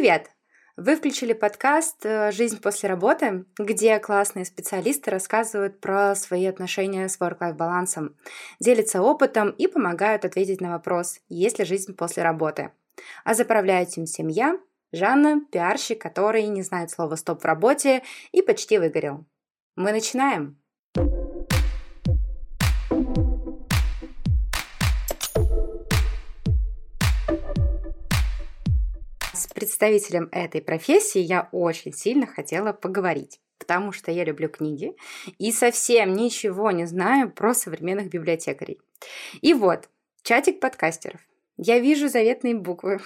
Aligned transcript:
Привет! 0.00 0.30
Вы 0.78 0.96
включили 0.96 1.34
подкаст 1.34 2.06
э, 2.06 2.32
«Жизнь 2.32 2.58
после 2.58 2.88
работы», 2.88 3.44
где 3.58 3.98
классные 3.98 4.46
специалисты 4.46 5.10
рассказывают 5.10 5.78
про 5.78 6.14
свои 6.14 6.46
отношения 6.46 7.06
с 7.06 7.20
work-life 7.20 7.52
балансом, 7.52 8.16
делятся 8.60 9.02
опытом 9.02 9.50
и 9.50 9.66
помогают 9.66 10.24
ответить 10.24 10.62
на 10.62 10.70
вопрос, 10.70 11.20
есть 11.28 11.58
ли 11.58 11.66
жизнь 11.66 11.94
после 11.94 12.22
работы. 12.22 12.72
А 13.24 13.34
заправляет 13.34 13.94
им 13.98 14.06
семья, 14.06 14.58
Жанна, 14.90 15.42
пиарщик, 15.52 16.00
который 16.00 16.46
не 16.46 16.62
знает 16.62 16.90
слова 16.90 17.14
«стоп» 17.16 17.42
в 17.42 17.44
работе 17.44 18.02
и 18.32 18.40
почти 18.40 18.78
выгорел. 18.78 19.26
Мы 19.76 19.92
начинаем! 19.92 20.59
Представителем 29.80 30.28
этой 30.30 30.60
профессии 30.60 31.20
я 31.20 31.48
очень 31.52 31.94
сильно 31.94 32.26
хотела 32.26 32.72
поговорить 32.72 33.40
потому 33.58 33.92
что 33.92 34.10
я 34.10 34.24
люблю 34.24 34.48
книги 34.48 34.96
и 35.38 35.52
совсем 35.52 36.14
ничего 36.14 36.70
не 36.70 36.86
знаю 36.86 37.30
про 37.30 37.52
современных 37.52 38.08
библиотекарей. 38.08 38.80
И 39.42 39.52
вот, 39.52 39.90
чатик 40.22 40.60
подкастеров. 40.60 41.20
Я 41.58 41.78
вижу 41.78 42.08
заветные 42.08 42.54
буквы. 42.54 43.00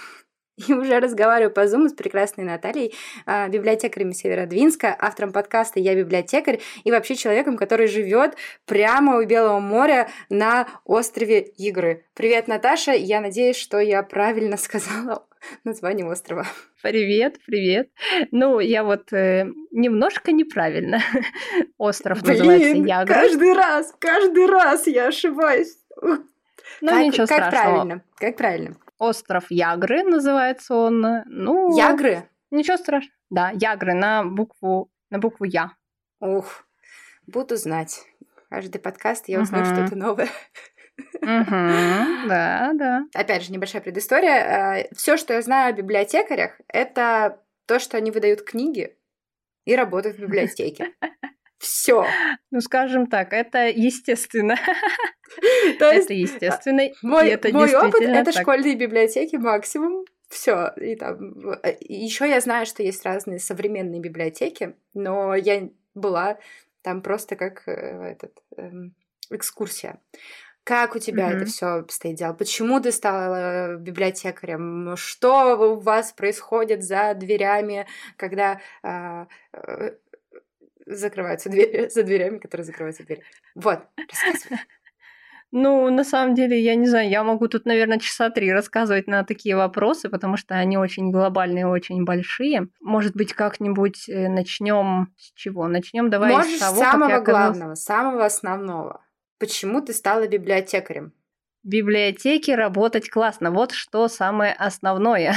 И 0.57 0.73
уже 0.73 0.99
разговариваю 0.99 1.51
по 1.51 1.65
Zoom 1.65 1.89
с 1.89 1.93
прекрасной 1.93 2.45
Натальей, 2.45 2.93
а, 3.25 3.49
библиотекарем 3.49 4.13
Северодвинска, 4.13 4.95
автором 4.97 5.33
подкаста 5.33 5.81
«Я 5.81 5.95
библиотекарь» 5.95 6.61
и 6.85 6.91
вообще 6.91 7.15
человеком, 7.15 7.57
который 7.57 7.87
живет 7.87 8.35
прямо 8.65 9.17
у 9.17 9.25
Белого 9.25 9.59
моря 9.59 10.07
на 10.29 10.67
острове 10.85 11.41
Игры. 11.41 12.05
Привет, 12.13 12.47
Наташа! 12.47 12.93
Я 12.93 13.19
надеюсь, 13.19 13.57
что 13.57 13.79
я 13.79 14.01
правильно 14.01 14.55
сказала 14.57 15.25
название 15.65 16.05
острова. 16.05 16.45
Привет, 16.81 17.37
привет. 17.45 17.89
Ну, 18.31 18.59
я 18.59 18.85
вот 18.85 19.11
э, 19.11 19.47
немножко 19.71 20.31
неправильно. 20.31 21.01
Остров 21.77 22.21
Блин, 22.21 22.37
называется 22.37 22.77
Ягра. 22.77 23.13
каждый 23.13 23.53
раз, 23.53 23.93
каждый 23.99 24.45
раз 24.45 24.87
я 24.87 25.07
ошибаюсь. 25.07 25.77
Ну, 26.01 26.89
как, 26.89 27.03
ничего 27.03 27.27
как 27.27 27.47
страшного. 27.47 27.73
правильно? 27.73 28.01
Как 28.17 28.37
правильно? 28.37 28.75
Остров 28.97 29.45
Ягры 29.49 30.03
называется 30.03 30.75
он. 30.75 31.05
Ну, 31.25 31.77
Ягры? 31.77 32.29
Ничего 32.51 32.77
страшного. 32.77 33.13
Да, 33.29 33.51
Ягры 33.53 33.93
на 33.93 34.23
букву, 34.23 34.91
на 35.09 35.19
букву 35.19 35.45
Я. 35.45 35.71
Ух, 36.19 36.65
буду 37.27 37.57
знать. 37.57 38.03
Каждый 38.49 38.79
подкаст 38.79 39.27
я 39.27 39.41
узнаю 39.41 39.65
uh-huh. 39.65 39.75
что-то 39.75 39.95
новое. 39.95 40.29
Да, 41.21 42.71
да. 42.73 43.05
Опять 43.13 43.43
же, 43.43 43.51
небольшая 43.51 43.81
предыстория. 43.81 44.85
Э, 44.85 44.87
Все, 44.95 45.17
что 45.17 45.33
я 45.33 45.41
знаю 45.41 45.69
о 45.69 45.77
библиотекарях, 45.77 46.61
это 46.69 47.41
то, 47.65 47.79
что 47.79 47.97
они 47.97 48.11
выдают 48.11 48.43
книги 48.43 48.97
и 49.65 49.75
работают 49.75 50.17
в 50.17 50.21
библиотеке. 50.21 50.93
Все. 51.57 52.05
Ну, 52.51 52.61
скажем 52.61 53.07
так, 53.07 53.33
это 53.33 53.67
естественно. 53.67 54.57
То 55.79 55.91
есть, 55.91 56.05
это 56.05 56.13
естественно. 56.13 56.89
Мой, 57.01 57.29
это 57.29 57.49
мой 57.53 57.73
опыт 57.75 58.01
это 58.01 58.31
так. 58.31 58.41
школьные 58.41 58.75
библиотеки 58.75 59.35
максимум. 59.37 60.05
Все. 60.29 60.71
И 60.77 60.95
там 60.95 61.51
э, 61.63 61.75
еще 61.79 62.27
я 62.27 62.41
знаю, 62.41 62.65
что 62.65 62.83
есть 62.83 63.05
разные 63.05 63.39
современные 63.39 64.01
библиотеки, 64.01 64.75
но 64.93 65.35
я 65.35 65.69
была 65.93 66.37
там 66.81 67.01
просто 67.01 67.35
как 67.35 67.67
э, 67.67 67.71
этот 67.71 68.43
эм, 68.57 68.95
экскурсия. 69.29 69.99
Как 70.65 70.95
у 70.95 70.99
тебя 70.99 71.29
mm-hmm. 71.29 71.35
это 71.35 71.45
все 71.45 71.65
обстоит 71.67 72.15
дело? 72.15 72.33
Почему 72.33 72.79
ты 72.79 72.91
стала 72.91 73.75
библиотекарем? 73.75 74.95
Что 74.97 75.55
у 75.57 75.79
вас 75.79 76.11
происходит 76.11 76.83
за 76.83 77.13
дверями, 77.13 77.85
когда 78.17 78.59
а, 78.81 79.27
э, 79.53 79.91
закрываются 80.85 81.49
двери, 81.49 81.89
за 81.93 82.03
дверями, 82.03 82.37
которые 82.37 82.65
закрываются 82.65 83.03
двери? 83.03 83.23
Вот, 83.55 83.79
рассказывай. 83.97 84.59
Ну, 85.57 85.89
на 85.89 86.03
самом 86.03 86.35
деле, 86.35 86.59
я 86.59 86.75
не 86.75 86.85
знаю, 86.85 87.09
я 87.09 87.23
могу 87.23 87.47
тут, 87.47 87.65
наверное, 87.65 87.99
часа 87.99 88.29
три 88.29 88.51
рассказывать 88.51 89.07
на 89.07 89.23
такие 89.23 89.55
вопросы, 89.55 90.09
потому 90.09 90.35
что 90.35 90.55
они 90.55 90.77
очень 90.77 91.11
глобальные, 91.11 91.65
очень 91.65 92.03
большие. 92.03 92.67
Может 92.81 93.15
быть, 93.15 93.31
как-нибудь 93.31 94.09
э, 94.09 94.27
начнем 94.27 95.13
с 95.17 95.31
чего? 95.33 95.67
Начнем 95.67 96.09
давай 96.09 96.33
Можешь 96.33 96.57
с 96.57 96.59
того, 96.59 96.81
самого 96.81 96.99
как 97.03 97.09
я 97.09 97.17
оказалась... 97.17 97.57
главного, 97.57 97.75
самого 97.75 98.25
основного. 98.25 99.05
Почему 99.39 99.81
ты 99.81 99.93
стала 99.93 100.27
библиотекарем? 100.27 101.13
В 101.63 101.67
библиотеке 101.69 102.55
работать 102.55 103.09
классно. 103.09 103.51
Вот 103.51 103.71
что 103.71 104.09
самое 104.09 104.51
основное. 104.53 105.35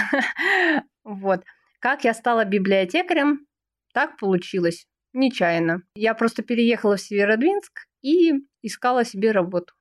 вот. 1.04 1.44
Как 1.78 2.02
я 2.02 2.12
стала 2.12 2.44
библиотекарем? 2.44 3.46
Так 3.92 4.16
получилось. 4.18 4.86
Нечаянно. 5.18 5.82
Я 5.96 6.14
просто 6.14 6.44
переехала 6.44 6.96
в 6.96 7.00
Северодвинск 7.00 7.86
и 8.02 8.34
искала 8.62 9.04
себе 9.04 9.32
работу. 9.32 9.74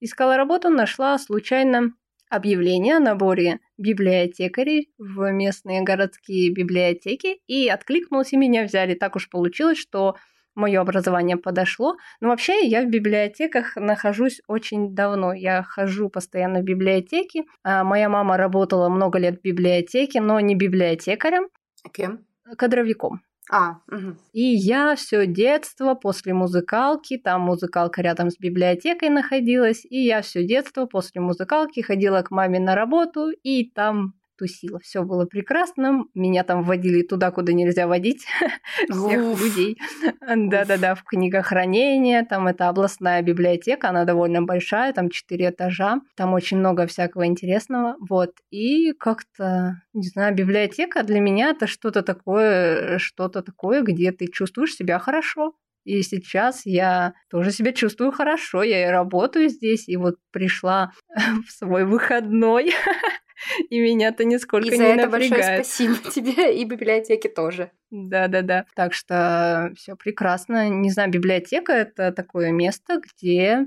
Искала 0.00 0.36
работу, 0.36 0.68
нашла 0.68 1.16
случайно 1.16 1.94
объявление 2.28 2.96
о 2.96 3.00
наборе 3.00 3.60
библиотекарей 3.78 4.92
в 4.98 5.30
местные 5.32 5.80
городские 5.80 6.52
библиотеки 6.52 7.40
и 7.46 7.70
откликнулась, 7.70 8.34
и 8.34 8.36
меня 8.36 8.64
взяли. 8.64 8.92
Так 8.92 9.16
уж 9.16 9.30
получилось, 9.30 9.78
что 9.78 10.16
мое 10.54 10.78
образование 10.78 11.38
подошло. 11.38 11.96
Но 12.20 12.28
вообще 12.28 12.66
я 12.66 12.82
в 12.82 12.90
библиотеках 12.90 13.76
нахожусь 13.76 14.42
очень 14.46 14.94
давно. 14.94 15.32
Я 15.32 15.62
хожу 15.62 16.10
постоянно 16.10 16.60
в 16.60 16.64
библиотеки. 16.64 17.44
А 17.64 17.82
моя 17.82 18.10
мама 18.10 18.36
работала 18.36 18.90
много 18.90 19.18
лет 19.18 19.38
в 19.38 19.42
библиотеке, 19.42 20.20
но 20.20 20.38
не 20.40 20.54
библиотекарем. 20.54 21.48
Кем? 21.94 22.26
Кадровиком. 22.58 23.22
А, 23.50 23.80
угу. 23.90 24.16
И 24.32 24.42
я 24.42 24.94
все 24.94 25.26
детство 25.26 25.94
после 25.94 26.32
музыкалки, 26.32 27.18
там 27.18 27.42
музыкалка 27.42 28.00
рядом 28.00 28.30
с 28.30 28.38
библиотекой 28.38 29.08
находилась, 29.08 29.84
и 29.84 30.04
я 30.04 30.22
все 30.22 30.44
детство 30.44 30.86
после 30.86 31.20
музыкалки 31.20 31.80
ходила 31.80 32.22
к 32.22 32.30
маме 32.30 32.60
на 32.60 32.74
работу, 32.74 33.30
и 33.30 33.68
там 33.68 34.14
тусила. 34.36 34.78
Все 34.80 35.02
было 35.02 35.26
прекрасно. 35.26 36.04
Меня 36.14 36.44
там 36.44 36.62
вводили 36.62 37.02
туда, 37.02 37.30
куда 37.30 37.52
нельзя 37.52 37.86
водить 37.86 38.26
всех 38.90 39.40
людей. 39.40 39.78
Да-да-да, 40.20 40.94
в 40.94 41.04
книгохранение. 41.04 42.24
Там 42.24 42.46
это 42.46 42.68
областная 42.68 43.22
библиотека, 43.22 43.88
она 43.88 44.04
довольно 44.04 44.42
большая, 44.42 44.92
там 44.92 45.10
четыре 45.10 45.50
этажа. 45.50 46.00
Там 46.16 46.34
очень 46.34 46.58
много 46.58 46.86
всякого 46.86 47.26
интересного. 47.26 47.96
Вот. 48.08 48.32
И 48.50 48.92
как-то, 48.92 49.82
не 49.92 50.08
знаю, 50.08 50.34
библиотека 50.34 51.02
для 51.02 51.20
меня 51.20 51.50
это 51.50 51.66
что-то 51.66 52.02
такое, 52.02 52.98
что-то 52.98 53.42
такое, 53.42 53.82
где 53.82 54.12
ты 54.12 54.26
чувствуешь 54.26 54.74
себя 54.74 54.98
хорошо. 54.98 55.54
И 55.84 56.02
сейчас 56.02 56.64
я 56.64 57.14
тоже 57.28 57.50
себя 57.50 57.72
чувствую 57.72 58.12
хорошо, 58.12 58.62
я 58.62 58.86
и 58.86 58.90
работаю 58.90 59.48
здесь, 59.48 59.88
и 59.88 59.96
вот 59.96 60.16
пришла 60.30 60.92
в 61.46 61.50
свой 61.50 61.84
выходной 61.84 62.72
и 63.70 63.80
меня-то 63.80 64.24
нисколько 64.24 64.74
и 64.74 64.78
не 64.78 64.84
это 64.84 65.08
напрягает. 65.08 65.30
большое 65.30 65.64
спасибо 65.64 66.10
тебе 66.10 66.60
и 66.60 66.64
библиотеке 66.64 67.28
тоже. 67.28 67.70
Да-да-да. 67.90 68.66
Так 68.74 68.94
что 68.94 69.72
все 69.76 69.96
прекрасно. 69.96 70.68
Не 70.68 70.90
знаю, 70.90 71.10
библиотека 71.10 71.72
это 71.72 72.12
такое 72.12 72.50
место, 72.50 73.00
где 73.00 73.66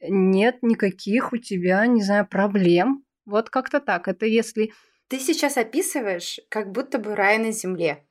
нет 0.00 0.62
никаких 0.62 1.32
у 1.32 1.36
тебя, 1.36 1.86
не 1.86 2.02
знаю, 2.02 2.26
проблем. 2.26 3.04
Вот 3.26 3.50
как-то 3.50 3.80
так. 3.80 4.08
Это 4.08 4.26
если... 4.26 4.72
Ты 5.08 5.18
сейчас 5.18 5.56
описываешь 5.56 6.40
как 6.48 6.72
будто 6.72 6.98
бы 6.98 7.14
рай 7.14 7.38
на 7.38 7.52
земле. 7.52 8.04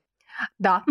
Да. 0.58 0.84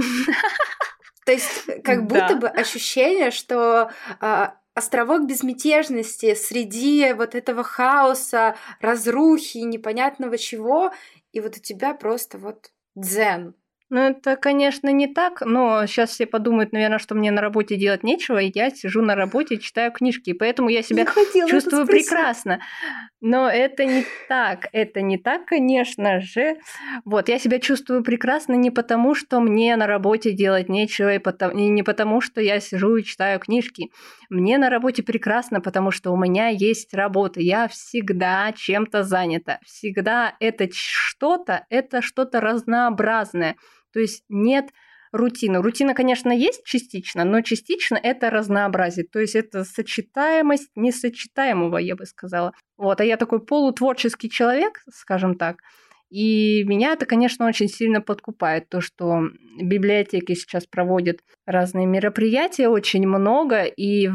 То 1.25 1.33
есть 1.33 1.67
как 1.85 2.07
будто 2.07 2.37
бы 2.37 2.49
ощущение, 2.49 3.31
что 3.31 3.91
а, 4.21 4.57
островок 4.79 5.27
безмятежности 5.27 6.35
среди 6.35 7.13
вот 7.13 7.35
этого 7.35 7.63
хаоса, 7.63 8.57
разрухи, 8.81 9.59
непонятного 9.59 10.39
чего, 10.39 10.93
и 11.33 11.41
вот 11.41 11.57
у 11.57 11.61
тебя 11.61 11.95
просто 11.95 12.39
вот 12.39 12.71
дзен. 12.95 13.55
Ну, 13.91 14.01
это, 14.01 14.37
конечно, 14.37 14.91
не 14.93 15.07
так, 15.07 15.41
но 15.41 15.87
сейчас 15.87 16.11
все 16.11 16.27
подумают, 16.27 16.73
наверное, 16.73 16.99
что 16.99 17.15
мне 17.15 17.31
на 17.31 17.41
работе 17.41 17.77
делать 17.77 18.03
нечего, 18.03 18.37
и 18.39 18.53
я 18.55 18.71
сижу 18.71 19.01
на 19.01 19.15
работе 19.15 19.57
читаю 19.57 19.93
книжки, 19.93 20.31
и 20.31 20.35
поэтому 20.35 20.69
я 20.69 20.83
себя 20.83 21.07
чувствую 21.49 21.87
прекрасно. 21.87 22.61
Но 23.21 23.51
это 23.51 23.85
не 23.85 24.05
так, 24.29 24.69
это 24.73 25.03
не 25.03 25.19
так, 25.19 25.47
конечно 25.47 26.21
же. 26.21 26.57
Вот, 27.05 27.29
я 27.29 27.41
себя 27.41 27.59
чувствую 27.59 28.05
прекрасно 28.05 28.53
не 28.53 28.71
потому, 28.71 29.17
что 29.17 29.41
мне 29.41 29.75
на 29.77 29.89
работе 29.89 30.33
делать 30.33 30.69
нечего, 30.69 31.15
и, 31.15 31.19
потому, 31.19 31.59
и 31.59 31.69
не 31.69 31.83
потому, 31.83 32.21
что 32.21 32.41
я 32.41 32.61
сижу 32.61 32.97
и 32.97 33.03
читаю 33.03 33.41
книжки. 33.41 33.91
Мне 34.31 34.57
на 34.57 34.71
работе 34.71 35.03
прекрасно, 35.03 35.61
потому 35.61 35.91
что 35.91 36.13
у 36.13 36.17
меня 36.17 36.49
есть 36.49 36.95
работа, 36.95 37.41
я 37.41 37.67
всегда 37.67 38.53
чем-то 38.53 39.03
занята. 39.03 39.59
Всегда 39.65 40.37
это 40.39 40.69
что-то, 40.73 41.67
это 41.71 42.03
что-то 42.03 42.41
разнообразное. 42.41 43.57
То 43.93 43.99
есть 43.99 44.23
нет 44.29 44.71
рутины. 45.13 45.63
Рутина, 45.63 45.95
конечно, 45.95 46.31
есть 46.31 46.65
частично, 46.65 47.25
но 47.25 47.41
частично 47.43 47.97
это 47.97 48.31
разнообразие. 48.31 49.07
То 49.07 49.21
есть 49.21 49.35
это 49.35 49.65
сочетаемость 49.65 50.71
несочетаемого, 50.75 51.79
я 51.79 51.97
бы 51.97 52.07
сказала. 52.07 52.53
Вот, 52.77 53.01
а 53.01 53.05
я 53.05 53.17
такой 53.17 53.45
полутворческий 53.45 54.31
человек, 54.31 54.83
скажем 54.91 55.37
так. 55.37 55.59
И 56.11 56.65
меня 56.65 56.93
это, 56.93 57.05
конечно, 57.05 57.47
очень 57.47 57.69
сильно 57.69 58.01
подкупает, 58.01 58.69
то, 58.69 58.81
что 58.81 59.25
библиотеки 59.61 60.35
сейчас 60.35 60.67
проводят 60.67 61.19
разные 61.45 61.87
мероприятия, 61.87 62.69
очень 62.69 63.07
много, 63.07 63.65
и 63.65 64.09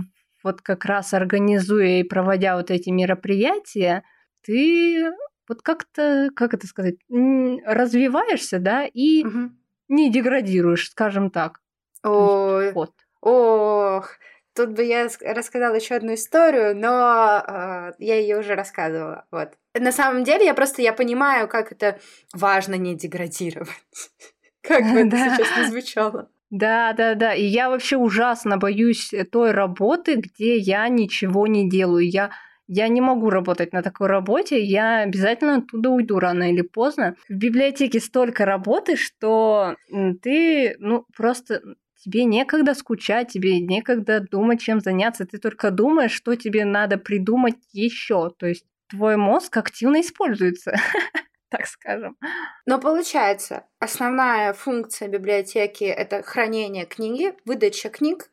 вот 0.44 0.62
как 0.62 0.86
раз 0.86 1.14
организуя 1.14 2.00
и 2.00 2.04
проводя 2.04 2.58
вот 2.58 2.72
эти 2.72 2.90
мероприятия, 2.90 4.04
ты 4.44 5.12
вот 5.48 5.62
как-то, 5.62 6.30
как 6.36 6.54
это 6.54 6.68
сказать, 6.68 6.96
развиваешься, 7.10 8.60
да, 8.60 8.86
и 8.86 9.24
угу. 9.26 9.52
Не 9.94 10.12
деградируешь, 10.12 10.90
скажем 10.90 11.30
так. 11.30 11.60
Ой, 12.04 12.74
вот. 12.74 12.92
Ох, 13.22 14.10
тут 14.54 14.72
бы 14.72 14.84
я 14.84 15.08
рассказала 15.22 15.76
еще 15.76 15.96
одну 15.96 16.14
историю, 16.14 16.76
но 16.76 17.44
э, 17.48 17.94
я 18.00 18.20
ее 18.20 18.40
уже 18.40 18.56
рассказывала. 18.56 19.26
Вот. 19.32 19.54
На 19.74 19.92
самом 19.92 20.24
деле, 20.24 20.46
я 20.46 20.54
просто 20.54 20.82
я 20.82 20.94
понимаю, 20.94 21.48
как 21.48 21.72
это 21.72 22.00
важно 22.34 22.76
не 22.76 22.96
деградировать. 22.96 23.70
Как 24.62 24.84
бы 24.84 25.00
это 25.02 25.18
сейчас 25.18 25.58
не 25.58 25.66
звучало. 25.66 26.30
Да, 26.50 26.94
да, 26.94 27.16
да. 27.16 27.34
И 27.34 27.44
я 27.44 27.70
вообще 27.70 27.98
ужасно 27.98 28.58
боюсь 28.58 29.12
той 29.32 29.52
работы, 29.52 30.16
где 30.16 30.56
я 30.56 30.88
ничего 30.88 31.48
не 31.48 31.68
делаю. 31.68 32.08
Я 32.08 32.30
я 32.68 32.88
не 32.88 33.02
могу 33.02 33.30
работать 33.30 33.74
на 33.74 33.82
такой 33.82 34.08
работе, 34.08 34.62
я 34.62 35.00
обязательно 35.00 35.58
оттуда 35.58 35.90
уйду 35.90 36.20
рано 36.20 36.52
или 36.52 36.62
поздно. 36.62 37.16
В 37.28 37.34
библиотеке 37.34 38.00
столько 38.00 38.46
работы, 38.46 38.96
что 38.96 39.76
ты, 40.22 40.76
ну, 40.80 41.06
просто 41.16 41.62
тебе 42.04 42.26
некогда 42.26 42.74
скучать, 42.74 43.30
тебе 43.32 43.60
некогда 43.60 44.20
думать, 44.20 44.62
чем 44.62 44.80
заняться, 44.80 45.26
ты 45.26 45.38
только 45.38 45.72
думаешь, 45.72 46.12
что 46.12 46.36
тебе 46.36 46.66
надо 46.66 46.98
придумать 46.98 47.56
еще. 47.72 48.30
То 48.38 48.48
есть 48.48 48.66
твой 48.90 49.18
мозг 49.18 49.56
активно 49.58 50.02
используется, 50.02 50.76
так 51.50 51.66
скажем. 51.68 52.18
Но 52.66 52.80
получается, 52.80 53.66
основная 53.80 54.54
функция 54.54 55.08
библиотеки 55.08 55.84
это 55.86 56.24
хранение 56.24 56.86
книги, 56.86 57.34
выдача 57.46 57.90
книг, 57.90 58.30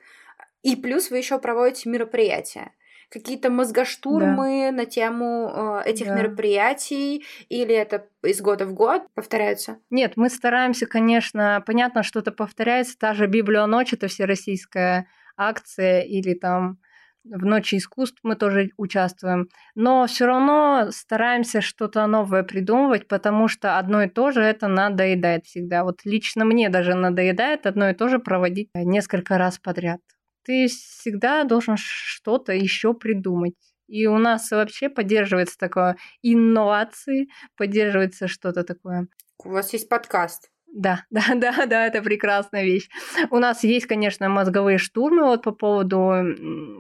и 0.63 0.77
плюс 0.77 1.11
вы 1.11 1.19
еще 1.19 1.39
проводите 1.39 1.89
мероприятия 1.89 2.73
какие-то 3.11 3.51
мозгоштурмы 3.51 4.69
да. 4.71 4.77
на 4.77 4.87
тему 4.87 5.83
э, 5.85 5.91
этих 5.91 6.07
да. 6.07 6.15
мероприятий, 6.15 7.25
или 7.49 7.75
это 7.75 8.07
из 8.23 8.41
года 8.41 8.67
в 8.67 8.73
год 8.73 9.03
повторяются? 9.15 9.79
Нет, 9.91 10.13
мы 10.17 10.31
стараемся, 10.31 10.87
конечно, 10.87 11.63
понятно, 11.67 12.03
что-то 12.03 12.33
повторяется, 12.33 12.97
та 12.99 13.15
же 13.15 13.27
Библия 13.27 13.67
ночь, 13.67 13.93
это 13.93 14.09
всероссийская 14.09 15.07
акция, 15.37 16.03
или 16.03 16.35
там 16.35 16.79
в 17.25 17.45
Ночи 17.45 17.77
искусств 17.77 18.21
мы 18.23 18.35
тоже 18.35 18.71
участвуем, 18.79 19.49
но 19.75 20.07
все 20.07 20.27
равно 20.27 20.89
стараемся 20.91 21.61
что-то 21.61 22.07
новое 22.07 22.43
придумывать, 22.45 23.09
потому 23.09 23.47
что 23.47 23.79
одно 23.79 24.05
и 24.05 24.09
то 24.09 24.31
же 24.31 24.41
это 24.41 24.69
надоедает 24.69 25.45
всегда. 25.45 25.85
Вот 25.85 26.01
лично 26.05 26.45
мне 26.47 26.71
даже 26.71 26.95
надоедает 26.95 27.67
одно 27.67 27.91
и 27.91 27.95
то 27.95 28.09
же 28.09 28.21
проводить 28.21 28.71
несколько 28.75 29.37
раз 29.37 29.59
подряд 29.59 30.01
ты 30.45 30.67
всегда 30.69 31.45
должен 31.45 31.77
что-то 31.79 32.53
еще 32.53 32.95
придумать. 32.95 33.55
И 33.89 34.07
у 34.07 34.19
нас 34.19 34.51
вообще 34.51 34.89
поддерживается 34.89 35.59
такое 35.59 35.97
инновации, 36.23 37.29
поддерживается 37.57 38.29
что-то 38.29 38.63
такое. 38.63 39.09
У 39.45 39.51
вас 39.51 39.73
есть 39.73 39.89
подкаст. 39.89 40.51
Да, 40.73 41.05
да, 41.11 41.23
да, 41.35 41.67
да, 41.67 41.87
это 41.87 42.03
прекрасная 42.03 42.65
вещь. 42.65 42.89
У 43.31 43.39
нас 43.39 43.65
есть, 43.65 43.87
конечно, 43.87 44.29
мозговые 44.29 44.79
штурмы 44.79 45.25
вот 45.25 45.43
по 45.43 45.51
поводу 45.53 46.13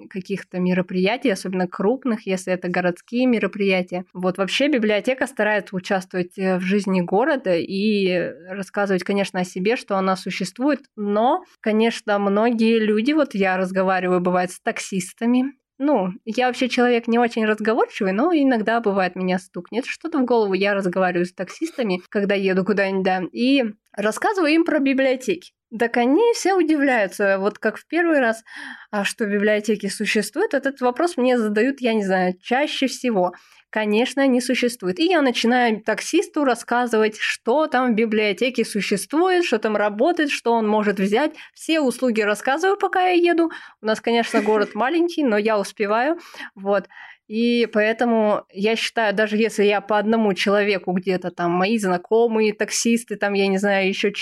каких-то 0.08 0.58
мероприятий, 0.60 1.30
особенно 1.30 1.66
крупных, 1.66 2.26
если 2.26 2.52
это 2.52 2.68
городские 2.68 3.26
мероприятия. 3.26 4.04
Вот 4.12 4.38
вообще 4.38 4.68
библиотека 4.68 5.26
старается 5.26 5.74
участвовать 5.74 6.38
э, 6.38 6.58
в 6.58 6.60
жизни 6.60 7.00
города 7.00 7.54
и 7.56 8.32
рассказывать, 8.48 9.02
конечно, 9.02 9.40
о 9.40 9.44
себе, 9.44 9.76
что 9.76 9.96
она 9.96 10.16
существует, 10.16 10.80
но, 10.96 11.44
конечно, 11.60 12.18
многие 12.18 12.78
люди, 12.78 13.12
вот 13.12 13.34
я 13.34 13.56
разговариваю, 13.56 14.20
бывает, 14.20 14.52
с 14.52 14.60
таксистами, 14.60 15.52
ну, 15.80 16.10
я 16.26 16.46
вообще 16.46 16.68
человек 16.68 17.08
не 17.08 17.18
очень 17.18 17.46
разговорчивый, 17.46 18.12
но 18.12 18.34
иногда 18.34 18.80
бывает 18.80 19.16
меня 19.16 19.38
стукнет 19.38 19.86
что-то 19.86 20.18
в 20.18 20.26
голову. 20.26 20.52
Я 20.52 20.74
разговариваю 20.74 21.24
с 21.24 21.32
таксистами, 21.32 22.02
когда 22.10 22.34
еду 22.34 22.66
куда-нибудь, 22.66 23.02
да, 23.02 23.22
и 23.32 23.64
рассказываю 23.92 24.52
им 24.52 24.66
про 24.66 24.78
библиотеки. 24.78 25.52
Так 25.78 25.96
они 25.96 26.34
все 26.34 26.52
удивляются, 26.52 27.38
вот 27.38 27.58
как 27.58 27.78
в 27.78 27.86
первый 27.86 28.20
раз, 28.20 28.44
а 28.90 29.04
что 29.04 29.24
библиотеки 29.24 29.86
существуют, 29.86 30.52
этот 30.52 30.82
вопрос 30.82 31.16
мне 31.16 31.38
задают, 31.38 31.80
я 31.80 31.94
не 31.94 32.04
знаю, 32.04 32.34
чаще 32.42 32.86
всего 32.86 33.32
конечно, 33.70 34.26
не 34.26 34.40
существует. 34.40 34.98
И 34.98 35.06
я 35.06 35.22
начинаю 35.22 35.80
таксисту 35.80 36.44
рассказывать, 36.44 37.16
что 37.18 37.66
там 37.66 37.92
в 37.92 37.94
библиотеке 37.94 38.64
существует, 38.64 39.44
что 39.44 39.58
там 39.58 39.76
работает, 39.76 40.30
что 40.30 40.52
он 40.52 40.68
может 40.68 40.98
взять. 40.98 41.32
Все 41.54 41.80
услуги 41.80 42.20
рассказываю, 42.20 42.76
пока 42.76 43.08
я 43.08 43.32
еду. 43.32 43.50
У 43.80 43.86
нас, 43.86 44.00
конечно, 44.00 44.42
город 44.42 44.74
маленький, 44.74 45.22
но 45.22 45.38
я 45.38 45.58
успеваю. 45.58 46.18
Вот. 46.54 46.88
И 47.28 47.66
поэтому 47.72 48.44
я 48.52 48.74
считаю, 48.74 49.14
даже 49.14 49.36
если 49.36 49.62
я 49.62 49.80
по 49.80 49.98
одному 49.98 50.34
человеку 50.34 50.92
где-то 50.92 51.30
там, 51.30 51.52
мои 51.52 51.78
знакомые 51.78 52.52
таксисты, 52.52 53.16
там, 53.16 53.34
я 53.34 53.46
не 53.46 53.58
знаю, 53.58 53.88
еще 53.88 54.12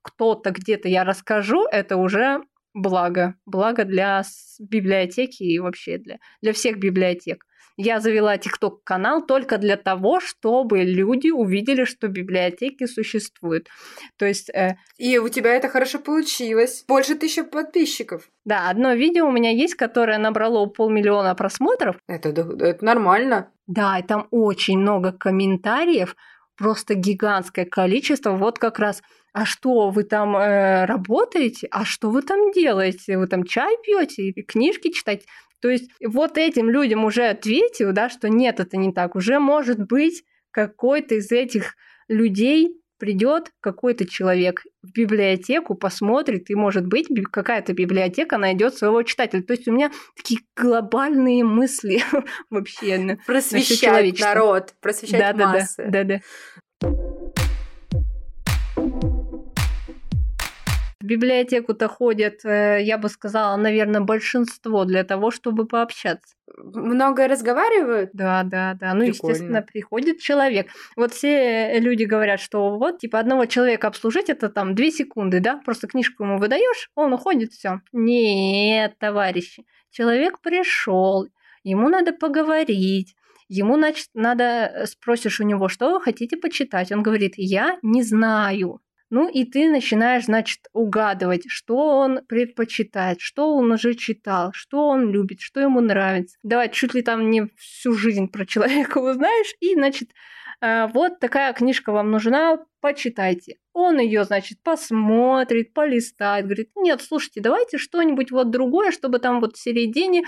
кто-то 0.00 0.50
где-то 0.50 0.88
я 0.88 1.04
расскажу, 1.04 1.66
это 1.70 1.98
уже 1.98 2.40
благо. 2.72 3.34
Благо 3.44 3.84
для 3.84 4.22
библиотеки 4.58 5.42
и 5.42 5.58
вообще 5.58 5.98
для, 5.98 6.18
для 6.40 6.52
всех 6.54 6.78
библиотек. 6.78 7.44
Я 7.80 8.00
завела 8.00 8.36
TikTok-канал 8.36 9.24
только 9.24 9.56
для 9.56 9.76
того, 9.76 10.18
чтобы 10.18 10.82
люди 10.82 11.30
увидели, 11.30 11.84
что 11.84 12.08
библиотеки 12.08 12.86
существуют. 12.86 13.68
То 14.18 14.26
есть... 14.26 14.50
Э... 14.50 14.74
И 14.96 15.16
у 15.18 15.28
тебя 15.28 15.54
это 15.54 15.68
хорошо 15.68 16.00
получилось. 16.00 16.84
Больше 16.88 17.14
тысячи 17.14 17.42
подписчиков. 17.42 18.28
Да, 18.44 18.68
одно 18.68 18.94
видео 18.94 19.28
у 19.28 19.30
меня 19.30 19.50
есть, 19.50 19.76
которое 19.76 20.18
набрало 20.18 20.66
полмиллиона 20.66 21.36
просмотров. 21.36 21.96
Это, 22.08 22.30
это 22.30 22.84
нормально. 22.84 23.52
Да, 23.68 24.00
и 24.00 24.02
там 24.02 24.26
очень 24.32 24.78
много 24.78 25.12
комментариев, 25.12 26.16
просто 26.56 26.94
гигантское 26.94 27.64
количество. 27.64 28.32
Вот 28.32 28.58
как 28.58 28.80
раз 28.80 29.02
а 29.32 29.44
что 29.44 29.90
вы 29.90 30.02
там 30.02 30.36
э, 30.36 30.84
работаете, 30.86 31.68
а 31.70 31.84
что 31.84 32.10
вы 32.10 32.22
там 32.22 32.50
делаете, 32.50 33.18
вы 33.18 33.28
там 33.28 33.44
чай 33.44 33.76
пьете, 33.84 34.32
книжки 34.32 34.90
читать. 34.90 35.26
То 35.60 35.68
есть 35.68 35.90
вот 36.04 36.38
этим 36.38 36.70
людям 36.70 37.04
уже 37.04 37.24
ответил, 37.26 37.92
да, 37.92 38.08
что 38.08 38.28
нет, 38.28 38.60
это 38.60 38.76
не 38.76 38.92
так. 38.92 39.16
Уже 39.16 39.38
может 39.38 39.78
быть 39.78 40.24
какой-то 40.50 41.16
из 41.16 41.30
этих 41.32 41.74
людей 42.08 42.78
придет 42.98 43.52
какой-то 43.60 44.06
человек 44.06 44.64
в 44.82 44.92
библиотеку, 44.92 45.74
посмотрит, 45.74 46.50
и, 46.50 46.54
может 46.54 46.86
быть, 46.86 47.06
какая-то 47.30 47.72
библиотека 47.72 48.38
найдет 48.38 48.74
своего 48.74 49.02
читателя. 49.04 49.42
То 49.42 49.52
есть 49.52 49.68
у 49.68 49.72
меня 49.72 49.90
такие 50.16 50.40
глобальные 50.56 51.44
мысли 51.44 52.02
вообще. 52.50 53.18
Просвещать 53.26 54.20
народ, 54.20 54.74
просвещать 54.80 55.36
да, 55.36 55.46
массы. 55.46 55.84
Да, 55.88 56.04
да, 56.04 56.20
да. 56.80 57.07
Библиотеку-то 61.08 61.88
ходят, 61.88 62.44
э, 62.44 62.78
я 62.82 62.98
бы 62.98 63.08
сказала, 63.08 63.56
наверное, 63.56 64.00
большинство 64.00 64.84
для 64.84 65.04
того, 65.04 65.30
чтобы 65.30 65.66
пообщаться. 65.66 66.34
Много 66.56 67.28
разговаривают? 67.28 68.10
Да, 68.12 68.42
да, 68.44 68.74
да. 68.74 68.94
Ну, 68.94 69.06
Прикольно. 69.06 69.32
естественно, 69.32 69.62
приходит 69.62 70.20
человек. 70.20 70.68
Вот 70.96 71.12
все 71.12 71.80
люди 71.80 72.04
говорят, 72.04 72.40
что 72.40 72.76
вот, 72.78 72.98
типа, 72.98 73.18
одного 73.18 73.46
человека 73.46 73.88
обслужить 73.88 74.28
это 74.28 74.48
там 74.48 74.74
две 74.74 74.90
секунды, 74.90 75.40
да? 75.40 75.60
Просто 75.64 75.86
книжку 75.86 76.24
ему 76.24 76.38
выдаешь, 76.38 76.90
он 76.94 77.12
уходит, 77.12 77.52
все. 77.52 77.80
Нет, 77.92 78.98
товарищи. 78.98 79.64
Человек 79.90 80.40
пришел, 80.40 81.26
ему 81.64 81.88
надо 81.88 82.12
поговорить. 82.12 83.14
Ему, 83.48 83.76
значит, 83.76 84.08
надо, 84.14 84.44
э, 84.44 84.86
спросишь 84.86 85.40
у 85.40 85.44
него, 85.44 85.68
что 85.68 85.92
вы 85.92 86.00
хотите 86.02 86.36
почитать. 86.36 86.92
Он 86.92 87.02
говорит, 87.02 87.34
я 87.36 87.78
не 87.82 88.02
знаю. 88.02 88.80
Ну 89.10 89.28
и 89.28 89.44
ты 89.44 89.70
начинаешь, 89.70 90.26
значит, 90.26 90.60
угадывать, 90.72 91.44
что 91.48 91.76
он 91.76 92.20
предпочитает, 92.26 93.20
что 93.20 93.54
он 93.54 93.72
уже 93.72 93.94
читал, 93.94 94.50
что 94.52 94.86
он 94.88 95.10
любит, 95.10 95.40
что 95.40 95.60
ему 95.60 95.80
нравится. 95.80 96.36
Давай 96.42 96.70
чуть 96.70 96.94
ли 96.94 97.02
там 97.02 97.30
не 97.30 97.48
всю 97.56 97.94
жизнь 97.94 98.28
про 98.28 98.44
человека 98.44 98.98
узнаешь, 98.98 99.54
и, 99.60 99.74
значит, 99.74 100.10
э, 100.60 100.88
вот 100.88 101.20
такая 101.20 101.52
книжка 101.54 101.92
вам 101.92 102.10
нужна, 102.10 102.58
почитайте. 102.80 103.56
Он 103.72 103.98
ее, 103.98 104.24
значит, 104.24 104.58
посмотрит, 104.62 105.72
полистает, 105.72 106.44
говорит, 106.44 106.70
нет, 106.76 107.00
слушайте, 107.00 107.40
давайте 107.40 107.78
что-нибудь 107.78 108.30
вот 108.30 108.50
другое, 108.50 108.90
чтобы 108.90 109.20
там 109.20 109.40
вот 109.40 109.56
в 109.56 109.60
середине 109.60 110.24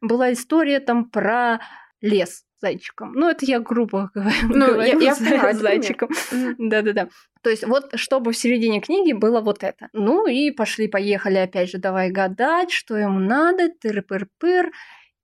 была 0.00 0.32
история 0.32 0.80
там 0.80 1.10
про 1.10 1.60
лес 2.00 2.44
зайчиком. 2.62 3.12
Ну, 3.12 3.28
это 3.28 3.44
я 3.44 3.60
грубо 3.60 4.10
говорю, 4.14 4.48
ну, 4.48 4.80
я, 4.80 4.86
я 5.00 5.14
понимаю, 5.14 5.54
зайчиком. 5.54 6.08
Да-да-да. 6.58 7.08
То 7.42 7.50
есть 7.50 7.66
вот, 7.66 7.90
чтобы 7.96 8.32
в 8.32 8.36
середине 8.36 8.80
книги 8.80 9.12
было 9.12 9.40
вот 9.40 9.64
это. 9.64 9.88
Ну 9.92 10.26
и 10.26 10.50
пошли-поехали, 10.50 11.38
опять 11.38 11.70
же, 11.70 11.78
давай 11.78 12.10
гадать, 12.10 12.70
что 12.70 12.96
ему 12.96 13.18
надо, 13.18 13.68
тыр-пыр-пыр. 13.80 14.70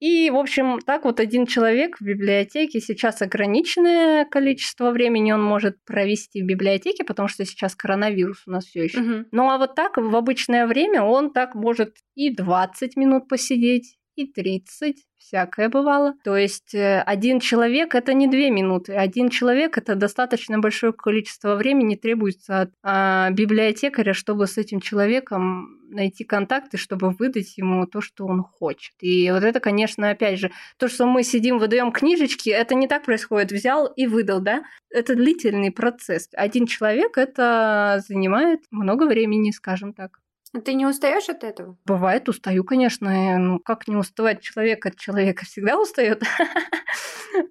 И, 0.00 0.30
в 0.30 0.36
общем, 0.36 0.78
так 0.80 1.04
вот 1.04 1.18
один 1.18 1.46
человек 1.46 1.98
в 1.98 2.04
библиотеке, 2.04 2.80
сейчас 2.80 3.20
ограниченное 3.20 4.24
количество 4.26 4.92
времени 4.92 5.32
он 5.32 5.42
может 5.42 5.84
провести 5.84 6.40
в 6.42 6.46
библиотеке, 6.46 7.02
потому 7.02 7.26
что 7.26 7.44
сейчас 7.44 7.74
коронавирус 7.74 8.44
у 8.46 8.52
нас 8.52 8.64
все 8.64 8.84
еще. 8.84 9.00
Мгм. 9.00 9.26
Ну 9.32 9.50
а 9.50 9.58
вот 9.58 9.74
так 9.74 9.96
в 9.96 10.14
обычное 10.14 10.68
время 10.68 11.02
он 11.02 11.32
так 11.32 11.56
может 11.56 11.96
и 12.14 12.30
20 12.32 12.96
минут 12.96 13.28
посидеть, 13.28 13.97
и 14.18 14.26
30, 14.26 14.96
всякое 15.16 15.68
бывало. 15.68 16.14
То 16.24 16.36
есть 16.36 16.74
э, 16.74 17.00
один 17.02 17.40
человек 17.40 17.94
это 17.94 18.14
не 18.14 18.26
две 18.26 18.50
минуты, 18.50 18.94
один 18.94 19.28
человек 19.28 19.78
это 19.78 19.94
достаточно 19.94 20.58
большое 20.58 20.92
количество 20.92 21.54
времени 21.54 21.94
требуется 21.94 22.62
от 22.62 22.70
а, 22.82 23.30
библиотекаря, 23.30 24.14
чтобы 24.14 24.46
с 24.46 24.58
этим 24.58 24.80
человеком 24.80 25.78
найти 25.90 26.24
контакты, 26.24 26.76
чтобы 26.76 27.10
выдать 27.10 27.56
ему 27.56 27.86
то, 27.86 28.00
что 28.00 28.26
он 28.26 28.42
хочет. 28.42 28.92
И 29.00 29.30
вот 29.30 29.42
это, 29.42 29.60
конечно, 29.60 30.10
опять 30.10 30.38
же, 30.38 30.50
то, 30.76 30.88
что 30.88 31.06
мы 31.06 31.22
сидим, 31.22 31.58
выдаем 31.58 31.92
книжечки, 31.92 32.50
это 32.50 32.74
не 32.74 32.88
так 32.88 33.04
происходит. 33.04 33.52
Взял 33.52 33.86
и 33.86 34.06
выдал, 34.06 34.40
да? 34.40 34.64
Это 34.90 35.14
длительный 35.14 35.70
процесс. 35.70 36.28
Один 36.34 36.66
человек 36.66 37.16
это 37.16 38.02
занимает 38.06 38.60
много 38.70 39.04
времени, 39.04 39.50
скажем 39.50 39.92
так. 39.94 40.20
А 40.54 40.60
Ты 40.60 40.74
не 40.74 40.86
устаешь 40.86 41.28
от 41.28 41.44
этого? 41.44 41.76
Бывает, 41.84 42.28
устаю, 42.28 42.64
конечно. 42.64 43.08
и, 43.08 43.38
Ну, 43.38 43.58
как 43.58 43.86
не 43.88 43.96
уставать 43.96 44.40
человек 44.40 44.86
от 44.86 44.96
человека 44.96 45.44
всегда 45.44 45.78
устает. 45.78 46.22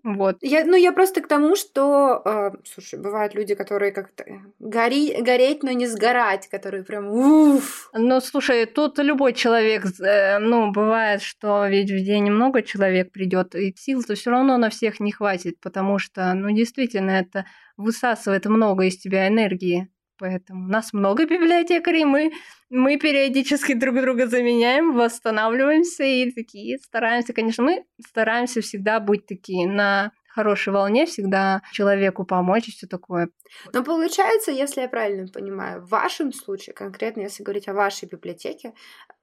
Вот. 0.04 0.38
Я, 0.42 0.66
ну, 0.66 0.76
я 0.76 0.92
просто 0.92 1.22
к 1.22 1.28
тому, 1.28 1.56
что, 1.56 2.22
э, 2.26 2.52
слушай, 2.66 3.00
бывают 3.00 3.36
люди, 3.36 3.56
которые 3.56 3.92
как-то 3.92 4.26
гори, 4.60 5.22
гореть, 5.22 5.64
но 5.64 5.72
не 5.72 5.86
сгорать, 5.86 6.48
которые 6.48 6.84
прям 6.84 7.08
уф. 7.08 7.90
Ну, 7.94 8.20
слушай, 8.20 8.66
тут 8.66 8.98
любой 9.00 9.34
человек, 9.34 9.86
э, 10.00 10.40
ну, 10.40 10.72
бывает, 10.72 11.22
что 11.22 11.68
ведь 11.68 11.92
в 11.92 12.04
день 12.04 12.32
много 12.32 12.64
человек 12.64 13.12
придет, 13.12 13.56
и 13.56 13.74
сил-то 13.78 14.16
все 14.16 14.32
равно 14.32 14.58
на 14.58 14.70
всех 14.70 15.00
не 15.00 15.12
хватит, 15.12 15.60
потому 15.62 16.00
что, 16.00 16.34
ну, 16.34 16.52
действительно, 16.52 17.12
это 17.12 17.46
высасывает 17.78 18.46
много 18.46 18.86
из 18.86 18.98
тебя 18.98 19.28
энергии. 19.28 19.90
Поэтому 20.18 20.66
у 20.66 20.70
нас 20.70 20.94
много 20.94 21.26
библиотекарей, 21.26 22.06
мы, 22.06 22.32
мы 22.70 22.98
периодически 22.98 23.74
друг 23.74 23.96
друга 24.02 24.28
заменяем, 24.28 24.94
восстанавливаемся 24.94 26.04
и 26.04 26.32
такие 26.32 26.80
стараемся, 26.80 27.34
конечно, 27.34 27.64
мы 27.64 27.86
стараемся 28.08 28.62
всегда 28.62 29.00
быть 29.00 29.26
такие 29.26 29.68
на 29.68 30.12
хорошей 30.38 30.72
волне, 30.72 31.06
всегда 31.08 31.62
человеку 31.72 32.24
помочь 32.24 32.68
и 32.68 32.72
все 32.72 32.86
такое. 32.88 33.30
Но 33.74 33.84
получается, 33.84 34.52
если 34.52 34.82
я 34.82 34.88
правильно 34.88 35.28
понимаю, 35.28 35.82
в 35.82 35.90
вашем 35.90 36.32
случае, 36.32 36.76
конкретно 36.76 37.22
если 37.22 37.44
говорить 37.44 37.68
о 37.68 37.74
вашей 37.74 38.08
библиотеке, 38.08 38.74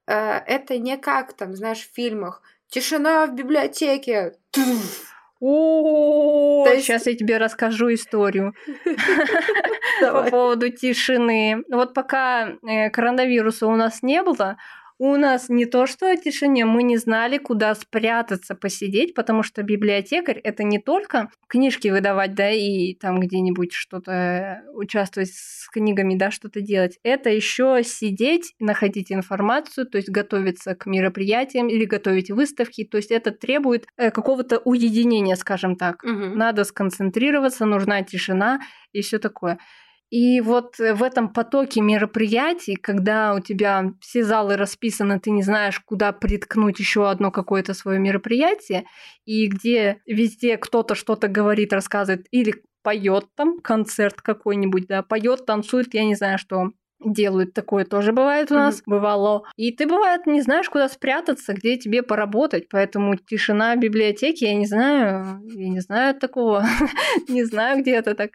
э, 0.07 0.13
это 0.13 0.77
не 0.79 0.97
как 0.97 1.33
там, 1.35 1.55
знаешь, 1.55 1.87
в 1.87 1.95
фильмах 1.95 2.43
«Тишина 2.69 3.27
в 3.27 3.35
библиотеке!» 3.35 4.35
О, 5.41 6.67
есть- 6.69 6.85
сейчас 6.87 7.07
я 7.07 7.15
тебе 7.15 7.39
расскажу 7.39 7.93
историю. 7.93 8.55
по 10.01 10.23
поводу 10.25 10.71
тишины. 10.71 11.65
Вот 11.71 11.95
пока 11.95 12.53
э, 12.67 12.91
коронавируса 12.91 13.67
у 13.67 13.77
нас 13.77 14.03
не 14.03 14.23
было, 14.23 14.57
у 14.99 15.17
нас 15.17 15.49
не 15.49 15.67
то 15.67 15.87
что 15.87 16.11
о 16.11 16.17
тишине, 16.17 16.65
мы 16.65 16.83
не 16.83 16.97
знали, 16.97 17.39
куда 17.39 17.75
спрятаться, 17.75 18.55
посидеть, 18.55 19.15
потому 19.15 19.43
что 19.43 19.63
библиотекарь 19.63 20.39
это 20.39 20.63
не 20.63 20.79
только 20.79 21.31
книжки 21.49 21.89
выдавать, 21.89 22.35
да, 22.35 22.51
и 22.51 22.95
там 22.95 23.19
где-нибудь 23.19 23.73
что-то 23.73 24.13
э, 24.13 24.71
участвовать 24.73 25.31
с 25.31 25.69
книгами, 25.69 26.15
да, 26.15 26.31
что-то 26.31 26.61
делать. 26.61 26.99
Это 27.03 27.31
еще 27.31 27.83
сидеть, 27.85 28.55
находить 28.61 29.11
информацию, 29.11 29.87
то 29.87 29.99
есть 29.99 30.11
готовиться 30.11 30.75
к 30.75 30.87
мероприятиям 30.87 31.69
или 31.69 31.85
готовить 31.85 32.31
выставки. 32.31 32.85
То 32.85 32.99
есть 32.99 33.11
это 33.11 33.33
требует 33.33 33.87
э, 33.97 34.11
какого-то 34.11 34.59
уединения, 34.59 35.35
скажем 35.37 35.77
так. 35.77 36.05
Мгм. 36.05 36.37
Надо 36.39 36.65
сконцентрироваться, 36.65 37.65
нужна 37.65 38.03
тишина 38.03 38.61
и 38.93 39.03
все 39.03 39.19
такое. 39.19 39.59
И 40.15 40.41
вот 40.41 40.79
э, 40.79 40.95
в 40.95 41.03
этом 41.03 41.29
потоке 41.29 41.81
мероприятий, 41.81 42.77
когда 42.77 43.35
у 43.35 43.41
тебя 43.41 43.95
все 43.99 44.23
залы 44.23 44.57
расписаны, 44.57 45.19
ты 45.19 45.33
не 45.33 45.43
знаешь, 45.43 45.81
куда 45.81 46.13
приткнуть 46.13 46.79
еще 46.79 47.11
одно 47.11 47.33
какое-то 47.33 47.75
свое 47.75 47.99
мероприятие, 47.99 48.85
и 49.25 49.49
где 49.49 50.03
везде 50.07 50.57
кто-то 50.57 50.95
что-то 50.95 51.27
говорит, 51.27 51.73
рассказывает, 51.73 52.29
или 52.31 52.63
поет 52.85 53.27
там 53.35 53.59
концерт 53.59 54.23
какой-нибудь, 54.23 54.87
да, 54.87 55.03
поет, 55.03 55.47
танцует, 55.47 55.95
я 55.95 56.05
не 56.05 56.15
знаю, 56.15 56.39
что 56.39 56.71
делают 57.05 57.53
такое 57.53 57.85
тоже 57.85 58.13
бывает 58.13 58.51
у 58.53 58.55
нас, 58.55 58.83
бывало. 58.87 59.43
И 59.57 59.73
ты 59.73 59.87
бывает 59.87 60.27
не 60.27 60.43
знаешь, 60.43 60.71
куда 60.71 60.89
спрятаться, 60.89 61.55
где 61.55 61.77
тебе 61.77 62.03
поработать, 62.05 62.69
поэтому 62.69 63.17
тишина 63.17 63.75
библиотеки, 63.77 64.45
я 64.45 64.55
не 64.55 64.67
знаю, 64.67 65.41
я 65.55 65.69
не 65.69 65.81
знаю 65.81 66.15
такого, 66.15 66.65
не 67.29 67.45
знаю, 67.45 67.83
где 67.83 67.97
это 67.97 68.15
так. 68.15 68.31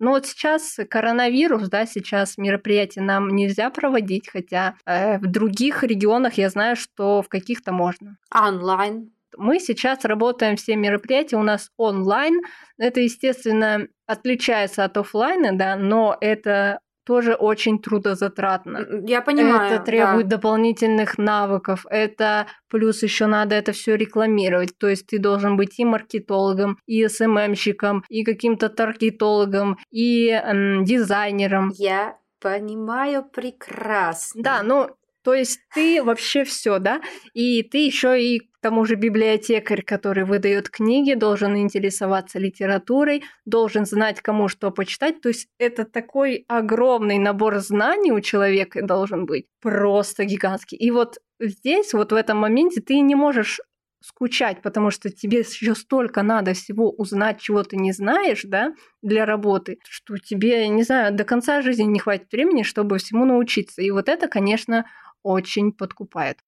Ну 0.00 0.10
вот 0.10 0.26
сейчас 0.26 0.78
коронавирус, 0.90 1.68
да, 1.68 1.86
сейчас 1.86 2.36
мероприятия 2.36 3.00
нам 3.00 3.28
нельзя 3.28 3.70
проводить, 3.70 4.28
хотя 4.28 4.74
э, 4.86 5.18
в 5.18 5.26
других 5.26 5.82
регионах 5.84 6.34
я 6.34 6.50
знаю, 6.50 6.76
что 6.76 7.22
в 7.22 7.28
каких-то 7.28 7.72
можно. 7.72 8.16
А 8.30 8.48
онлайн? 8.48 9.12
Мы 9.36 9.58
сейчас 9.58 10.04
работаем 10.04 10.56
все 10.56 10.76
мероприятия 10.76 11.36
у 11.36 11.42
нас 11.42 11.70
онлайн. 11.76 12.40
Это, 12.78 13.00
естественно, 13.00 13.86
отличается 14.06 14.84
от 14.84 14.96
оффлайна, 14.96 15.56
да, 15.56 15.76
но 15.76 16.16
это 16.20 16.80
тоже 17.04 17.34
очень 17.34 17.78
трудозатратно. 17.78 18.86
Я 19.06 19.20
понимаю. 19.20 19.74
Это 19.74 19.84
требует 19.84 20.28
да. 20.28 20.36
дополнительных 20.36 21.18
навыков. 21.18 21.86
Это 21.90 22.46
плюс 22.68 23.02
еще 23.02 23.26
надо 23.26 23.54
это 23.54 23.72
все 23.72 23.96
рекламировать. 23.96 24.76
То 24.78 24.88
есть 24.88 25.06
ты 25.06 25.18
должен 25.18 25.56
быть 25.56 25.78
и 25.78 25.84
маркетологом, 25.84 26.78
и 26.86 27.06
СММщиком, 27.06 28.04
и 28.08 28.24
каким-то 28.24 28.68
таргетологом, 28.68 29.78
и 29.90 30.28
м, 30.28 30.84
дизайнером. 30.84 31.70
Я 31.76 32.18
понимаю 32.40 33.24
прекрасно. 33.24 34.42
Да, 34.42 34.62
ну 34.62 34.88
то 35.24 35.32
есть 35.32 35.60
ты 35.74 36.02
вообще 36.02 36.44
все, 36.44 36.78
да? 36.78 37.00
И 37.32 37.62
ты 37.62 37.78
еще 37.78 38.22
и 38.22 38.42
к 38.64 38.66
тому 38.66 38.86
же 38.86 38.94
библиотекарь, 38.94 39.82
который 39.82 40.24
выдает 40.24 40.70
книги, 40.70 41.12
должен 41.12 41.54
интересоваться 41.54 42.38
литературой, 42.38 43.22
должен 43.44 43.84
знать, 43.84 44.22
кому 44.22 44.48
что 44.48 44.70
почитать. 44.70 45.20
То 45.20 45.28
есть 45.28 45.48
это 45.58 45.84
такой 45.84 46.46
огромный 46.48 47.18
набор 47.18 47.58
знаний 47.58 48.10
у 48.10 48.22
человека 48.22 48.80
должен 48.80 49.26
быть. 49.26 49.48
Просто 49.60 50.24
гигантский. 50.24 50.78
И 50.78 50.90
вот 50.90 51.18
здесь, 51.38 51.92
вот 51.92 52.12
в 52.12 52.14
этом 52.14 52.38
моменте, 52.38 52.80
ты 52.80 53.00
не 53.00 53.14
можешь 53.14 53.60
скучать, 54.00 54.62
потому 54.62 54.90
что 54.90 55.10
тебе 55.10 55.40
еще 55.40 55.74
столько 55.74 56.22
надо 56.22 56.54
всего 56.54 56.90
узнать, 56.90 57.42
чего 57.42 57.64
ты 57.64 57.76
не 57.76 57.92
знаешь, 57.92 58.44
да, 58.44 58.72
для 59.02 59.26
работы, 59.26 59.76
что 59.86 60.16
тебе, 60.16 60.68
не 60.68 60.84
знаю, 60.84 61.14
до 61.14 61.24
конца 61.24 61.60
жизни 61.60 61.82
не 61.82 61.98
хватит 61.98 62.32
времени, 62.32 62.62
чтобы 62.62 62.96
всему 62.96 63.26
научиться. 63.26 63.82
И 63.82 63.90
вот 63.90 64.08
это, 64.08 64.26
конечно, 64.26 64.86
очень 65.22 65.70
подкупает. 65.70 66.38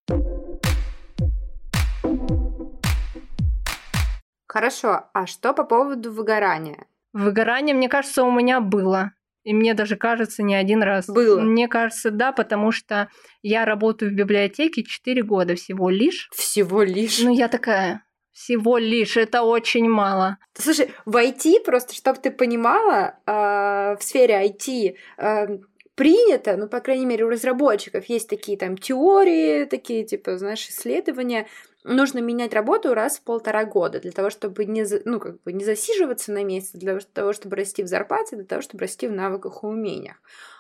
Хорошо, 4.57 5.03
а 5.13 5.27
что 5.27 5.53
по 5.53 5.65
поводу 5.65 6.11
выгорания? 6.11 6.87
Выгорание, 7.13 7.75
мне 7.75 7.91
кажется, 7.91 8.25
у 8.25 8.31
меня 8.31 8.63
было. 8.63 9.13
И 9.43 9.53
мне 9.53 9.75
даже 9.75 9.97
кажется, 9.97 10.43
не 10.43 10.55
один 10.55 10.83
раз. 10.83 11.09
Было? 11.11 11.43
Мне 11.43 11.69
кажется, 11.69 12.11
да, 12.11 12.33
потому 12.33 12.73
что 12.73 13.11
я 13.43 13.67
работаю 13.67 14.11
в 14.11 14.15
библиотеке 14.15 14.83
4 14.83 15.23
года 15.25 15.57
всего 15.57 15.91
лишь. 15.91 16.31
Всего 16.33 16.83
лишь. 16.83 17.19
Ну, 17.19 17.35
я 17.35 17.49
такая, 17.49 18.07
всего 18.33 18.79
лишь, 18.79 19.19
это 19.19 19.43
очень 19.43 19.91
мало. 19.91 20.39
Слушай, 20.55 20.91
в 21.05 21.15
IT, 21.17 21.63
просто 21.63 21.95
чтобы 21.95 22.19
ты 22.21 22.31
понимала, 22.31 23.19
э, 23.27 23.97
в 24.01 24.03
сфере 24.03 24.43
IT 24.43 24.97
э, 25.19 25.59
принято, 25.97 26.57
ну, 26.57 26.67
по 26.67 26.81
крайней 26.81 27.05
мере, 27.05 27.27
у 27.27 27.29
разработчиков 27.29 28.07
есть 28.07 28.31
такие 28.31 28.57
там 28.57 28.79
теории, 28.79 29.65
такие, 29.65 30.05
типа, 30.05 30.39
знаешь, 30.39 30.67
исследования, 30.67 31.47
нужно 31.87 32.19
менять 32.19 32.53
работу 32.53 32.95
раз 32.95 33.19
в 33.19 33.25
полтора 33.25 33.65
года 33.65 34.01
для 34.01 34.13
того, 34.13 34.31
чтобы 34.31 34.65
не, 34.65 34.85
ну, 35.05 35.21
как 35.21 35.43
бы 35.43 35.53
не 35.53 35.65
засиживаться 35.65 36.33
на 36.33 36.45
месте, 36.45 36.79
для 36.79 36.99
того, 36.99 37.33
чтобы 37.33 37.57
расти 37.57 37.83
в 37.83 37.87
зарплате, 37.87 38.37
для 38.37 38.45
того, 38.45 38.63
чтобы 38.63 38.83
расти 38.83 39.07
в 39.07 39.13
навыках 39.13 39.63
и 39.63 39.67
умениях. 39.67 40.17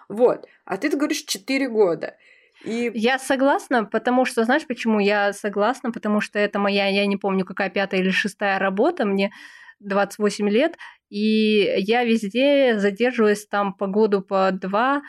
Вот. 0.08 0.46
А 0.64 0.76
ты 0.76 0.88
говоришь 0.88 1.22
4 1.22 1.68
года. 1.68 2.16
И 2.64 2.90
Я 2.94 3.18
согласна, 3.18 3.84
потому 3.84 4.24
что, 4.24 4.44
знаешь, 4.44 4.66
почему 4.66 4.98
я 4.98 5.32
согласна? 5.32 5.92
Потому 5.92 6.20
что 6.20 6.38
это 6.38 6.58
моя, 6.58 6.86
я 6.86 7.06
не 7.06 7.16
помню, 7.16 7.44
какая 7.44 7.70
пятая 7.70 8.00
или 8.00 8.10
шестая 8.10 8.58
работа, 8.58 9.04
мне 9.04 9.32
28 9.80 10.48
лет, 10.48 10.76
и 11.10 11.74
я 11.78 12.04
везде 12.04 12.78
задерживаюсь 12.78 13.46
там 13.46 13.74
по 13.74 13.86
году, 13.86 14.22
по 14.22 14.50
два, 14.52 15.02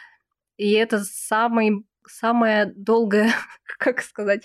и 0.57 0.73
это 0.73 0.99
самый, 0.99 1.85
самое 2.05 2.73
долгое, 2.75 3.31
как 3.79 4.01
сказать, 4.01 4.43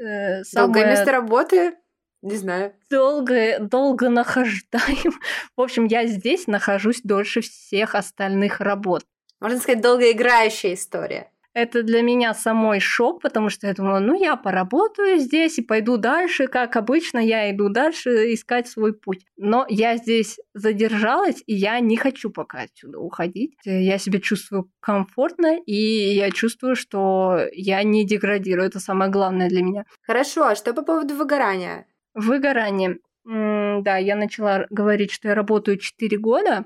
э, 0.00 0.42
долгое 0.52 0.80
самое 0.80 0.86
место 0.86 1.12
работы, 1.12 1.74
не 2.22 2.36
знаю. 2.36 2.74
долго, 2.90 3.58
долго 3.60 4.08
нахождаем. 4.08 5.20
В 5.56 5.60
общем, 5.60 5.86
я 5.86 6.06
здесь 6.06 6.46
нахожусь 6.46 7.00
дольше 7.02 7.40
всех 7.40 7.94
остальных 7.94 8.60
работ. 8.60 9.04
Можно 9.40 9.58
сказать, 9.58 9.80
долгоиграющая 9.80 10.74
история. 10.74 11.30
Это 11.52 11.82
для 11.82 12.02
меня 12.02 12.32
самой 12.34 12.80
шок, 12.80 13.20
потому 13.22 13.48
что 13.50 13.66
я 13.66 13.74
думала, 13.74 13.98
ну 13.98 14.14
я 14.14 14.36
поработаю 14.36 15.18
здесь 15.18 15.58
и 15.58 15.62
пойду 15.62 15.96
дальше, 15.96 16.46
как 16.46 16.76
обычно, 16.76 17.18
я 17.18 17.50
иду 17.50 17.68
дальше 17.68 18.32
искать 18.32 18.68
свой 18.68 18.92
путь. 18.92 19.26
Но 19.36 19.66
я 19.68 19.96
здесь 19.96 20.38
задержалась, 20.54 21.42
и 21.46 21.54
я 21.54 21.80
не 21.80 21.96
хочу 21.96 22.30
пока 22.30 22.60
отсюда 22.62 22.98
уходить. 22.98 23.54
Я 23.64 23.98
себя 23.98 24.20
чувствую 24.20 24.70
комфортно, 24.80 25.58
и 25.66 25.74
я 25.74 26.30
чувствую, 26.30 26.76
что 26.76 27.40
я 27.52 27.82
не 27.82 28.06
деградирую. 28.06 28.66
Это 28.66 28.78
самое 28.78 29.10
главное 29.10 29.48
для 29.48 29.62
меня. 29.62 29.84
Хорошо, 30.02 30.46
а 30.46 30.54
что 30.54 30.72
по 30.72 30.82
поводу 30.82 31.14
выгорания? 31.14 31.86
Выгорание. 32.14 32.98
Да, 33.24 33.96
я 33.96 34.16
начала 34.16 34.66
говорить, 34.70 35.12
что 35.12 35.28
я 35.28 35.34
работаю 35.34 35.78
4 35.78 36.16
года, 36.18 36.64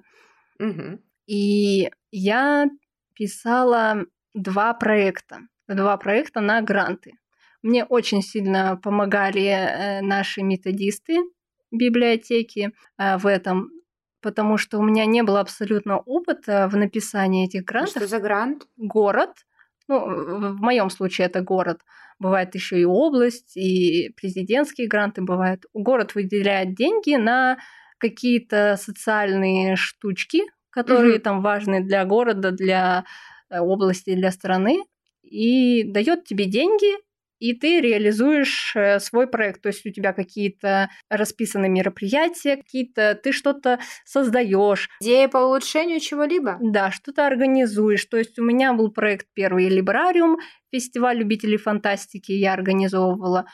угу. 0.59 1.00
и 1.26 1.91
я 2.11 2.67
писала 3.14 4.07
два 4.35 4.75
проекта. 4.75 5.41
Два 5.69 5.97
проекта 5.97 6.41
на 6.41 6.61
гранты. 6.61 7.12
Мне 7.62 7.85
очень 7.85 8.21
сильно 8.21 8.76
помогали 8.76 9.47
э, 9.47 10.00
наши 10.03 10.43
методисты 10.43 11.19
библиотеки 11.71 12.73
э, 12.99 13.17
в 13.17 13.26
этом, 13.26 13.71
потому 14.21 14.59
что 14.59 14.79
у 14.79 14.83
меня 14.83 15.07
не 15.07 15.23
было 15.23 15.41
абсолютно 15.41 15.99
опыта 15.99 16.69
в 16.71 16.76
написании 16.76 17.47
этих 17.47 17.64
грантов. 17.64 17.97
А 17.97 18.00
что 18.00 18.09
за 18.09 18.21
грант? 18.21 18.67
Город. 18.76 19.31
Ну, 19.88 19.99
в 19.99 20.61
моем 20.61 20.91
случае 20.91 21.26
это 21.26 21.41
город. 21.41 21.81
Бывает 22.19 22.55
еще 22.55 22.79
и 22.79 22.85
область, 22.85 23.57
и 23.57 24.12
президентские 24.17 24.87
гранты 24.87 25.23
бывают. 25.23 25.64
Город 25.73 26.14
выделяет 26.14 26.75
деньги 26.75 27.17
на 27.17 27.59
какие-то 27.99 28.76
социальные 28.79 29.76
штучки, 29.76 30.43
которые 30.71 31.17
mm-hmm. 31.17 31.21
там 31.21 31.43
важны 31.43 31.83
для 31.83 32.05
города, 32.05 32.50
для 32.50 33.05
области 33.62 34.14
для 34.14 34.30
страны 34.30 34.84
и 35.23 35.84
дает 35.84 36.25
тебе 36.25 36.46
деньги, 36.46 36.94
и 37.38 37.52
ты 37.52 37.80
реализуешь 37.80 38.75
э, 38.75 39.00
свой 39.00 39.26
проект. 39.26 39.62
То 39.62 39.68
есть 39.68 39.84
у 39.84 39.90
тебя 39.90 40.12
какие-то 40.12 40.88
расписанные 41.11 41.68
мероприятия, 41.70 42.56
какие-то 42.56 43.18
ты 43.23 43.32
что-то 43.32 43.80
создаешь. 44.04 44.88
Идея 45.00 45.28
по 45.28 45.38
улучшению 45.38 46.00
чего-либо? 46.00 46.58
Да, 46.62 46.90
что-то 46.90 47.26
организуешь. 47.26 48.04
То 48.06 48.16
есть 48.16 48.38
у 48.38 48.44
меня 48.44 48.73
был 48.73 48.90
проект 48.90 49.26
первый 49.34 49.68
Либрариум, 49.68 50.38
фестиваль 50.73 51.18
любителей 51.18 51.56
фантастики 51.56 52.32
я 52.32 52.52
организовывала. 52.52 53.46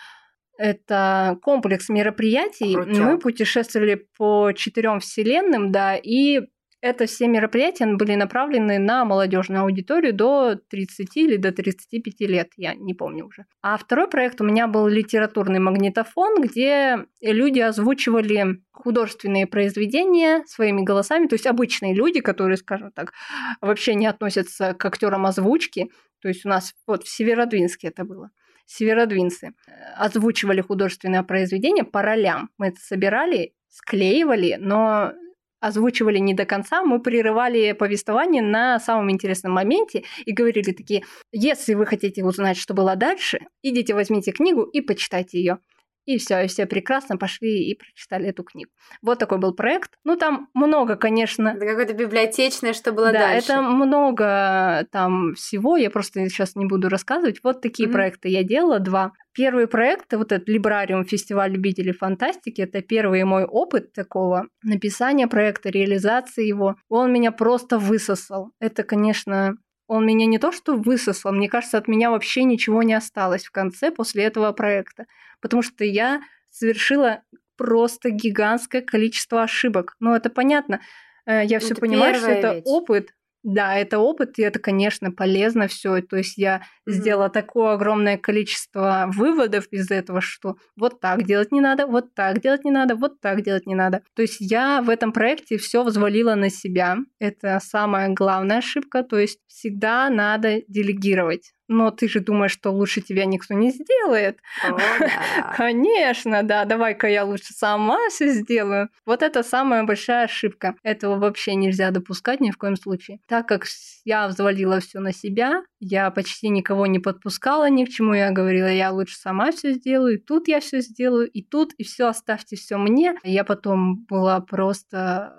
Это 0.56 1.38
комплекс 1.42 1.88
мероприятий. 1.88 2.74
Крутяк. 2.74 2.98
Мы 2.98 3.18
путешествовали 3.18 4.06
по 4.16 4.52
четырем 4.52 5.00
вселенным, 5.00 5.72
да, 5.72 5.96
и 5.96 6.42
это 6.80 7.06
все 7.06 7.28
мероприятия 7.28 7.86
были 7.86 8.14
направлены 8.14 8.78
на 8.78 9.04
молодежную 9.04 9.62
аудиторию 9.62 10.14
до 10.14 10.54
30 10.54 11.16
или 11.16 11.36
до 11.36 11.52
35 11.52 12.20
лет, 12.20 12.50
я 12.56 12.74
не 12.74 12.94
помню 12.94 13.26
уже. 13.26 13.46
А 13.62 13.76
второй 13.76 14.08
проект 14.08 14.40
у 14.40 14.44
меня 14.44 14.66
был 14.66 14.86
литературный 14.86 15.58
магнитофон, 15.58 16.40
где 16.40 17.06
люди 17.20 17.60
озвучивали 17.60 18.62
художественные 18.72 19.46
произведения 19.46 20.42
своими 20.46 20.82
голосами, 20.82 21.26
то 21.26 21.34
есть 21.34 21.46
обычные 21.46 21.94
люди, 21.94 22.20
которые, 22.20 22.56
скажем 22.56 22.92
так, 22.92 23.12
вообще 23.60 23.94
не 23.94 24.06
относятся 24.06 24.74
к 24.74 24.84
актерам 24.84 25.26
озвучки. 25.26 25.90
То 26.22 26.28
есть 26.28 26.46
у 26.46 26.48
нас 26.48 26.74
вот 26.86 27.04
в 27.04 27.08
Северодвинске 27.08 27.88
это 27.88 28.04
было 28.04 28.30
северодвинцы 28.66 29.48
э, 29.48 29.72
озвучивали 29.96 30.60
художественное 30.60 31.24
произведение 31.24 31.82
по 31.82 32.02
ролям. 32.02 32.50
Мы 32.56 32.68
это 32.68 32.80
собирали, 32.80 33.52
склеивали, 33.68 34.56
но 34.60 35.12
озвучивали 35.60 36.18
не 36.18 36.34
до 36.34 36.44
конца, 36.44 36.82
мы 36.82 37.00
прерывали 37.00 37.72
повествование 37.72 38.42
на 38.42 38.80
самом 38.80 39.10
интересном 39.10 39.52
моменте 39.52 40.04
и 40.24 40.32
говорили 40.32 40.72
такие, 40.72 41.04
если 41.32 41.74
вы 41.74 41.86
хотите 41.86 42.24
узнать, 42.24 42.56
что 42.56 42.74
было 42.74 42.96
дальше, 42.96 43.40
идите 43.62 43.94
возьмите 43.94 44.32
книгу 44.32 44.62
и 44.62 44.80
почитайте 44.80 45.38
ее. 45.38 45.58
И 46.06 46.18
все, 46.18 46.44
и 46.44 46.46
все 46.48 46.66
прекрасно 46.66 47.16
пошли 47.16 47.70
и 47.70 47.74
прочитали 47.74 48.28
эту 48.28 48.42
книгу. 48.42 48.70
Вот 49.02 49.18
такой 49.18 49.38
был 49.38 49.54
проект. 49.54 49.92
Ну, 50.04 50.16
там 50.16 50.48
много, 50.54 50.96
конечно. 50.96 51.48
Это 51.48 51.66
какое-то 51.66 51.94
библиотечное, 51.94 52.72
что 52.72 52.92
было 52.92 53.12
да, 53.12 53.18
дальше. 53.18 53.48
Да, 53.48 53.54
это 53.54 53.62
много 53.62 54.86
там 54.90 55.34
всего. 55.34 55.76
Я 55.76 55.90
просто 55.90 56.28
сейчас 56.28 56.56
не 56.56 56.66
буду 56.66 56.88
рассказывать. 56.88 57.40
Вот 57.44 57.60
такие 57.60 57.88
mm-hmm. 57.88 57.92
проекты 57.92 58.28
я 58.28 58.42
делала, 58.42 58.80
два. 58.80 59.12
Первый 59.32 59.68
проект, 59.68 60.12
вот 60.12 60.32
этот 60.32 60.48
Либрариум, 60.48 61.04
фестиваль 61.04 61.52
любителей 61.52 61.92
фантастики, 61.92 62.62
это 62.62 62.82
первый 62.82 63.22
мой 63.22 63.44
опыт 63.44 63.92
такого 63.92 64.48
написания 64.64 65.28
проекта, 65.28 65.68
реализации 65.68 66.46
его. 66.46 66.76
Он 66.88 67.12
меня 67.12 67.30
просто 67.30 67.78
высосал. 67.78 68.50
Это, 68.58 68.82
конечно, 68.82 69.54
он 69.86 70.06
меня 70.06 70.26
не 70.26 70.38
то 70.38 70.52
что 70.52 70.76
высосал, 70.76 71.32
мне 71.32 71.48
кажется, 71.48 71.76
от 71.76 71.88
меня 71.88 72.12
вообще 72.12 72.44
ничего 72.44 72.84
не 72.84 72.94
осталось 72.94 73.44
в 73.44 73.50
конце 73.50 73.90
после 73.90 74.22
этого 74.22 74.52
проекта 74.52 75.06
потому 75.40 75.62
что 75.62 75.84
я 75.84 76.20
совершила 76.50 77.22
просто 77.56 78.10
гигантское 78.10 78.82
количество 78.82 79.42
ошибок. 79.42 79.94
Ну, 80.00 80.14
это 80.14 80.30
понятно. 80.30 80.80
Э, 81.26 81.44
я 81.44 81.58
все 81.58 81.74
понимаю, 81.74 82.14
что 82.14 82.30
это 82.30 82.54
ведь. 82.54 82.66
опыт, 82.66 83.10
да, 83.42 83.76
это 83.76 83.98
опыт, 83.98 84.38
и 84.38 84.42
это, 84.42 84.58
конечно, 84.58 85.10
полезно 85.12 85.66
все. 85.66 86.02
То 86.02 86.16
есть 86.16 86.36
я 86.36 86.56
mm-hmm. 86.56 86.92
сделала 86.92 87.30
такое 87.30 87.72
огромное 87.72 88.18
количество 88.18 89.06
выводов 89.14 89.66
из 89.70 89.90
этого, 89.90 90.20
что 90.20 90.56
вот 90.76 91.00
так 91.00 91.24
делать 91.24 91.50
не 91.52 91.60
надо, 91.60 91.86
вот 91.86 92.14
так 92.14 92.40
делать 92.40 92.64
не 92.64 92.70
надо, 92.70 92.96
вот 92.96 93.20
так 93.20 93.42
делать 93.42 93.66
не 93.66 93.74
надо. 93.74 94.02
То 94.14 94.22
есть 94.22 94.36
я 94.40 94.82
в 94.82 94.90
этом 94.90 95.12
проекте 95.12 95.56
все 95.56 95.82
взвалила 95.82 96.34
на 96.34 96.50
себя. 96.50 96.98
Это 97.18 97.58
самая 97.62 98.10
главная 98.10 98.58
ошибка. 98.58 99.02
То 99.02 99.18
есть 99.18 99.38
всегда 99.46 100.10
надо 100.10 100.62
делегировать 100.68 101.52
но 101.70 101.92
ты 101.92 102.08
же 102.08 102.18
думаешь, 102.20 102.50
что 102.50 102.70
лучше 102.70 103.00
тебя 103.00 103.24
никто 103.24 103.54
не 103.54 103.70
сделает. 103.70 104.40
О, 104.68 104.76
да. 105.00 105.54
Конечно, 105.56 106.42
да, 106.42 106.64
давай-ка 106.64 107.08
я 107.08 107.24
лучше 107.24 107.54
сама 107.54 107.96
все 108.10 108.28
сделаю. 108.30 108.88
Вот 109.06 109.22
это 109.22 109.44
самая 109.44 109.84
большая 109.84 110.24
ошибка. 110.24 110.74
Этого 110.82 111.16
вообще 111.16 111.54
нельзя 111.54 111.92
допускать 111.92 112.40
ни 112.40 112.50
в 112.50 112.58
коем 112.58 112.76
случае. 112.76 113.20
Так 113.28 113.46
как 113.46 113.66
я 114.04 114.26
взвалила 114.26 114.80
все 114.80 114.98
на 114.98 115.12
себя, 115.12 115.62
я 115.78 116.10
почти 116.10 116.48
никого 116.48 116.86
не 116.86 116.98
подпускала 116.98 117.70
ни 117.70 117.84
к 117.84 117.88
чему, 117.88 118.14
я 118.14 118.32
говорила, 118.32 118.66
я 118.66 118.90
лучше 118.90 119.16
сама 119.16 119.52
все 119.52 119.72
сделаю, 119.72 120.14
и 120.14 120.18
тут 120.20 120.48
я 120.48 120.58
все 120.58 120.80
сделаю, 120.80 121.30
и 121.30 121.40
тут, 121.40 121.72
и 121.74 121.84
все 121.84 122.08
оставьте 122.08 122.56
все 122.56 122.78
мне. 122.78 123.14
Я 123.22 123.44
потом 123.44 124.04
была 124.06 124.40
просто 124.40 125.34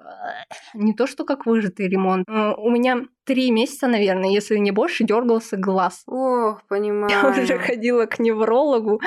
не 0.74 0.94
то, 0.94 1.08
что 1.08 1.26
как 1.26 1.46
выжатый 1.46 1.90
ремонт. 1.90 2.26
У 2.30 2.70
меня 2.70 3.06
три 3.26 3.52
месяца, 3.52 3.88
наверное, 3.88 4.30
если 4.30 4.58
не 4.58 4.72
больше, 4.72 5.04
дергался 5.04 5.58
глаз. 5.58 6.04
Ох, 6.08 6.62
понимаю. 6.68 7.10
Я 7.10 7.30
уже 7.30 7.58
ходила 7.58 8.06
к 8.06 8.20
неврологу, 8.20 9.02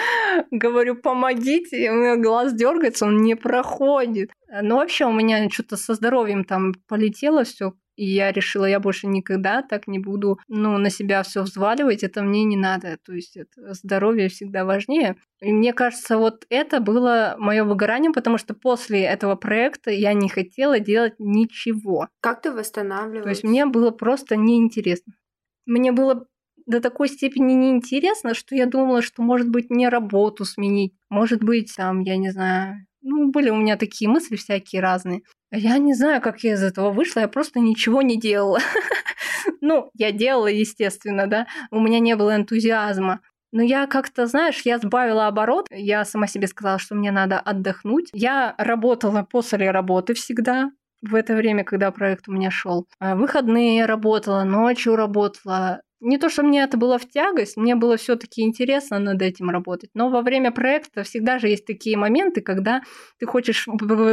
говорю, 0.50 0.96
помогите, 0.96 1.90
у 1.90 1.94
меня 1.94 2.16
глаз 2.16 2.54
дергается, 2.54 3.06
он 3.06 3.22
не 3.22 3.34
проходит. 3.34 4.30
Ну, 4.62 4.76
вообще, 4.76 5.06
у 5.06 5.12
меня 5.12 5.48
что-то 5.50 5.76
со 5.76 5.94
здоровьем 5.94 6.44
там 6.44 6.74
полетело 6.88 7.44
все 7.44 7.72
и 7.96 8.04
я 8.04 8.32
решила, 8.32 8.64
я 8.64 8.80
больше 8.80 9.06
никогда 9.06 9.62
так 9.62 9.86
не 9.86 9.98
буду, 9.98 10.38
ну, 10.48 10.78
на 10.78 10.90
себя 10.90 11.22
все 11.22 11.42
взваливать, 11.42 12.02
это 12.02 12.22
мне 12.22 12.44
не 12.44 12.56
надо. 12.56 12.98
То 13.04 13.12
есть 13.12 13.36
это 13.36 13.74
здоровье 13.74 14.28
всегда 14.28 14.64
важнее. 14.64 15.16
И 15.40 15.52
мне 15.52 15.72
кажется, 15.72 16.18
вот 16.18 16.44
это 16.48 16.80
было 16.80 17.36
мое 17.38 17.64
выгорание, 17.64 18.12
потому 18.12 18.38
что 18.38 18.54
после 18.54 19.02
этого 19.02 19.36
проекта 19.36 19.90
я 19.90 20.12
не 20.12 20.28
хотела 20.28 20.80
делать 20.80 21.14
ничего. 21.18 22.08
Как 22.20 22.42
ты 22.42 22.52
восстанавливалась? 22.52 23.24
То 23.24 23.30
есть 23.30 23.44
мне 23.44 23.66
было 23.66 23.90
просто 23.90 24.36
неинтересно. 24.36 25.14
Мне 25.66 25.92
было 25.92 26.26
до 26.66 26.80
такой 26.80 27.08
степени 27.08 27.52
неинтересно, 27.52 28.34
что 28.34 28.54
я 28.54 28.66
думала, 28.66 29.02
что, 29.02 29.22
может 29.22 29.48
быть, 29.48 29.70
мне 29.70 29.88
работу 29.88 30.44
сменить, 30.44 30.94
может 31.10 31.42
быть, 31.42 31.74
там, 31.76 32.00
я 32.00 32.16
не 32.16 32.30
знаю, 32.30 32.86
ну, 33.04 33.30
были 33.30 33.50
у 33.50 33.56
меня 33.56 33.76
такие 33.76 34.10
мысли 34.10 34.36
всякие 34.36 34.82
разные. 34.82 35.22
Я 35.52 35.78
не 35.78 35.94
знаю, 35.94 36.20
как 36.20 36.42
я 36.42 36.54
из 36.54 36.62
этого 36.62 36.90
вышла, 36.90 37.20
я 37.20 37.28
просто 37.28 37.60
ничего 37.60 38.02
не 38.02 38.18
делала. 38.18 38.58
Ну, 39.60 39.90
я 39.94 40.10
делала, 40.12 40.46
естественно, 40.46 41.26
да, 41.26 41.46
у 41.70 41.80
меня 41.80 41.98
не 41.98 42.16
было 42.16 42.34
энтузиазма. 42.36 43.20
Но 43.52 43.62
я 43.62 43.86
как-то, 43.86 44.26
знаешь, 44.26 44.62
я 44.64 44.78
сбавила 44.78 45.26
оборот, 45.26 45.68
я 45.70 46.04
сама 46.04 46.26
себе 46.26 46.46
сказала, 46.46 46.78
что 46.78 46.94
мне 46.94 47.10
надо 47.10 47.38
отдохнуть. 47.38 48.08
Я 48.12 48.54
работала 48.58 49.22
после 49.22 49.70
работы 49.70 50.14
всегда, 50.14 50.70
в 51.02 51.14
это 51.14 51.34
время, 51.34 51.64
когда 51.64 51.90
проект 51.90 52.28
у 52.28 52.32
меня 52.32 52.50
шел. 52.50 52.86
А 52.98 53.14
выходные 53.14 53.84
работала, 53.84 54.42
ночью 54.44 54.96
работала, 54.96 55.82
не 56.04 56.18
то, 56.18 56.28
что 56.28 56.42
мне 56.42 56.62
это 56.62 56.76
было 56.76 56.98
в 56.98 57.08
тягость, 57.08 57.56
мне 57.56 57.74
было 57.74 57.96
все-таки 57.96 58.42
интересно 58.42 58.98
над 58.98 59.22
этим 59.22 59.50
работать. 59.50 59.90
Но 59.94 60.10
во 60.10 60.22
время 60.22 60.52
проекта 60.52 61.02
всегда 61.02 61.38
же 61.38 61.48
есть 61.48 61.66
такие 61.66 61.96
моменты, 61.96 62.42
когда 62.42 62.82
ты 63.18 63.26
хочешь 63.26 63.66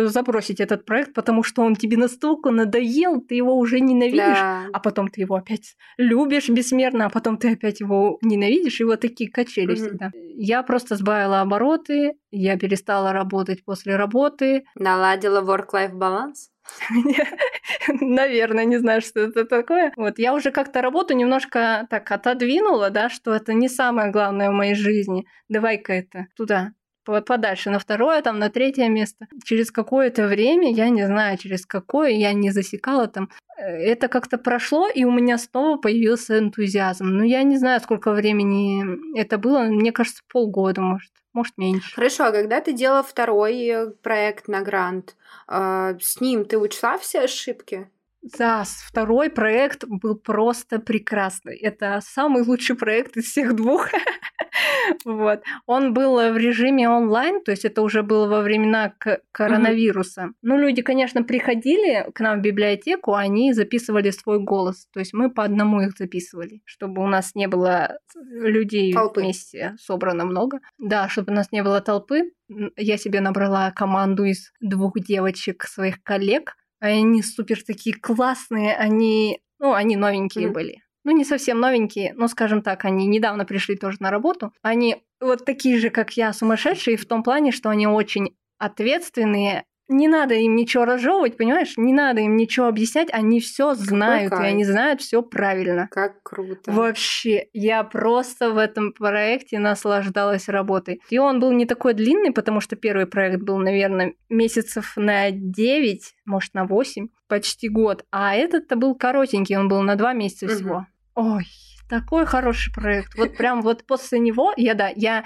забросить 0.05 0.59
этот 0.59 0.85
проект, 0.85 1.13
потому 1.13 1.43
что 1.43 1.61
он 1.61 1.75
тебе 1.75 1.97
настолько 1.97 2.51
надоел, 2.51 3.21
ты 3.21 3.35
его 3.35 3.57
уже 3.57 3.79
ненавидишь, 3.79 4.39
да. 4.39 4.65
а 4.71 4.79
потом 4.79 5.09
ты 5.09 5.21
его 5.21 5.35
опять 5.35 5.75
любишь 5.97 6.49
бессмерно, 6.49 7.05
а 7.05 7.09
потом 7.09 7.37
ты 7.37 7.51
опять 7.51 7.81
его 7.81 8.17
ненавидишь, 8.21 8.79
и 8.79 8.83
вот 8.83 9.01
такие 9.01 9.29
качели 9.29 9.73
mm 9.73 9.75
всегда. 9.75 10.11
Я 10.13 10.63
просто 10.63 10.95
сбавила 10.95 11.41
обороты, 11.41 12.13
я 12.31 12.57
перестала 12.57 13.11
работать 13.11 13.65
после 13.65 13.95
работы. 13.95 14.63
Наладила 14.75 15.41
work-life 15.41 15.93
баланс? 15.93 16.49
Наверное, 18.01 18.65
не 18.65 18.77
знаю, 18.77 19.01
что 19.01 19.21
это 19.21 19.45
такое. 19.45 19.91
Вот 19.95 20.19
я 20.19 20.33
уже 20.33 20.51
как-то 20.51 20.81
работу 20.81 21.13
немножко 21.13 21.87
так 21.89 22.11
отодвинула, 22.11 22.89
да, 22.89 23.09
что 23.09 23.33
это 23.33 23.53
не 23.53 23.69
самое 23.69 24.11
главное 24.11 24.49
в 24.49 24.53
моей 24.53 24.75
жизни. 24.75 25.25
Давай-ка 25.49 25.93
это 25.93 26.27
туда, 26.35 26.73
подальше 27.03 27.69
на 27.69 27.79
второе, 27.79 28.21
там, 28.21 28.39
на 28.39 28.49
третье 28.49 28.87
место. 28.89 29.27
Через 29.43 29.71
какое-то 29.71 30.27
время, 30.27 30.71
я 30.71 30.89
не 30.89 31.05
знаю, 31.05 31.37
через 31.37 31.65
какое, 31.65 32.11
я 32.11 32.33
не 32.33 32.51
засекала 32.51 33.07
там, 33.07 33.29
э, 33.57 33.63
это 33.63 34.07
как-то 34.07 34.37
прошло, 34.37 34.87
и 34.87 35.03
у 35.03 35.11
меня 35.11 35.37
снова 35.37 35.77
появился 35.77 36.39
энтузиазм. 36.39 37.05
Ну, 37.05 37.23
я 37.23 37.43
не 37.43 37.57
знаю, 37.57 37.81
сколько 37.81 38.11
времени 38.11 39.17
это 39.17 39.37
было, 39.37 39.63
мне 39.63 39.91
кажется, 39.91 40.21
полгода, 40.31 40.81
может, 40.81 41.11
может, 41.33 41.57
меньше. 41.57 41.95
Хорошо, 41.95 42.25
а 42.25 42.31
когда 42.31 42.61
ты 42.61 42.73
делала 42.73 43.03
второй 43.03 43.65
э, 43.67 43.91
проект 44.01 44.47
на 44.47 44.61
грант, 44.61 45.15
э, 45.47 45.97
с 45.99 46.19
ним 46.21 46.45
ты 46.45 46.57
учла 46.57 46.97
все 46.97 47.21
ошибки? 47.21 47.89
Да, 48.37 48.63
второй 48.65 49.29
проект 49.31 49.83
был 49.87 50.15
просто 50.15 50.79
прекрасный. 50.79 51.57
Это 51.57 51.99
самый 52.03 52.43
лучший 52.43 52.75
проект 52.75 53.17
из 53.17 53.25
всех 53.25 53.55
двух. 53.55 53.89
вот. 55.05 55.41
Он 55.65 55.93
был 55.93 56.17
в 56.17 56.37
режиме 56.37 56.87
онлайн, 56.87 57.43
то 57.43 57.51
есть 57.51 57.65
это 57.65 57.81
уже 57.81 58.03
было 58.03 58.27
во 58.27 58.41
времена 58.41 58.93
коронавируса. 59.31 60.21
Mm-hmm. 60.21 60.33
Ну, 60.43 60.57
люди, 60.57 60.83
конечно, 60.83 61.23
приходили 61.23 62.11
к 62.13 62.19
нам 62.19 62.39
в 62.39 62.41
библиотеку, 62.43 63.15
они 63.15 63.53
записывали 63.53 64.11
свой 64.11 64.39
голос. 64.39 64.87
То 64.93 64.99
есть 64.99 65.13
мы 65.13 65.31
по 65.31 65.43
одному 65.43 65.81
их 65.81 65.97
записывали, 65.97 66.61
чтобы 66.65 67.01
у 67.03 67.07
нас 67.07 67.33
не 67.33 67.47
было 67.47 67.97
людей 68.15 68.93
толпы. 68.93 69.21
вместе 69.21 69.75
собрано 69.79 70.25
много. 70.25 70.59
Да, 70.77 71.09
чтобы 71.09 71.31
у 71.31 71.35
нас 71.35 71.51
не 71.51 71.63
было 71.63 71.81
толпы. 71.81 72.31
Я 72.77 72.97
себе 72.97 73.21
набрала 73.21 73.71
команду 73.71 74.25
из 74.25 74.51
двух 74.59 74.99
девочек, 74.99 75.63
своих 75.63 76.03
коллег, 76.03 76.55
они 76.81 77.21
супер 77.21 77.63
такие 77.63 77.95
классные, 77.95 78.75
они, 78.75 79.39
ну, 79.59 79.73
они 79.73 79.95
новенькие 79.95 80.47
mm-hmm. 80.47 80.53
были. 80.53 80.83
Ну, 81.03 81.15
не 81.15 81.23
совсем 81.23 81.59
новенькие, 81.59 82.13
но, 82.15 82.27
скажем 82.27 82.61
так, 82.61 82.85
они 82.85 83.07
недавно 83.07 83.45
пришли 83.45 83.75
тоже 83.75 83.97
на 83.99 84.11
работу. 84.11 84.53
Они 84.61 85.03
вот 85.19 85.45
такие 85.45 85.79
же, 85.79 85.89
как 85.89 86.17
я, 86.17 86.33
сумасшедшие 86.33 86.97
в 86.97 87.05
том 87.05 87.23
плане, 87.23 87.51
что 87.51 87.69
они 87.69 87.87
очень 87.87 88.35
ответственные, 88.57 89.65
не 89.91 90.07
надо 90.07 90.33
им 90.35 90.55
ничего 90.55 90.85
разжевывать, 90.85 91.37
понимаешь? 91.37 91.73
Не 91.77 91.93
надо 91.93 92.21
им 92.21 92.35
ничего 92.35 92.67
объяснять, 92.67 93.09
они 93.11 93.39
все 93.39 93.75
знают, 93.75 94.33
и 94.33 94.43
они 94.43 94.63
знают 94.63 95.01
все 95.01 95.21
правильно. 95.21 95.87
Как 95.91 96.23
круто. 96.23 96.71
Вообще, 96.71 97.47
я 97.53 97.83
просто 97.83 98.51
в 98.51 98.57
этом 98.57 98.93
проекте 98.93 99.59
наслаждалась 99.59 100.47
работой. 100.47 101.01
И 101.09 101.17
он 101.17 101.39
был 101.39 101.51
не 101.51 101.65
такой 101.65 101.93
длинный, 101.93 102.31
потому 102.31 102.61
что 102.61 102.75
первый 102.75 103.05
проект 103.05 103.41
был, 103.43 103.57
наверное, 103.57 104.13
месяцев 104.29 104.93
на 104.95 105.31
9, 105.31 106.15
может, 106.25 106.53
на 106.53 106.65
8, 106.65 107.09
почти 107.27 107.69
год. 107.69 108.05
А 108.11 108.35
этот-то 108.35 108.75
был 108.75 108.95
коротенький, 108.95 109.57
он 109.57 109.67
был 109.67 109.81
на 109.81 109.95
2 109.95 110.13
месяца 110.13 110.47
всего. 110.47 110.85
Угу. 111.15 111.35
Ой, 111.35 111.45
такой 111.91 112.25
хороший 112.25 112.73
проект. 112.73 113.15
Вот 113.17 113.35
прям 113.35 113.61
вот 113.61 113.85
после 113.85 114.19
него 114.19 114.53
я, 114.55 114.75
да, 114.75 114.91
я 114.95 115.25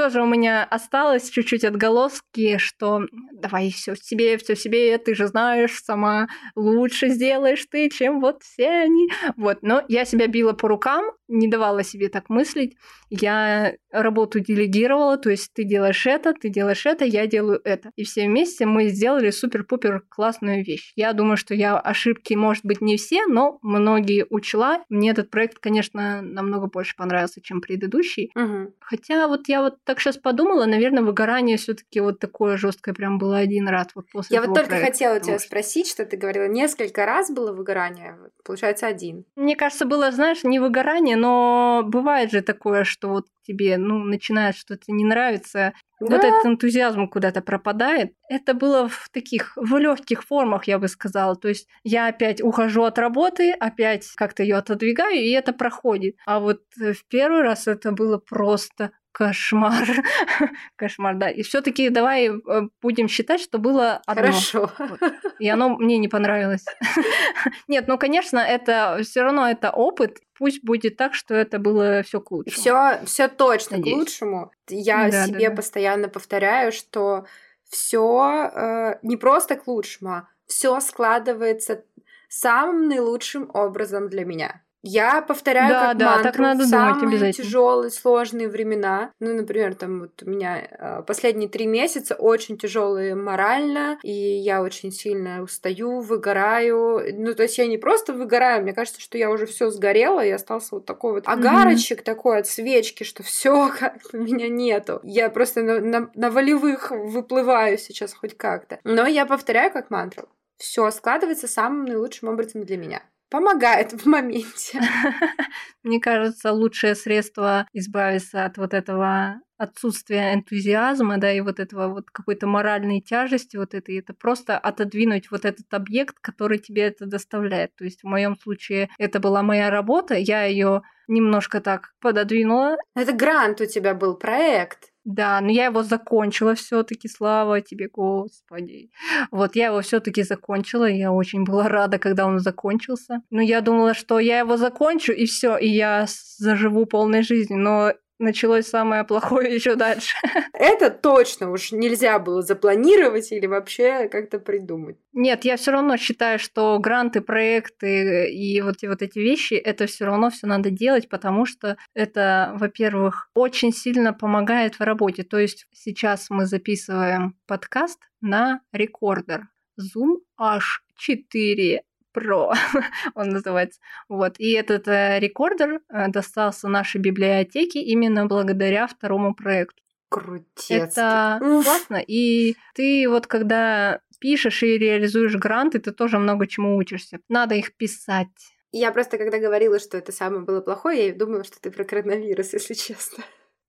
тоже 0.00 0.22
у 0.22 0.26
меня 0.26 0.64
осталось 0.64 1.28
чуть-чуть 1.28 1.62
отголоски, 1.62 2.56
что 2.58 3.02
давай 3.32 3.70
все 3.70 3.94
себе, 3.94 4.38
все 4.38 4.56
себе, 4.56 4.96
ты 4.98 5.14
же 5.14 5.26
знаешь, 5.26 5.78
сама 5.84 6.28
лучше 6.56 7.10
сделаешь 7.10 7.66
ты, 7.70 7.90
чем 7.90 8.20
вот 8.20 8.42
все 8.42 8.70
они. 8.70 9.08
Вот, 9.36 9.58
но 9.62 9.82
я 9.88 10.04
себя 10.04 10.26
била 10.26 10.54
по 10.54 10.68
рукам, 10.68 11.04
не 11.28 11.48
давала 11.48 11.82
себе 11.82 12.08
так 12.08 12.30
мыслить. 12.30 12.76
Я 13.10 13.74
работу 13.92 14.40
делегировала, 14.40 15.18
то 15.18 15.30
есть 15.30 15.52
ты 15.52 15.64
делаешь 15.64 16.06
это, 16.06 16.32
ты 16.32 16.48
делаешь 16.48 16.86
это, 16.86 17.04
я 17.04 17.26
делаю 17.26 17.60
это. 17.62 17.90
И 17.96 18.04
все 18.04 18.26
вместе 18.26 18.64
мы 18.64 18.88
сделали 18.88 19.30
супер-пупер 19.30 20.02
классную 20.08 20.64
вещь. 20.64 20.92
Я 20.96 21.12
думаю, 21.12 21.36
что 21.36 21.54
я 21.54 21.78
ошибки, 21.78 22.32
может 22.34 22.64
быть, 22.64 22.80
не 22.80 22.96
все, 22.96 23.26
но 23.26 23.58
многие 23.62 24.26
учла. 24.30 24.82
Мне 24.88 25.10
этот 25.10 25.30
проект, 25.30 25.58
конечно, 25.58 25.99
намного 26.22 26.66
больше 26.66 26.96
понравился, 26.96 27.40
чем 27.40 27.60
предыдущий. 27.60 28.30
Угу. 28.34 28.74
Хотя 28.80 29.28
вот 29.28 29.48
я 29.48 29.60
вот 29.62 29.76
так 29.84 30.00
сейчас 30.00 30.16
подумала, 30.16 30.66
наверное, 30.66 31.02
выгорание 31.02 31.56
все-таки 31.56 32.00
вот 32.00 32.18
такое 32.18 32.56
жесткое 32.56 32.94
прям 32.94 33.18
было 33.18 33.38
один 33.38 33.68
раз 33.68 33.88
вот 33.94 34.06
после 34.12 34.36
Я 34.36 34.42
вот 34.42 34.54
только 34.54 34.70
проекта, 34.70 34.92
хотела 34.92 35.20
тебя 35.20 35.38
что... 35.38 35.46
спросить, 35.46 35.88
что 35.88 36.04
ты 36.04 36.16
говорила, 36.16 36.48
несколько 36.48 37.06
раз 37.06 37.30
было 37.30 37.52
выгорание, 37.52 38.16
получается 38.44 38.86
один. 38.86 39.24
Мне 39.36 39.56
кажется, 39.56 39.86
было, 39.86 40.10
знаешь, 40.10 40.44
не 40.44 40.58
выгорание, 40.58 41.16
но 41.16 41.82
бывает 41.86 42.30
же 42.30 42.42
такое, 42.42 42.84
что 42.84 43.08
вот 43.08 43.26
тебе, 43.50 43.78
ну, 43.78 43.98
начинает 43.98 44.56
что-то 44.56 44.92
не 44.92 45.04
нравится, 45.04 45.72
да. 46.00 46.06
вот 46.16 46.24
этот 46.24 46.46
энтузиазм 46.46 47.08
куда-то 47.08 47.42
пропадает. 47.42 48.14
Это 48.28 48.54
было 48.54 48.88
в 48.88 49.08
таких, 49.12 49.52
в 49.56 49.76
легких 49.76 50.22
формах, 50.24 50.68
я 50.68 50.78
бы 50.78 50.88
сказала. 50.88 51.34
То 51.36 51.48
есть 51.48 51.68
я 51.82 52.06
опять 52.06 52.40
ухожу 52.40 52.84
от 52.84 52.98
работы, 52.98 53.52
опять 53.52 54.06
как-то 54.14 54.42
ее 54.42 54.56
отодвигаю, 54.56 55.16
и 55.16 55.30
это 55.30 55.52
проходит. 55.52 56.16
А 56.26 56.38
вот 56.38 56.62
в 56.76 57.04
первый 57.08 57.42
раз 57.42 57.66
это 57.66 57.92
было 57.92 58.18
просто 58.18 58.92
Кошмар. 59.12 59.88
Кошмар, 60.76 61.16
да. 61.16 61.30
И 61.30 61.42
все-таки 61.42 61.88
давай 61.88 62.28
э, 62.28 62.62
будем 62.80 63.08
считать, 63.08 63.40
что 63.40 63.58
было 63.58 64.00
одно. 64.06 64.22
Хорошо. 64.22 64.70
Вот. 64.78 65.00
И 65.38 65.48
оно 65.48 65.76
мне 65.76 65.98
не 65.98 66.08
понравилось. 66.08 66.64
Нет, 67.68 67.88
ну, 67.88 67.98
конечно, 67.98 68.38
это 68.38 69.00
все 69.02 69.22
равно 69.22 69.48
это 69.48 69.70
опыт. 69.70 70.18
Пусть 70.38 70.64
будет 70.64 70.96
так, 70.96 71.14
что 71.14 71.34
это 71.34 71.58
было 71.58 72.02
все 72.02 72.20
к 72.20 72.30
лучшему. 72.30 72.60
Все, 72.60 73.00
все 73.04 73.28
точно 73.28 73.78
Надеюсь. 73.78 73.96
к 73.96 73.98
лучшему. 73.98 74.52
Я 74.68 75.10
да, 75.10 75.26
себе 75.26 75.40
да, 75.40 75.50
да. 75.50 75.56
постоянно 75.56 76.08
повторяю, 76.08 76.72
что 76.72 77.26
все 77.68 78.50
э, 78.54 78.98
не 79.02 79.16
просто 79.16 79.56
к 79.56 79.66
лучшему, 79.66 80.10
а 80.10 80.28
все 80.46 80.80
складывается 80.80 81.84
самым 82.28 82.88
наилучшим 82.88 83.50
образом 83.52 84.08
для 84.08 84.24
меня. 84.24 84.62
Я 84.82 85.20
повторяю 85.20 85.70
да, 85.70 85.88
как 85.88 85.96
да, 85.98 86.06
мантру 86.06 86.32
так 86.32 86.38
надо 86.38 86.64
в 86.64 86.66
самые 86.66 87.32
тяжелые, 87.32 87.90
сложные 87.90 88.48
времена. 88.48 89.12
Ну, 89.20 89.34
например, 89.34 89.74
там 89.74 90.00
вот 90.00 90.22
у 90.22 90.30
меня 90.30 90.58
э, 90.60 91.02
последние 91.06 91.48
три 91.48 91.66
месяца 91.66 92.14
очень 92.14 92.56
тяжелые 92.56 93.14
морально, 93.14 93.98
и 94.02 94.12
я 94.12 94.62
очень 94.62 94.90
сильно 94.90 95.42
устаю, 95.42 96.00
выгораю. 96.00 97.14
Ну, 97.14 97.34
то 97.34 97.42
есть 97.42 97.58
я 97.58 97.66
не 97.66 97.76
просто 97.76 98.14
выгораю, 98.14 98.62
мне 98.62 98.72
кажется, 98.72 99.00
что 99.00 99.18
я 99.18 99.30
уже 99.30 99.46
все 99.46 99.70
сгорела, 99.70 100.24
и 100.24 100.30
остался 100.30 100.76
вот 100.76 100.86
такой 100.86 101.12
вот 101.12 101.24
огарочек 101.26 102.00
mm-hmm. 102.00 102.04
такой 102.04 102.38
от 102.38 102.46
свечки, 102.46 103.04
что 103.04 103.22
все 103.22 103.70
как 103.78 104.12
меня 104.12 104.48
нету. 104.48 105.00
Я 105.02 105.28
просто 105.28 105.62
на, 105.62 105.80
на, 105.80 106.10
на 106.14 106.30
волевых 106.30 106.90
выплываю 106.90 107.76
сейчас 107.76 108.14
хоть 108.14 108.36
как-то. 108.36 108.78
Но 108.84 109.06
я 109.06 109.26
повторяю 109.26 109.70
как 109.72 109.90
мантру. 109.90 110.28
Все 110.56 110.90
складывается 110.90 111.48
самым 111.48 111.84
наилучшим 111.84 112.28
образом 112.28 112.64
для 112.64 112.76
меня 112.76 113.02
помогает 113.30 113.92
в 113.92 114.06
моменте. 114.06 114.80
Мне 115.82 116.00
кажется, 116.00 116.52
лучшее 116.52 116.94
средство 116.94 117.66
избавиться 117.72 118.44
от 118.44 118.58
вот 118.58 118.74
этого 118.74 119.40
отсутствия 119.56 120.34
энтузиазма, 120.34 121.18
да, 121.18 121.30
и 121.32 121.40
вот 121.42 121.60
этого 121.60 121.88
вот 121.88 122.10
какой-то 122.10 122.46
моральной 122.46 123.00
тяжести 123.00 123.58
вот 123.58 123.74
этой, 123.74 123.98
это 123.98 124.14
просто 124.14 124.58
отодвинуть 124.58 125.30
вот 125.30 125.44
этот 125.44 125.72
объект, 125.72 126.16
который 126.20 126.58
тебе 126.58 126.82
это 126.84 127.04
доставляет. 127.04 127.76
То 127.76 127.84
есть 127.84 128.02
в 128.02 128.06
моем 128.06 128.38
случае 128.38 128.88
это 128.98 129.20
была 129.20 129.42
моя 129.42 129.70
работа, 129.70 130.14
я 130.14 130.44
ее 130.44 130.82
немножко 131.08 131.60
так 131.60 131.92
пододвинула. 132.00 132.76
Это 132.94 133.12
грант 133.12 133.60
у 133.60 133.66
тебя 133.66 133.94
был, 133.94 134.16
проект. 134.16 134.89
Да, 135.04 135.40
но 135.40 135.50
я 135.50 135.66
его 135.66 135.82
закончила 135.82 136.54
все-таки, 136.54 137.08
слава 137.08 137.62
тебе, 137.62 137.88
Господи. 137.88 138.90
Вот 139.30 139.56
я 139.56 139.66
его 139.66 139.80
все-таки 139.80 140.22
закончила, 140.22 140.88
и 140.88 140.98
я 140.98 141.10
очень 141.10 141.44
была 141.44 141.68
рада, 141.68 141.98
когда 141.98 142.26
он 142.26 142.38
закончился. 142.38 143.22
Но 143.30 143.40
я 143.40 143.62
думала, 143.62 143.94
что 143.94 144.18
я 144.18 144.40
его 144.40 144.56
закончу, 144.58 145.12
и 145.12 145.24
все, 145.24 145.56
и 145.56 145.68
я 145.68 146.06
заживу 146.36 146.84
полной 146.84 147.22
жизнью. 147.22 147.58
Но 147.60 147.92
началось 148.20 148.66
самое 148.66 149.04
плохое 149.04 149.52
еще 149.54 149.74
дальше. 149.74 150.16
Это 150.52 150.90
точно 150.90 151.50
уж 151.50 151.72
нельзя 151.72 152.18
было 152.18 152.42
запланировать 152.42 153.32
или 153.32 153.46
вообще 153.46 154.08
как-то 154.08 154.38
придумать. 154.38 154.96
Нет, 155.12 155.44
я 155.44 155.56
все 155.56 155.72
равно 155.72 155.96
считаю, 155.96 156.38
что 156.38 156.78
гранты, 156.78 157.20
проекты 157.20 158.30
и 158.32 158.60
вот, 158.60 158.82
и 158.82 158.88
вот 158.88 159.02
эти 159.02 159.18
вещи, 159.18 159.54
это 159.54 159.86
все 159.86 160.04
равно 160.04 160.30
все 160.30 160.46
надо 160.46 160.70
делать, 160.70 161.08
потому 161.08 161.46
что 161.46 161.76
это, 161.94 162.52
во-первых, 162.54 163.30
очень 163.34 163.72
сильно 163.72 164.12
помогает 164.12 164.76
в 164.76 164.82
работе. 164.82 165.24
То 165.24 165.38
есть 165.38 165.66
сейчас 165.72 166.30
мы 166.30 166.46
записываем 166.46 167.36
подкаст 167.46 167.98
на 168.20 168.60
рекордер. 168.72 169.48
Zoom 169.80 170.18
H4 170.38 171.80
Pro, 172.14 172.52
он 173.14 173.28
называется. 173.30 173.80
Вот. 174.08 174.34
И 174.38 174.52
этот 174.52 174.88
э, 174.88 175.18
рекордер 175.18 175.80
э, 175.88 176.08
достался 176.08 176.68
нашей 176.68 177.00
библиотеке 177.00 177.80
именно 177.80 178.26
благодаря 178.26 178.86
второму 178.86 179.34
проекту. 179.34 179.82
Крутец. 180.08 180.98
Это 180.98 181.38
классно. 181.40 182.02
И 182.04 182.56
ты 182.74 183.08
вот 183.08 183.26
когда 183.26 184.00
пишешь 184.18 184.62
и 184.62 184.78
реализуешь 184.78 185.36
гранты, 185.36 185.78
ты 185.78 185.92
тоже 185.92 186.18
много 186.18 186.46
чему 186.46 186.76
учишься. 186.76 187.20
Надо 187.28 187.54
их 187.54 187.76
писать. 187.76 188.28
Я 188.72 188.92
просто, 188.92 189.18
когда 189.18 189.38
говорила, 189.38 189.78
что 189.80 189.98
это 189.98 190.12
самое 190.12 190.42
было 190.42 190.60
плохое, 190.60 191.08
я 191.08 191.14
думала, 191.14 191.42
что 191.42 191.60
ты 191.60 191.70
про 191.70 191.84
коронавирус, 191.84 192.52
если 192.52 192.74
честно. 192.74 193.24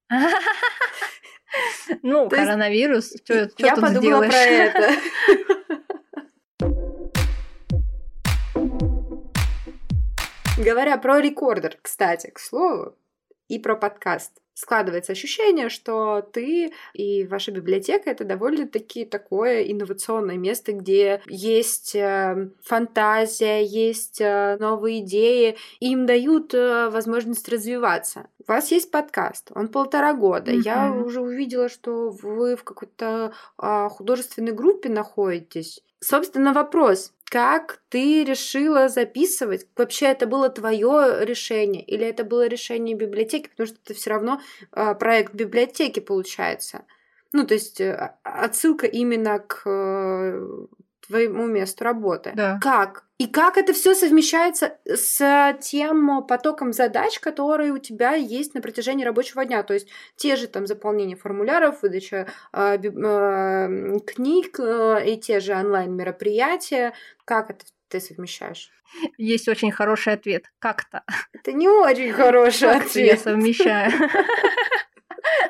Ну, 2.02 2.30
коронавирус, 2.30 3.14
что 3.22 3.50
Я 3.58 3.76
подумала 3.76 4.22
про 4.26 4.38
это. 4.38 4.94
Говоря 10.64 10.98
про 10.98 11.20
рекордер, 11.20 11.80
кстати, 11.82 12.30
к 12.30 12.38
слову, 12.38 12.96
и 13.48 13.58
про 13.58 13.76
подкаст 13.76 14.34
складывается 14.54 15.14
ощущение, 15.14 15.70
что 15.70 16.22
ты 16.22 16.72
и 16.94 17.26
ваша 17.26 17.52
библиотека 17.52 18.12
это 18.12 18.26
довольно-таки 18.26 19.06
такое 19.06 19.64
инновационное 19.64 20.38
место, 20.38 20.74
где 20.74 21.22
есть 21.26 21.96
э, 21.96 22.50
фантазия, 22.64 23.64
есть 23.64 24.22
э, 24.22 24.58
новые 24.60 25.00
идеи, 25.00 25.58
и 25.80 25.92
им 25.94 26.06
дают 26.06 26.54
э, 26.54 26.90
возможность 26.90 27.50
развиваться. 27.50 28.28
У 28.48 28.52
вас 28.52 28.70
есть 28.70 28.92
подкаст, 28.92 29.52
он 29.56 29.68
полтора 29.70 30.14
года. 30.14 30.52
Mm-hmm. 30.52 30.62
Я 30.64 30.92
уже 30.92 31.22
увидела, 31.22 31.70
что 31.70 32.12
вы 32.12 32.56
в 32.56 32.64
какой-то 32.64 33.34
а, 33.58 33.90
художественной 33.90 34.52
группе 34.52 34.90
находитесь. 34.90 35.82
Собственно, 36.02 36.54
вопрос, 36.54 37.14
как 37.32 37.82
ты 37.88 38.26
решила 38.26 38.90
записывать? 38.90 39.66
Вообще 39.78 40.08
это 40.08 40.28
было 40.28 40.50
твое 40.50 41.24
решение 41.24 41.82
или 41.82 42.06
это 42.06 42.26
было 42.26 42.46
решение 42.46 42.94
библиотеки? 42.94 43.48
Потому 43.48 43.68
что 43.68 43.78
это 43.86 43.94
все 43.94 44.10
равно 44.10 44.42
э, 44.74 44.96
проект 44.96 45.34
библиотеки 45.34 46.02
получается. 46.02 46.84
Ну, 47.32 47.48
то 47.48 47.54
есть 47.54 47.80
э, 47.80 48.16
отсылка 48.24 48.86
именно 48.86 49.40
к 49.40 49.64
твоему 51.12 51.46
месту 51.46 51.84
работы. 51.84 52.32
Да. 52.36 52.60
Как? 52.62 53.06
И 53.18 53.28
как 53.28 53.58
это 53.58 53.74
все 53.74 53.94
совмещается 53.94 54.78
с 54.86 55.58
тем 55.62 56.26
потоком 56.26 56.74
задач, 56.74 57.20
которые 57.20 57.72
у 57.72 57.78
тебя 57.78 58.14
есть 58.14 58.56
на 58.56 58.62
протяжении 58.62 59.06
рабочего 59.06 59.46
дня? 59.46 59.62
То 59.62 59.76
есть 59.76 59.88
те 60.16 60.36
же 60.36 60.48
там 60.48 60.66
заполнение 60.66 61.16
формуляров, 61.16 61.84
выдача 61.84 62.28
э, 62.54 62.78
э, 62.78 64.00
книг 64.08 64.60
э, 64.60 65.04
и 65.06 65.20
те 65.20 65.40
же 65.40 65.54
онлайн-мероприятия. 65.54 66.94
Как 67.26 67.52
это 67.52 67.66
ты 67.90 68.00
совмещаешь? 68.00 68.72
Есть 69.18 69.48
очень 69.48 69.72
хороший 69.72 70.14
ответ. 70.14 70.46
Как-то. 70.60 71.04
Это 71.34 71.54
не 71.54 71.68
очень 71.68 72.12
хороший 72.14 72.72
ответ. 72.72 72.96
Я 72.96 73.18
совмещаю. 73.18 73.92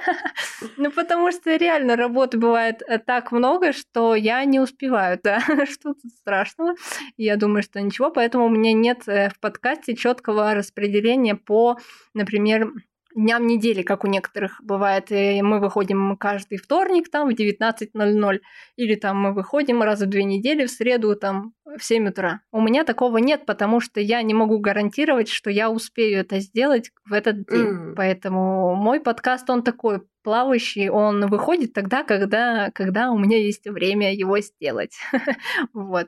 Ну, 0.78 0.92
потому 0.92 1.32
что 1.32 1.56
реально 1.56 1.96
работы 1.96 2.38
бывает 2.38 2.82
э, 2.88 3.00
так 3.00 3.32
много, 3.32 3.74
что 3.74 4.16
я 4.16 4.44
не 4.46 4.60
успеваю, 4.60 5.20
да, 5.24 5.40
что 5.66 5.94
тут 5.94 6.12
страшного. 6.20 6.76
Я 7.18 7.36
думаю, 7.36 7.64
что 7.64 7.82
ничего, 7.82 8.12
поэтому 8.12 8.46
у 8.46 8.50
меня 8.50 8.74
нет 8.74 9.08
э, 9.08 9.30
в 9.30 9.40
подкасте 9.40 9.96
четкого 9.96 10.54
распределения 10.54 11.36
по, 11.36 11.78
например, 12.14 12.72
дням 13.16 13.48
недели, 13.48 13.82
как 13.82 14.04
у 14.04 14.08
некоторых 14.08 14.60
бывает. 14.64 15.12
И 15.12 15.42
мы 15.42 15.60
выходим 15.60 16.16
каждый 16.18 16.58
вторник 16.58 17.10
там 17.10 17.30
в 17.30 17.34
19.00, 17.34 18.40
или 18.76 18.96
там 18.96 19.22
мы 19.22 19.34
выходим 19.34 19.82
раз 19.82 20.02
в 20.02 20.06
две 20.08 20.24
недели 20.24 20.66
в 20.66 20.72
среду 20.72 21.16
там 21.16 21.54
в 21.66 21.84
7 21.84 22.10
утра. 22.10 22.42
У 22.52 22.62
меня 22.62 22.84
такого 22.84 23.18
нет, 23.18 23.46
потому 23.46 23.80
что 23.80 24.00
я 24.00 24.22
не 24.22 24.34
могу 24.34 24.60
гарантировать, 24.60 25.30
что 25.30 25.50
я 25.50 25.70
успею 25.70 26.20
это 26.20 26.40
сделать 26.40 26.92
в 27.06 27.14
этот 27.14 27.46
день. 27.46 27.92
Mm. 27.92 27.94
Поэтому 27.96 28.76
мой 28.76 29.00
подкаст, 29.00 29.50
он 29.50 29.64
такой 29.64 30.02
плавающий, 30.24 30.90
он 30.90 31.26
выходит 31.28 31.74
тогда, 31.74 32.04
когда, 32.04 32.72
когда 32.72 33.12
у 33.12 33.18
меня 33.18 33.38
есть 33.38 33.68
время 33.68 34.14
его 34.14 34.40
сделать. 34.40 34.98
вот. 35.74 36.08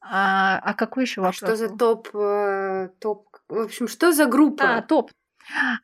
А, 0.00 0.60
а 0.62 0.74
какой 0.74 1.04
еще 1.04 1.20
вопрос? 1.20 1.42
А 1.42 1.46
что 1.46 1.56
за 1.56 1.76
топ, 1.76 2.08
э, 2.14 2.88
топ, 2.98 3.26
в 3.48 3.58
общем, 3.58 3.88
что 3.88 4.12
за 4.12 4.26
группа? 4.26 4.76
А, 4.76 4.82
топ. 4.82 5.10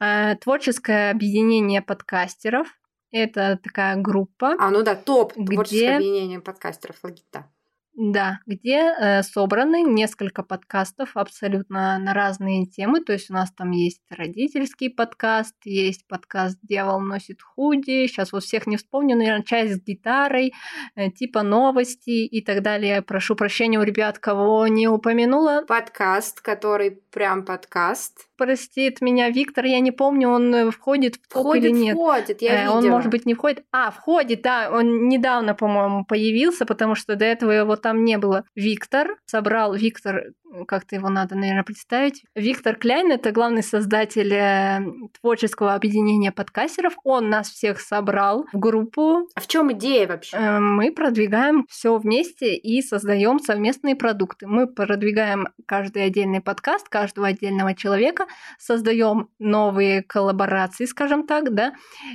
Э, 0.00 0.36
творческое 0.36 1.10
объединение 1.10 1.82
подкастеров. 1.82 2.68
Это 3.10 3.58
такая 3.62 3.96
группа. 3.96 4.56
А, 4.58 4.70
ну 4.70 4.82
да, 4.82 4.96
топ 4.96 5.36
где... 5.36 5.54
творческое 5.54 5.96
объединение 5.96 6.40
подкастеров 6.40 6.96
Логита. 7.02 7.48
Да, 7.96 8.40
где 8.44 8.92
э, 8.92 9.22
собраны 9.22 9.82
несколько 9.82 10.42
подкастов 10.42 11.16
абсолютно 11.16 11.96
на 11.98 12.12
разные 12.12 12.66
темы. 12.66 13.00
То 13.00 13.12
есть 13.12 13.30
у 13.30 13.34
нас 13.34 13.52
там 13.52 13.70
есть 13.70 14.02
родительский 14.10 14.90
подкаст, 14.90 15.54
есть 15.64 16.04
подкаст 16.08 16.58
«Дьявол 16.62 17.00
носит 17.00 17.40
худи». 17.40 18.08
Сейчас 18.08 18.32
вот 18.32 18.42
всех 18.42 18.66
не 18.66 18.76
вспомню, 18.78 19.16
наверное, 19.16 19.44
часть 19.44 19.74
с 19.74 19.80
гитарой, 19.80 20.52
э, 20.96 21.10
типа 21.12 21.42
новости 21.42 22.24
и 22.26 22.40
так 22.42 22.62
далее. 22.62 23.00
Прошу 23.00 23.36
прощения 23.36 23.78
у 23.78 23.84
ребят, 23.84 24.18
кого 24.18 24.66
не 24.66 24.88
упомянула. 24.88 25.64
Подкаст, 25.68 26.40
который 26.40 26.90
прям 26.90 27.44
подкаст 27.44 28.26
простит 28.36 29.00
меня 29.00 29.30
Виктор, 29.30 29.64
я 29.64 29.80
не 29.80 29.92
помню, 29.92 30.28
он 30.28 30.54
э, 30.54 30.70
входит 30.70 31.16
в 31.16 31.28
топ 31.28 31.42
входит, 31.42 31.64
или 31.64 31.72
нет. 31.72 31.94
Входит, 31.94 32.42
я 32.42 32.54
э, 32.54 32.60
видела. 32.62 32.78
Он, 32.78 32.88
может 32.88 33.10
быть, 33.10 33.26
не 33.26 33.34
входит. 33.34 33.64
А, 33.72 33.90
входит, 33.90 34.42
да, 34.42 34.70
он 34.72 35.08
недавно, 35.08 35.54
по-моему, 35.54 36.04
появился, 36.04 36.66
потому 36.66 36.94
что 36.94 37.16
до 37.16 37.24
этого 37.24 37.52
его 37.52 37.76
там 37.84 38.02
не 38.02 38.16
было. 38.16 38.46
Виктор 38.54 39.18
собрал, 39.26 39.74
Виктор 39.74 40.32
как-то 40.66 40.94
его 40.94 41.08
надо, 41.08 41.34
наверное, 41.34 41.64
представить. 41.64 42.24
Виктор 42.34 42.76
Кляйн— 42.76 43.10
это 43.12 43.32
главный 43.32 43.62
создатель 43.62 44.32
э, 44.32 44.80
творческого 45.20 45.74
объединения 45.74 46.32
подкастеров. 46.32 46.94
Он 47.02 47.28
нас 47.28 47.50
всех 47.50 47.80
собрал 47.80 48.46
в 48.52 48.58
группу. 48.58 49.28
А 49.34 49.40
в 49.40 49.46
чем 49.46 49.72
идея 49.72 50.06
вообще? 50.06 50.36
Э, 50.36 50.60
мы 50.60 50.92
продвигаем 50.92 51.66
все 51.68 51.96
вместе 51.96 52.54
и 52.54 52.82
создаем 52.82 53.40
совместные 53.40 53.96
продукты. 53.96 54.46
Мы 54.46 54.66
продвигаем 54.66 55.48
каждый 55.66 56.04
отдельный 56.04 56.40
подкаст, 56.40 56.88
каждого 56.88 57.26
отдельного 57.26 57.74
человека, 57.74 58.26
создаем 58.58 59.28
новые 59.38 60.02
коллаборации, 60.02 60.84
скажем 60.84 61.26
так, 61.26 61.54
да, 61.54 61.74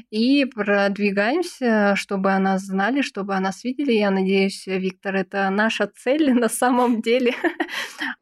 и 0.10 0.46
продвигаемся, 0.46 1.96
чтобы 1.96 2.32
о 2.32 2.40
нас 2.40 2.62
знали, 2.62 3.02
чтобы 3.02 3.36
о 3.36 3.40
нас 3.40 3.64
видели. 3.64 3.92
Я 3.92 4.12
надеюсь, 4.12 4.66
Виктор, 4.66 5.16
это 5.16 5.50
наша 5.60 5.88
цель 5.88 6.34
на 6.45 6.50
самом 6.50 7.02
деле. 7.02 7.34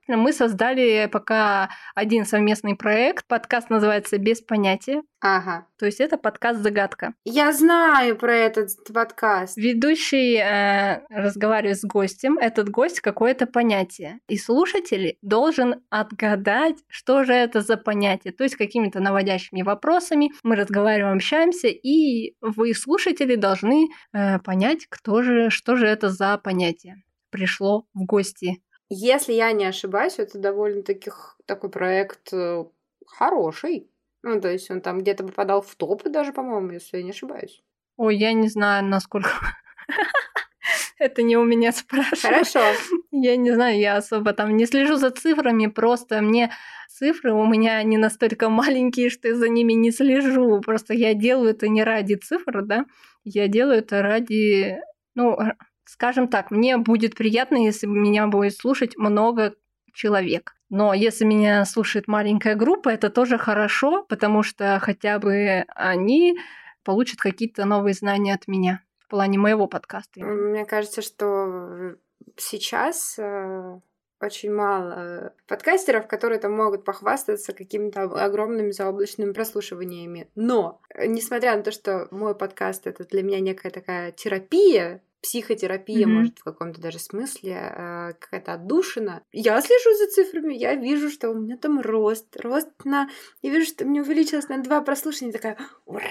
Мы 0.08 0.34
создали 0.34 1.08
пока 1.12 1.70
один 1.96 2.26
совместный 2.26 2.76
проект. 2.76 3.28
Подкаст 3.28 3.70
называется 3.70 4.18
«Без 4.18 4.42
понятия». 4.42 5.02
Ага. 5.20 5.68
То 5.80 5.86
есть 5.86 6.00
это 6.00 6.18
подкаст-загадка. 6.18 7.14
Я 7.26 7.52
знаю 7.52 8.16
про 8.16 8.34
этот 8.34 8.70
подкаст. 8.94 9.58
Ведущий 9.58 10.38
э, 10.38 11.02
разговаривает 11.10 11.78
с 11.78 11.84
гостем. 11.84 12.38
Этот 12.38 12.70
гость 12.70 13.02
какое-то 13.02 13.48
понятие. 13.48 14.20
И 14.30 14.38
слушатель 14.38 15.18
должен 15.22 15.82
отгадать, 15.90 16.78
что 16.88 17.24
же 17.24 17.34
это 17.34 17.62
за 17.62 17.78
понятие. 17.78 18.32
То 18.32 18.44
есть 18.44 18.56
какими-то 18.56 19.00
наводящими 19.00 19.64
вопросами 19.64 20.32
мы 20.44 20.56
разговариваем, 20.56 21.18
общаемся, 21.18 21.68
и 21.68 22.34
вы, 22.42 22.74
слушатели, 22.74 23.36
должны 23.36 23.90
э, 24.14 24.40
понять, 24.40 24.88
кто 24.90 25.22
же, 25.24 25.50
что 25.50 25.76
же 25.76 25.88
это 25.88 26.10
за 26.10 26.38
понятие 26.38 27.04
пришло 27.30 27.86
в 27.94 28.06
гости 28.06 28.62
если 28.90 29.34
я 29.34 29.52
не 29.52 29.66
ошибаюсь, 29.66 30.20
это 30.20 30.38
довольно-таки 30.38 31.12
такой 31.46 31.70
проект 31.70 32.32
э, 32.32 32.66
хороший. 33.06 33.90
Ну, 34.24 34.40
то 34.40 34.50
есть 34.52 34.72
он 34.72 34.82
там 34.82 35.00
где-то 35.00 35.26
попадал 35.26 35.62
в 35.62 35.76
топы 35.76 36.10
даже, 36.10 36.34
по-моему, 36.34 36.72
если 36.72 36.98
я 36.98 37.04
не 37.04 37.12
ошибаюсь. 37.12 37.64
Ой, 37.98 38.16
я 38.16 38.34
не 38.34 38.48
знаю, 38.48 38.86
насколько... 38.86 39.30
Это 41.00 41.22
не 41.22 41.38
у 41.38 41.44
меня 41.44 41.72
спрашивают. 41.72 42.22
Хорошо. 42.22 42.62
Я 43.12 43.38
не 43.38 43.52
знаю, 43.52 43.80
я 43.80 43.98
особо 43.98 44.34
там 44.34 44.58
не 44.58 44.66
слежу 44.66 44.96
за 44.96 45.12
цифрами, 45.12 45.68
просто 45.68 46.22
мне 46.22 46.52
цифры 46.90 47.34
у 47.34 47.46
меня 47.46 47.82
не 47.84 47.98
настолько 47.98 48.50
маленькие, 48.50 49.10
что 49.10 49.28
я 49.28 49.36
за 49.36 49.48
ними 49.48 49.74
не 49.74 49.92
слежу. 49.92 50.60
Просто 50.62 50.94
я 50.94 51.14
делаю 51.14 51.52
это 51.52 51.68
не 51.68 51.84
ради 51.84 52.16
цифр, 52.16 52.64
да, 52.64 52.86
я 53.24 53.48
делаю 53.48 53.80
это 53.80 54.02
ради, 54.02 54.80
ну, 55.16 55.38
Скажем 55.88 56.28
так, 56.28 56.52
мне 56.52 56.78
будет 56.78 57.16
приятно, 57.16 57.58
если 57.58 57.88
меня 57.88 58.28
будет 58.28 58.56
слушать 58.56 58.98
много 58.98 59.56
человек. 59.94 60.56
Но 60.70 60.94
если 60.94 61.26
меня 61.26 61.64
слушает 61.66 62.08
маленькая 62.08 62.56
группа, 62.56 62.90
это 62.90 63.10
тоже 63.10 63.38
хорошо, 63.38 64.04
потому 64.04 64.44
что 64.44 64.80
хотя 64.82 65.18
бы 65.18 65.64
они 65.70 66.38
получат 66.84 67.20
какие-то 67.20 67.66
новые 67.66 67.94
знания 67.94 68.34
от 68.34 68.48
меня 68.48 68.82
в 69.00 69.08
плане 69.08 69.40
моего 69.40 69.68
подкаста. 69.68 70.20
Мне 70.20 70.66
кажется, 70.66 71.02
что 71.02 71.96
сейчас 72.36 73.18
э, 73.18 73.80
очень 74.20 74.52
мало 74.52 75.34
подкастеров, 75.48 76.08
которые 76.08 76.40
там 76.40 76.54
могут 76.54 76.84
похвастаться 76.84 77.54
какими-то 77.54 78.04
огромными 78.04 78.72
заоблачными 78.72 79.32
прослушиваниями. 79.32 80.30
Но, 80.36 80.82
несмотря 80.98 81.56
на 81.56 81.64
то, 81.64 81.72
что 81.72 82.08
мой 82.12 82.36
подкаст 82.36 82.88
это 82.88 83.06
для 83.06 83.24
меня 83.24 83.40
некая 83.40 83.70
такая 83.70 84.12
терапия, 84.12 85.02
психотерапия, 85.28 86.08
mm-hmm. 86.08 86.10
может, 86.10 86.40
в 86.40 86.44
каком-то 86.46 86.80
даже 86.80 87.00
смысле, 87.00 87.52
э, 87.52 88.14
какая-то 88.18 88.54
отдушина. 88.54 89.24
Я 89.34 89.60
слежу 89.60 89.94
за 89.98 90.08
цифрами, 90.08 90.54
я 90.54 90.76
вижу, 90.76 91.10
что 91.10 91.32
у 91.32 91.34
меня 91.34 91.58
там 91.58 91.82
рост, 91.82 92.38
рост 92.40 92.70
на... 92.86 93.10
Я 93.42 93.52
вижу, 93.52 93.66
что 93.66 93.84
мне 93.84 94.02
увеличилось 94.02 94.48
на 94.48 94.64
два 94.64 94.80
прослушивания, 94.80 95.34
такая, 95.34 95.58
ура, 95.86 96.02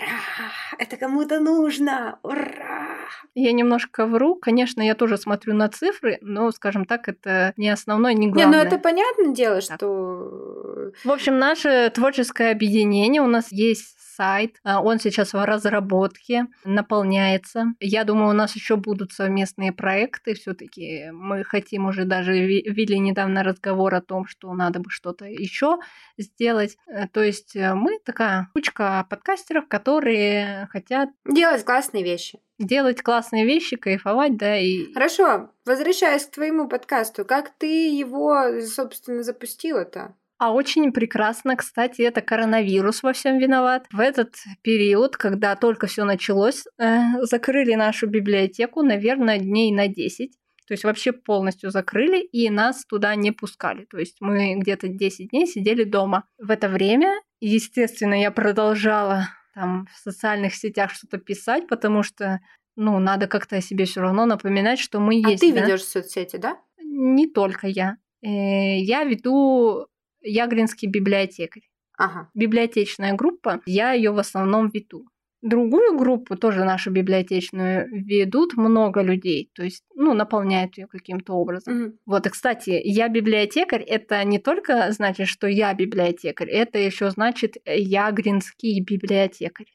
это 0.79 0.99
кому-то 0.99 1.41
нужно, 1.41 2.19
ура! 2.23 2.99
Я 3.35 3.53
немножко 3.53 4.05
вру, 4.05 4.35
конечно, 4.35 4.83
я 4.83 4.95
тоже 4.95 5.17
смотрю 5.17 5.55
на 5.55 5.71
цифры, 5.71 6.19
но, 6.21 6.51
скажем 6.51 6.85
так, 6.85 7.09
это 7.09 7.55
не 7.57 7.71
основное, 7.71 8.13
не 8.13 8.29
главное. 8.29 8.59
Не, 8.59 8.63
ну 8.63 8.69
это 8.69 8.79
понятное 8.79 9.33
дело, 9.33 9.63
что... 9.63 10.93
В 11.05 11.11
общем, 11.11 11.39
наше 11.39 11.91
творческое 11.95 12.51
объединение, 12.51 13.23
у 13.23 13.27
нас 13.27 13.51
есть 13.51 13.96
сайт, 14.17 14.57
а, 14.65 14.83
он 14.83 14.99
сейчас 14.99 15.33
в 15.33 15.45
разработке, 15.45 16.47
наполняется. 16.65 17.67
Я 17.81 18.05
думаю, 18.05 18.31
у 18.31 18.33
нас 18.33 18.55
еще 18.57 18.77
будут 18.77 19.13
совместные 19.13 19.73
проекты. 19.73 20.35
Все-таки 20.35 21.11
мы 21.13 21.45
хотим 21.45 21.87
уже 21.87 22.05
даже 22.05 22.33
вели 22.33 22.99
недавно 22.99 23.43
разговор 23.43 23.95
о 23.95 24.01
том, 24.01 24.27
что 24.27 24.53
надо 24.55 24.81
бы 24.81 24.91
что-то 24.91 25.27
еще 25.27 25.79
сделать. 26.19 26.77
Э, 26.87 27.07
то 27.09 27.23
есть 27.23 27.55
э, 27.57 27.75
мы 27.75 27.99
такая 28.05 28.49
кучка 28.55 29.07
подкастеров, 29.09 29.69
которые 29.69 30.69
хотят 30.71 31.11
делать 31.25 31.65
классные 31.65 32.03
вещи. 32.03 32.41
Делать 32.59 33.03
классные 33.03 33.45
вещи, 33.45 33.77
кайфовать, 33.77 34.39
да, 34.39 34.57
и... 34.57 34.91
Хорошо, 34.95 35.51
возвращаясь 35.67 36.25
к 36.25 36.31
твоему 36.31 36.69
подкасту, 36.69 37.27
как 37.27 37.51
ты 37.59 37.91
его, 37.91 38.61
собственно, 38.63 39.23
запустила-то? 39.23 40.15
А 40.39 40.53
очень 40.53 40.93
прекрасно, 40.93 41.57
кстати, 41.57 42.03
это 42.03 42.21
коронавирус 42.21 43.03
во 43.03 43.13
всем 43.15 43.39
виноват. 43.39 43.87
В 43.91 44.01
этот 44.01 44.35
период, 44.63 45.17
когда 45.17 45.57
только 45.57 45.87
все 45.87 46.05
началось, 46.05 46.65
э, 46.79 47.23
закрыли 47.23 47.75
нашу 47.75 48.07
библиотеку, 48.07 48.83
наверное, 48.83 49.39
дней 49.39 49.73
на 49.73 49.89
10. 49.89 50.33
То 50.67 50.75
есть 50.75 50.85
вообще 50.85 51.13
полностью 51.13 51.71
закрыли 51.71 52.21
и 52.21 52.51
нас 52.51 52.85
туда 52.85 53.15
не 53.15 53.33
пускали. 53.33 53.87
То 53.87 53.99
есть 53.99 54.17
мы 54.21 54.57
где-то 54.57 54.89
10 54.89 55.31
дней 55.31 55.47
сидели 55.47 55.85
дома. 55.85 56.25
В 56.39 56.51
это 56.51 56.69
время, 56.69 57.21
естественно, 57.41 58.21
я 58.21 58.31
продолжала 58.31 59.29
там 59.55 59.87
в 59.91 59.97
социальных 59.97 60.55
сетях 60.55 60.91
что-то 60.91 61.19
писать, 61.19 61.67
потому 61.67 62.03
что 62.03 62.41
ну, 62.77 62.99
надо 62.99 63.27
как-то 63.27 63.57
о 63.57 63.63
себе 63.63 63.87
все 63.87 64.03
равно 64.03 64.27
напоминать, 64.27 64.79
что 64.79 65.01
мы 65.01 65.15
а 65.25 65.31
есть. 65.31 65.43
А 65.43 65.47
ты 65.47 65.53
да? 65.55 65.63
ведешь 65.63 65.85
соцсети, 65.85 66.37
да? 66.37 66.59
Не 66.79 67.27
только 67.27 67.69
я. 67.69 67.97
Э, 68.23 68.79
я 68.79 69.05
веду 69.05 69.87
Ягринский 70.27 70.89
библиотекарь. 70.89 71.63
Ага. 71.99 72.31
Библиотечная 72.35 73.15
группа, 73.15 73.61
я 73.67 73.93
ее 73.93 74.11
в 74.11 74.19
основном 74.19 74.69
веду. 74.69 75.07
Другую 75.43 75.97
группу, 75.97 76.37
тоже 76.37 76.65
нашу 76.65 76.91
библиотечную, 76.91 77.87
ведут 77.91 78.57
много 78.57 79.03
людей, 79.03 79.51
то 79.55 79.63
есть, 79.63 79.85
ну, 79.95 80.13
наполняют 80.15 80.77
ее 80.77 80.87
каким-то 80.87 81.35
образом. 81.35 81.75
Mm-hmm. 81.75 81.93
Вот, 82.07 82.27
и, 82.27 82.31
кстати, 82.31 82.81
я 82.83 83.09
библиотекарь, 83.09 83.83
это 83.83 84.25
не 84.25 84.39
только 84.39 84.91
значит, 84.93 85.29
что 85.29 85.47
я 85.47 85.73
библиотекарь, 85.75 86.49
это 86.49 86.79
еще 86.79 87.11
значит 87.11 87.57
я 87.65 88.11
гринский 88.11 88.81
библиотекарь. 88.81 89.67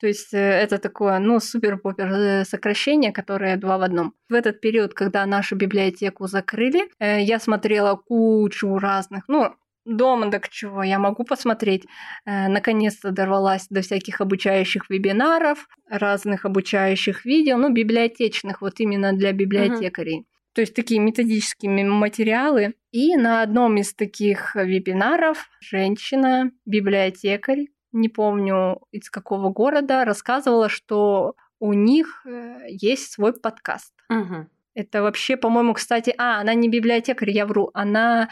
То 0.00 0.06
есть 0.06 0.32
э, 0.32 0.38
это 0.38 0.78
такое, 0.78 1.18
ну, 1.18 1.38
супер-пупер 1.38 2.06
э, 2.06 2.44
сокращение, 2.44 3.12
которое 3.12 3.58
два 3.58 3.76
в 3.76 3.82
одном. 3.82 4.14
В 4.30 4.34
этот 4.34 4.60
период, 4.60 4.94
когда 4.94 5.26
нашу 5.26 5.56
библиотеку 5.56 6.26
закрыли, 6.26 6.88
э, 6.98 7.20
я 7.20 7.38
смотрела 7.38 7.96
кучу 7.96 8.78
разных, 8.78 9.28
ну, 9.28 9.54
дома, 9.84 10.30
так 10.30 10.48
чего, 10.48 10.82
я 10.82 10.98
могу 10.98 11.24
посмотреть. 11.24 11.86
Э, 12.26 12.48
наконец-то 12.48 13.10
дорвалась 13.10 13.66
до 13.70 13.82
всяких 13.82 14.20
обучающих 14.20 14.90
вебинаров, 14.90 15.68
разных 15.88 16.44
обучающих 16.44 17.24
видео, 17.24 17.56
ну, 17.56 17.72
библиотечных, 17.72 18.60
вот 18.60 18.80
именно 18.80 19.12
для 19.12 19.32
библиотекарей. 19.32 20.20
Uh-huh. 20.20 20.54
То 20.54 20.60
есть 20.62 20.74
такие 20.74 21.00
методические 21.00 21.84
материалы. 21.84 22.74
И 22.92 23.16
на 23.16 23.42
одном 23.42 23.76
из 23.76 23.94
таких 23.94 24.56
вебинаров 24.56 25.48
женщина, 25.60 26.50
библиотекарь, 26.66 27.68
не 27.92 28.08
помню 28.08 28.80
из 28.90 29.10
какого 29.10 29.50
города, 29.50 30.04
рассказывала, 30.04 30.68
что 30.68 31.34
у 31.60 31.72
них 31.72 32.22
э, 32.26 32.66
есть 32.68 33.12
свой 33.12 33.32
подкаст. 33.32 33.92
Uh-huh. 34.10 34.46
Это 34.74 35.02
вообще, 35.02 35.36
по-моему, 35.36 35.74
кстати, 35.74 36.14
а, 36.16 36.40
она 36.40 36.54
не 36.54 36.68
библиотекарь, 36.68 37.30
я 37.30 37.46
вру, 37.46 37.70
она 37.74 38.30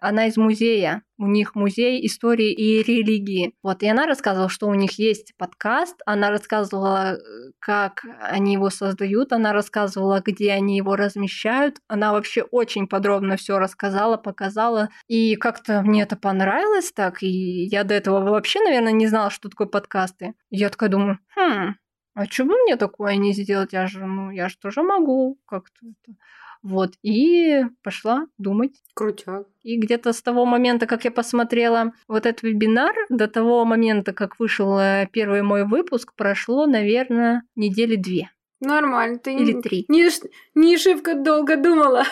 она 0.00 0.26
из 0.26 0.36
музея. 0.36 1.02
У 1.18 1.26
них 1.26 1.54
музей 1.54 2.06
истории 2.06 2.52
и 2.52 2.82
религии. 2.82 3.54
Вот, 3.62 3.82
и 3.82 3.88
она 3.88 4.06
рассказывала, 4.06 4.48
что 4.48 4.68
у 4.68 4.74
них 4.74 4.92
есть 4.98 5.34
подкаст. 5.36 6.00
Она 6.06 6.30
рассказывала, 6.30 7.14
э, 7.14 7.18
как 7.58 8.04
они 8.20 8.54
его 8.54 8.70
создают. 8.70 9.32
Она 9.32 9.52
рассказывала, 9.52 10.22
где 10.24 10.52
они 10.52 10.76
его 10.76 10.96
размещают. 10.96 11.78
Она 11.88 12.12
вообще 12.12 12.42
очень 12.42 12.86
подробно 12.86 13.36
все 13.36 13.58
рассказала, 13.58 14.16
показала. 14.16 14.88
И 15.08 15.36
как-то 15.36 15.82
мне 15.82 16.02
это 16.02 16.16
понравилось 16.16 16.92
так. 16.92 17.22
И 17.22 17.64
я 17.66 17.84
до 17.84 17.94
этого 17.94 18.20
вообще, 18.20 18.60
наверное, 18.60 18.92
не 18.92 19.06
знала, 19.06 19.30
что 19.30 19.48
такое 19.48 19.66
подкасты. 19.66 20.34
Я 20.50 20.70
такая 20.70 20.88
думаю, 20.88 21.18
хм, 21.36 21.74
а 22.20 22.26
что 22.26 22.44
бы 22.44 22.54
мне 22.54 22.76
такое 22.76 23.16
не 23.16 23.32
сделать? 23.32 23.72
Я 23.72 23.86
же, 23.86 24.04
ну, 24.04 24.30
я 24.30 24.48
же 24.48 24.58
тоже 24.58 24.82
могу 24.82 25.38
как-то 25.46 25.86
это 25.86 26.16
вот, 26.62 26.92
и 27.02 27.64
пошла 27.82 28.26
думать. 28.36 28.72
Крутяк. 28.92 29.46
И 29.62 29.78
где-то 29.78 30.12
с 30.12 30.20
того 30.20 30.44
момента, 30.44 30.86
как 30.86 31.04
я 31.04 31.10
посмотрела 31.10 31.92
вот 32.06 32.26
этот 32.26 32.42
вебинар, 32.42 32.94
до 33.08 33.28
того 33.28 33.64
момента, 33.64 34.12
как 34.12 34.38
вышел 34.38 34.78
э, 34.78 35.08
первый 35.10 35.40
мой 35.40 35.64
выпуск, 35.64 36.12
прошло, 36.14 36.66
наверное, 36.66 37.44
недели 37.56 37.96
две. 37.96 38.30
Нормально, 38.60 39.18
ты 39.18 39.32
Или 39.32 39.52
не, 39.52 39.62
три. 39.62 39.86
Не, 39.88 40.10
не 40.54 40.76
шибко 40.76 41.14
долго 41.14 41.56
думала. 41.56 42.04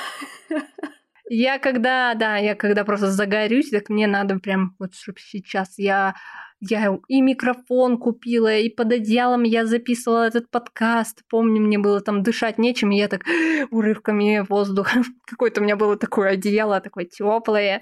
Я 1.31 1.59
когда, 1.59 2.15
да, 2.15 2.39
я 2.39 2.55
когда 2.55 2.87
просто 2.87 3.11
загорюсь, 3.11 3.69
так 3.69 3.91
мне 3.91 4.07
надо 4.07 4.39
прям 4.39 4.75
вот, 4.79 4.95
чтобы 4.95 5.19
сейчас 5.21 5.79
я 5.79 6.15
я 6.61 6.99
и 7.07 7.21
микрофон 7.21 7.99
купила, 7.99 8.57
и 8.57 8.69
под 8.69 8.93
одеялом 8.93 9.45
я 9.45 9.65
записывала 9.65 10.27
этот 10.27 10.51
подкаст. 10.51 11.23
Помню, 11.31 11.61
мне 11.61 11.79
было 11.79 12.01
там 12.01 12.23
дышать 12.23 12.59
нечем, 12.59 12.91
и 12.91 12.97
я 12.97 13.09
так 13.09 13.23
урывками 13.71 14.45
воздуха. 14.49 15.03
Какое-то 15.27 15.61
у 15.61 15.65
меня 15.65 15.77
было 15.77 15.97
такое 15.97 16.31
одеяло, 16.31 16.81
такое 16.81 17.05
теплое. 17.05 17.81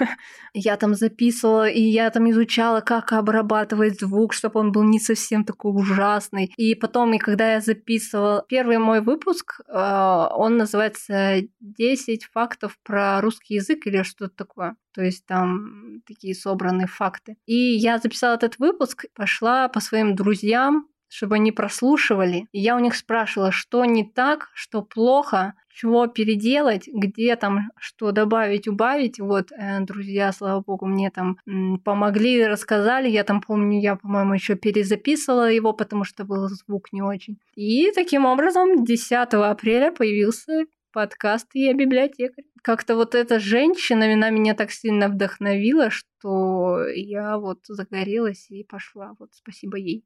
Я 0.54 0.76
там 0.76 0.94
записывала, 0.94 1.68
и 1.68 1.80
я 1.80 2.10
там 2.10 2.28
изучала, 2.30 2.80
как 2.80 3.12
обрабатывать 3.12 4.00
звук, 4.00 4.32
чтобы 4.32 4.58
он 4.58 4.72
был 4.72 4.82
не 4.82 4.98
совсем 4.98 5.44
такой 5.44 5.72
ужасный. 5.72 6.52
И 6.56 6.74
потом, 6.74 7.14
и 7.14 7.18
когда 7.18 7.52
я 7.52 7.60
записывала 7.60 8.44
первый 8.48 8.78
мой 8.78 9.00
выпуск, 9.00 9.60
э, 9.68 9.72
он 9.72 10.56
называется 10.56 11.42
«10 11.62 12.20
фактов 12.32 12.76
про 12.82 13.20
русский 13.20 13.54
язык» 13.54 13.86
или 13.86 14.02
что-то 14.02 14.34
такое. 14.34 14.76
То 14.92 15.02
есть 15.02 15.26
там 15.26 16.02
такие 16.06 16.34
собранные 16.34 16.86
факты. 16.86 17.36
И 17.46 17.54
я 17.54 17.98
записала 17.98 18.34
этот 18.34 18.58
выпуск, 18.58 19.06
пошла 19.14 19.68
по 19.68 19.80
своим 19.80 20.14
друзьям, 20.14 20.88
чтобы 21.08 21.36
они 21.36 21.52
прослушивали. 21.52 22.46
И 22.52 22.60
я 22.60 22.76
у 22.76 22.78
них 22.78 22.94
спрашивала, 22.94 23.50
что 23.50 23.84
не 23.84 24.04
так, 24.04 24.50
что 24.54 24.82
плохо, 24.82 25.54
чего 25.72 26.06
переделать, 26.08 26.88
где 26.92 27.36
там 27.36 27.70
что 27.78 28.10
добавить, 28.10 28.66
убавить. 28.68 29.20
Вот, 29.20 29.52
э, 29.52 29.80
друзья, 29.80 30.32
слава 30.32 30.60
богу, 30.60 30.86
мне 30.86 31.10
там 31.10 31.38
м, 31.46 31.78
помогли, 31.78 32.44
рассказали. 32.44 33.08
Я 33.08 33.24
там 33.24 33.40
помню, 33.40 33.80
я, 33.80 33.96
по-моему, 33.96 34.34
еще 34.34 34.56
перезаписывала 34.56 35.50
его, 35.50 35.72
потому 35.72 36.04
что 36.04 36.24
был 36.24 36.48
звук 36.48 36.92
не 36.92 37.00
очень. 37.02 37.38
И 37.54 37.92
таким 37.94 38.24
образом 38.24 38.84
10 38.84 39.34
апреля 39.34 39.92
появился 39.92 40.64
подкаст 40.98 41.46
«Я 41.54 41.74
библиотекарь». 41.74 42.44
Как-то 42.60 42.96
вот 42.96 43.14
эта 43.14 43.38
женщина 43.38 44.12
она 44.12 44.30
меня 44.30 44.54
так 44.54 44.72
сильно 44.72 45.06
вдохновила, 45.08 45.90
что 45.90 46.88
я 46.88 47.38
вот 47.38 47.60
загорелась 47.68 48.50
и 48.50 48.64
пошла. 48.64 49.14
Вот 49.20 49.28
спасибо 49.32 49.78
ей. 49.78 50.04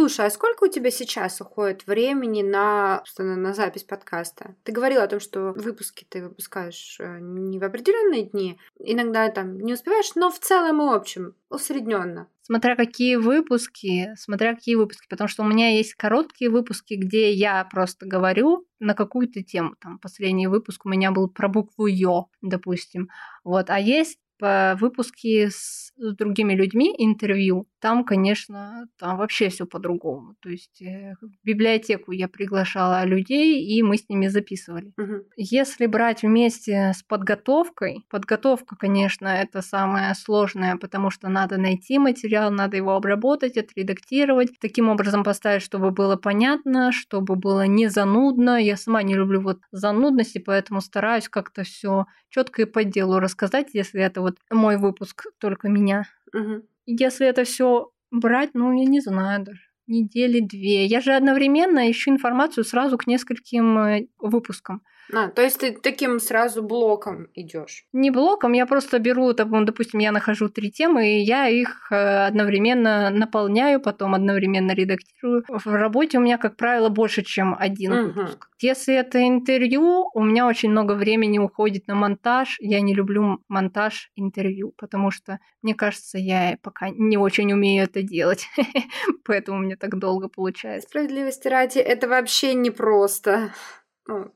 Слушай, 0.00 0.28
а 0.28 0.30
сколько 0.30 0.64
у 0.64 0.68
тебя 0.68 0.90
сейчас 0.90 1.42
уходит 1.42 1.86
времени 1.86 2.40
на, 2.40 3.04
на 3.18 3.52
запись 3.52 3.84
подкаста? 3.84 4.56
Ты 4.62 4.72
говорила 4.72 5.04
о 5.04 5.08
том, 5.08 5.20
что 5.20 5.52
выпуски 5.54 6.06
ты 6.08 6.22
выпускаешь 6.22 6.96
э, 6.98 7.18
не 7.20 7.58
в 7.58 7.64
определенные 7.64 8.22
дни, 8.22 8.58
иногда 8.78 9.28
там 9.28 9.58
не 9.60 9.74
успеваешь, 9.74 10.14
но 10.14 10.30
в 10.30 10.38
целом 10.38 10.80
и 10.80 10.96
общем, 10.96 11.34
усредненно. 11.50 12.28
Смотря 12.40 12.76
какие 12.76 13.16
выпуски, 13.16 14.14
смотря 14.16 14.54
какие 14.54 14.76
выпуски, 14.76 15.06
потому 15.06 15.28
что 15.28 15.42
у 15.42 15.46
меня 15.46 15.68
есть 15.76 15.92
короткие 15.96 16.50
выпуски, 16.50 16.94
где 16.94 17.30
я 17.34 17.62
просто 17.70 18.06
говорю 18.06 18.66
на 18.78 18.94
какую-то 18.94 19.42
тему. 19.42 19.74
Там 19.82 19.98
последний 19.98 20.46
выпуск 20.46 20.86
у 20.86 20.88
меня 20.88 21.10
был 21.10 21.28
про 21.28 21.48
букву 21.48 21.84
Ё, 21.84 22.28
допустим. 22.40 23.10
Вот. 23.44 23.68
А 23.68 23.78
есть 23.78 24.18
выпуски 24.40 25.50
с 25.50 25.92
другими 25.96 26.54
людьми, 26.54 26.94
интервью, 26.96 27.66
там, 27.80 28.04
конечно, 28.04 28.88
там 28.98 29.16
вообще 29.16 29.48
все 29.48 29.66
по-другому. 29.66 30.34
То 30.40 30.50
есть 30.50 30.82
э, 30.82 31.14
в 31.20 31.30
библиотеку 31.44 32.12
я 32.12 32.28
приглашала 32.28 33.04
людей, 33.04 33.64
и 33.64 33.82
мы 33.82 33.96
с 33.96 34.08
ними 34.08 34.28
записывали. 34.28 34.92
Угу. 34.98 35.24
Если 35.36 35.86
брать 35.86 36.22
вместе 36.22 36.92
с 36.94 37.02
подготовкой, 37.02 38.04
подготовка, 38.10 38.76
конечно, 38.76 39.28
это 39.28 39.62
самое 39.62 40.14
сложное, 40.14 40.76
потому 40.76 41.10
что 41.10 41.28
надо 41.28 41.56
найти 41.56 41.98
материал, 41.98 42.50
надо 42.50 42.76
его 42.76 42.94
обработать, 42.94 43.56
отредактировать, 43.56 44.58
таким 44.60 44.88
образом 44.88 45.24
поставить, 45.24 45.62
чтобы 45.62 45.90
было 45.90 46.16
понятно, 46.16 46.92
чтобы 46.92 47.36
было 47.36 47.66
не 47.66 47.88
занудно. 47.88 48.62
Я 48.62 48.76
сама 48.76 49.02
не 49.02 49.14
люблю 49.14 49.40
вот 49.40 49.60
занудности, 49.72 50.38
поэтому 50.38 50.82
стараюсь 50.82 51.28
как-то 51.28 51.62
все 51.62 52.06
четко 52.28 52.62
и 52.62 52.64
по 52.66 52.84
делу 52.84 53.20
рассказать, 53.20 53.68
если 53.72 54.02
это 54.02 54.20
вот 54.20 54.36
мой 54.50 54.76
выпуск 54.76 55.26
только 55.38 55.68
меня. 55.68 56.04
Угу. 56.34 56.62
Если 56.98 57.26
это 57.26 57.44
все 57.44 57.90
брать, 58.10 58.50
ну, 58.54 58.72
я 58.72 58.84
не 58.84 59.00
знаю 59.00 59.44
даже 59.44 59.60
недели 59.86 60.40
две. 60.40 60.86
Я 60.86 61.00
же 61.00 61.12
одновременно 61.12 61.90
ищу 61.90 62.10
информацию 62.10 62.64
сразу 62.64 62.96
к 62.96 63.06
нескольким 63.06 63.78
э, 63.78 64.06
выпускам. 64.18 64.82
А, 65.12 65.28
то 65.28 65.42
есть 65.42 65.58
ты 65.58 65.72
таким 65.72 66.20
сразу 66.20 66.62
блоком 66.62 67.28
идешь? 67.34 67.84
Не 67.92 68.10
блоком, 68.10 68.52
я 68.52 68.66
просто 68.66 68.98
беру, 68.98 69.32
допустим, 69.32 70.00
я 70.00 70.12
нахожу 70.12 70.48
три 70.48 70.70
темы, 70.70 71.18
и 71.18 71.20
я 71.20 71.48
их 71.48 71.90
э, 71.90 72.26
одновременно 72.26 73.10
наполняю, 73.10 73.80
потом 73.80 74.14
одновременно 74.14 74.72
редактирую. 74.72 75.44
В 75.48 75.66
работе 75.66 76.18
у 76.18 76.20
меня, 76.20 76.38
как 76.38 76.56
правило, 76.56 76.88
больше, 76.88 77.22
чем 77.22 77.56
один 77.58 77.92
угу. 77.92 78.20
выпуск. 78.20 78.48
Если 78.60 78.94
это 78.94 79.26
интервью, 79.26 80.10
у 80.12 80.22
меня 80.22 80.46
очень 80.46 80.70
много 80.70 80.92
времени 80.92 81.38
уходит 81.38 81.86
на 81.88 81.94
монтаж. 81.94 82.56
Я 82.60 82.80
не 82.80 82.94
люблю 82.94 83.38
монтаж 83.48 84.10
интервью, 84.16 84.74
потому 84.76 85.10
что, 85.10 85.38
мне 85.62 85.74
кажется, 85.74 86.18
я 86.18 86.58
пока 86.62 86.90
не 86.90 87.16
очень 87.16 87.52
умею 87.52 87.84
это 87.84 88.02
делать. 88.02 88.46
Поэтому 89.24 89.58
мне 89.58 89.76
так 89.76 89.98
долго 89.98 90.28
получается. 90.28 90.88
Справедливости 90.88 91.48
ради, 91.48 91.78
это 91.78 92.06
вообще 92.06 92.54
непросто. 92.54 93.54
Ну, 94.06 94.32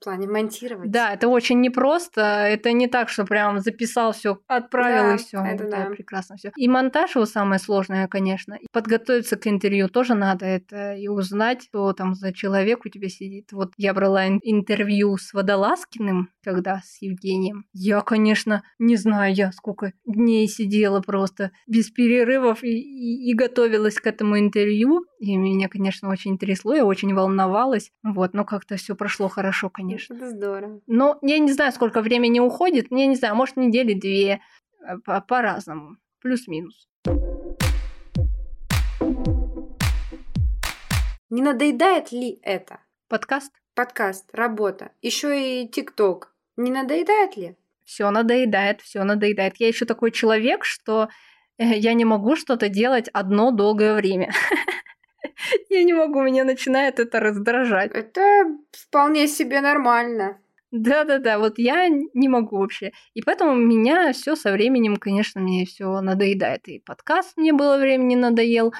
в 0.00 0.04
плане 0.04 0.28
монтировать. 0.28 0.90
Да, 0.90 1.12
это 1.12 1.28
очень 1.28 1.60
непросто. 1.60 2.20
Это 2.20 2.72
не 2.72 2.86
так, 2.86 3.08
что 3.08 3.24
прям 3.24 3.58
записал 3.58 4.12
все, 4.12 4.38
отправил 4.46 5.10
да, 5.10 5.14
и 5.14 5.18
все. 5.18 5.38
Это, 5.38 5.68
да. 5.68 5.86
прекрасно 5.86 6.36
все. 6.36 6.52
И 6.56 6.68
монтаж 6.68 7.16
его 7.16 7.26
самое 7.26 7.58
сложное, 7.58 8.06
конечно. 8.06 8.54
И 8.54 8.66
подготовиться 8.72 9.36
к 9.36 9.46
интервью 9.48 9.88
тоже 9.88 10.14
надо 10.14 10.46
это 10.46 10.94
и 10.94 11.08
узнать, 11.08 11.68
кто 11.68 11.92
там 11.92 12.14
за 12.14 12.32
человек 12.32 12.84
у 12.84 12.88
тебя 12.88 13.08
сидит. 13.08 13.52
Вот 13.52 13.72
я 13.76 13.92
брала 13.92 14.26
интервью 14.28 15.16
с 15.16 15.32
Водолазкиным, 15.32 16.30
когда 16.44 16.80
с 16.84 17.02
Евгением. 17.02 17.64
Я, 17.72 18.00
конечно, 18.00 18.62
не 18.78 18.96
знаю, 18.96 19.34
я 19.34 19.50
сколько 19.52 19.92
дней 20.06 20.46
сидела 20.46 21.00
просто 21.00 21.50
без 21.66 21.90
перерывов 21.90 22.62
и, 22.62 22.68
и, 22.68 23.30
и 23.30 23.34
готовилась 23.34 23.96
к 23.96 24.06
этому 24.06 24.38
интервью. 24.38 25.04
И 25.18 25.36
меня, 25.36 25.68
конечно, 25.68 26.08
очень 26.08 26.38
трясло, 26.38 26.74
я 26.74 26.84
очень 26.84 27.12
волновалась. 27.12 27.90
Вот, 28.04 28.32
но 28.34 28.44
как-то 28.44 28.76
все 28.76 28.94
прошло 28.94 29.26
хорошо, 29.26 29.68
конечно 29.68 29.87
конечно. 29.88 30.14
Это 30.14 30.30
здорово. 30.30 30.80
Но 30.86 31.18
я 31.22 31.38
не 31.38 31.52
знаю, 31.52 31.72
сколько 31.72 32.02
времени 32.02 32.40
уходит. 32.40 32.86
Я 32.90 33.06
не 33.06 33.16
знаю, 33.16 33.34
может, 33.34 33.56
недели 33.56 33.94
две. 33.94 34.40
Э, 34.80 34.96
по-разному. 35.26 35.96
Плюс-минус. 36.20 36.88
Не 41.30 41.42
надоедает 41.42 42.10
ли 42.12 42.38
это? 42.42 42.80
Подкаст? 43.08 43.52
Подкаст, 43.74 44.28
работа. 44.32 44.92
Еще 45.02 45.62
и 45.62 45.68
ТикТок. 45.68 46.34
Не 46.56 46.70
надоедает 46.70 47.36
ли? 47.36 47.56
Все 47.84 48.10
надоедает, 48.10 48.80
все 48.80 49.04
надоедает. 49.04 49.56
Я 49.58 49.68
еще 49.68 49.84
такой 49.84 50.10
человек, 50.10 50.64
что 50.64 51.08
э, 51.58 51.64
я 51.78 51.94
не 51.94 52.04
могу 52.04 52.36
что-то 52.36 52.68
делать 52.68 53.08
одно 53.12 53.50
долгое 53.50 53.94
время. 53.94 54.32
Я 55.70 55.84
не 55.84 55.92
могу, 55.92 56.22
меня 56.22 56.44
начинает 56.44 56.98
это 56.98 57.20
раздражать. 57.20 57.92
Это 57.92 58.44
вполне 58.72 59.28
себе 59.28 59.60
нормально. 59.60 60.38
Да-да-да, 60.70 61.38
вот 61.38 61.58
я 61.58 61.88
не 61.88 62.28
могу 62.28 62.58
вообще. 62.58 62.92
И 63.14 63.22
поэтому 63.22 63.54
меня 63.54 64.12
все 64.12 64.36
со 64.36 64.52
временем, 64.52 64.96
конечно, 64.96 65.40
мне 65.40 65.64
все 65.64 66.00
надоедает. 66.02 66.68
И 66.68 66.78
подкаст 66.78 67.38
мне 67.38 67.54
было 67.54 67.78
времени 67.78 68.16
надоел. 68.16 68.74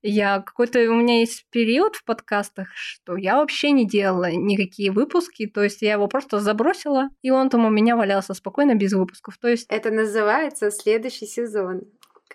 Я 0.00 0.40
какой-то 0.40 0.80
у 0.90 0.94
меня 0.94 1.20
есть 1.20 1.46
период 1.50 1.96
в 1.96 2.04
подкастах, 2.04 2.68
что 2.74 3.16
я 3.16 3.36
вообще 3.36 3.70
не 3.70 3.86
делала 3.86 4.30
никакие 4.30 4.90
выпуски, 4.90 5.46
то 5.46 5.62
есть 5.62 5.80
я 5.80 5.94
его 5.94 6.08
просто 6.08 6.40
забросила, 6.40 7.08
и 7.22 7.30
он 7.30 7.48
там 7.48 7.64
у 7.64 7.70
меня 7.70 7.96
валялся 7.96 8.34
спокойно 8.34 8.74
без 8.74 8.92
выпусков. 8.92 9.38
То 9.38 9.48
есть 9.48 9.66
это 9.70 9.90
называется 9.90 10.70
следующий 10.70 11.26
сезон. 11.26 11.84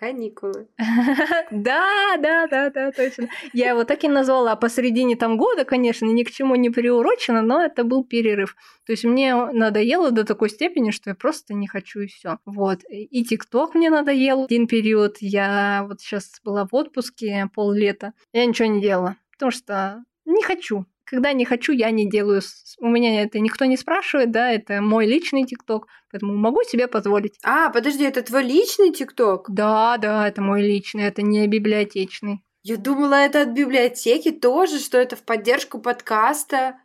Каникулы. 0.00 0.66
Да, 1.50 2.16
да, 2.18 2.46
да, 2.46 2.70
да, 2.70 2.90
точно. 2.90 3.28
Я 3.52 3.70
его 3.70 3.84
так 3.84 4.02
и 4.02 4.08
назвала. 4.08 4.56
Посередине 4.56 5.14
там 5.14 5.36
года, 5.36 5.64
конечно, 5.64 6.06
ни 6.06 6.22
к 6.22 6.30
чему 6.30 6.54
не 6.54 6.70
приурочено, 6.70 7.42
но 7.42 7.62
это 7.62 7.84
был 7.84 8.02
перерыв. 8.02 8.56
То 8.86 8.92
есть 8.92 9.04
мне 9.04 9.34
надоело 9.34 10.10
до 10.10 10.24
такой 10.24 10.48
степени, 10.48 10.90
что 10.90 11.10
я 11.10 11.14
просто 11.14 11.52
не 11.52 11.66
хочу 11.66 12.00
и 12.00 12.06
все. 12.06 12.38
Вот. 12.46 12.80
И 12.88 13.24
ТикТок 13.24 13.74
мне 13.74 13.90
надоел. 13.90 14.44
Один 14.44 14.66
период 14.66 15.18
я 15.20 15.84
вот 15.86 16.00
сейчас 16.00 16.40
была 16.42 16.66
в 16.66 16.74
отпуске 16.74 17.50
поллета. 17.54 18.14
Я 18.32 18.46
ничего 18.46 18.68
не 18.68 18.80
делала, 18.80 19.16
потому 19.32 19.50
что 19.50 20.02
не 20.24 20.42
хочу. 20.42 20.86
Когда 21.10 21.32
не 21.32 21.44
хочу, 21.44 21.72
я 21.72 21.90
не 21.90 22.08
делаю. 22.08 22.40
У 22.78 22.88
меня 22.88 23.22
это 23.22 23.40
никто 23.40 23.64
не 23.64 23.76
спрашивает, 23.76 24.30
да, 24.30 24.52
это 24.52 24.80
мой 24.80 25.06
личный 25.06 25.44
ТикТок, 25.44 25.88
поэтому 26.10 26.36
могу 26.36 26.62
себе 26.62 26.86
позволить. 26.86 27.36
А, 27.42 27.70
подожди, 27.70 28.04
это 28.04 28.22
твой 28.22 28.44
личный 28.44 28.92
ТикТок? 28.92 29.46
Да, 29.50 29.98
да, 29.98 30.28
это 30.28 30.40
мой 30.40 30.62
личный, 30.62 31.02
это 31.02 31.22
не 31.22 31.48
библиотечный. 31.48 32.44
Я 32.62 32.76
думала, 32.76 33.14
это 33.14 33.42
от 33.42 33.48
библиотеки 33.48 34.30
тоже, 34.30 34.78
что 34.78 34.98
это 34.98 35.16
в 35.16 35.24
поддержку 35.24 35.80
подкаста. 35.80 36.76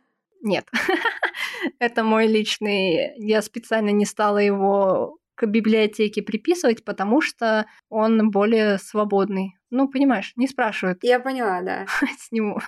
Нет, 0.42 0.66
это 1.78 2.02
мой 2.02 2.26
личный. 2.26 3.12
Я 3.18 3.42
специально 3.42 3.90
не 3.90 4.06
стала 4.06 4.38
его 4.38 5.18
к 5.36 5.46
библиотеке 5.46 6.22
приписывать, 6.22 6.84
потому 6.84 7.20
что 7.20 7.66
он 7.90 8.30
более 8.30 8.78
свободный. 8.78 9.55
Ну, 9.70 9.88
понимаешь, 9.88 10.32
не 10.36 10.46
спрашивают. 10.46 10.98
Я 11.02 11.20
поняла, 11.20 11.60
да. 11.62 11.86
Сниму. 12.18 12.60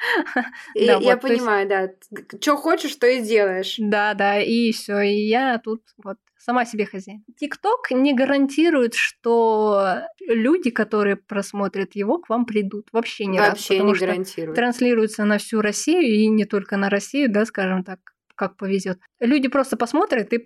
Я, 0.74 0.98
да, 0.98 1.04
я 1.04 1.12
вот, 1.14 1.20
понимаю, 1.20 1.68
есть... 1.68 2.08
да. 2.10 2.38
Что 2.40 2.56
хочешь, 2.56 2.96
то 2.96 3.06
и 3.06 3.20
делаешь. 3.20 3.74
Да, 3.78 4.14
да, 4.14 4.40
и 4.40 4.72
все. 4.72 5.00
И 5.00 5.26
я 5.28 5.58
тут 5.58 5.82
вот 6.02 6.16
сама 6.38 6.64
себе 6.64 6.86
хозяин. 6.86 7.22
ТикТок 7.36 7.90
не 7.90 8.14
гарантирует, 8.14 8.94
что 8.94 10.00
люди, 10.26 10.70
которые 10.70 11.16
просмотрят 11.16 11.94
его, 11.94 12.18
к 12.18 12.30
вам 12.30 12.46
придут. 12.46 12.88
Вообще 12.92 13.26
не 13.26 13.38
Вообще 13.38 13.78
раз, 13.78 13.86
не 13.86 13.94
гарантирует. 13.94 14.56
транслируется 14.56 15.24
на 15.24 15.36
всю 15.36 15.60
Россию 15.60 16.02
и 16.02 16.26
не 16.28 16.46
только 16.46 16.76
на 16.78 16.88
Россию, 16.88 17.30
да, 17.30 17.44
скажем 17.44 17.84
так, 17.84 18.00
как 18.34 18.56
повезет. 18.56 18.98
Люди 19.20 19.48
просто 19.48 19.76
посмотрят 19.76 20.32
и 20.32 20.38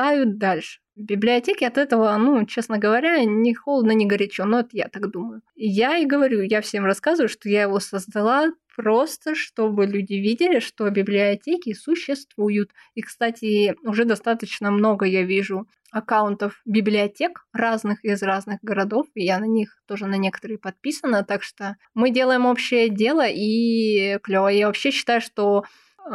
пролистают 0.00 0.38
дальше. 0.38 0.80
В 0.96 1.02
библиотеке 1.02 1.66
от 1.66 1.78
этого, 1.78 2.14
ну, 2.18 2.44
честно 2.44 2.78
говоря, 2.78 3.24
ни 3.24 3.54
холодно, 3.54 3.92
ни 3.92 4.04
горячо, 4.04 4.44
но 4.44 4.60
это 4.60 4.70
я 4.72 4.88
так 4.88 5.10
думаю. 5.10 5.40
Я 5.54 5.96
и 5.96 6.04
говорю, 6.04 6.42
я 6.42 6.60
всем 6.60 6.84
рассказываю, 6.84 7.28
что 7.28 7.48
я 7.48 7.62
его 7.62 7.80
создала 7.80 8.52
просто, 8.76 9.34
чтобы 9.34 9.86
люди 9.86 10.14
видели, 10.14 10.60
что 10.60 10.90
библиотеки 10.90 11.72
существуют. 11.72 12.70
И, 12.94 13.02
кстати, 13.02 13.74
уже 13.82 14.04
достаточно 14.04 14.70
много 14.70 15.06
я 15.06 15.22
вижу 15.22 15.66
аккаунтов 15.90 16.60
библиотек 16.66 17.46
разных 17.52 18.04
из 18.04 18.22
разных 18.22 18.60
городов, 18.62 19.06
и 19.14 19.24
я 19.24 19.38
на 19.38 19.46
них 19.46 19.76
тоже 19.86 20.06
на 20.06 20.16
некоторые 20.16 20.58
подписана, 20.58 21.24
так 21.24 21.42
что 21.42 21.76
мы 21.94 22.10
делаем 22.10 22.46
общее 22.46 22.88
дело, 22.88 23.26
и 23.26 24.18
клево. 24.22 24.48
Я 24.48 24.66
вообще 24.66 24.90
считаю, 24.90 25.20
что 25.20 25.64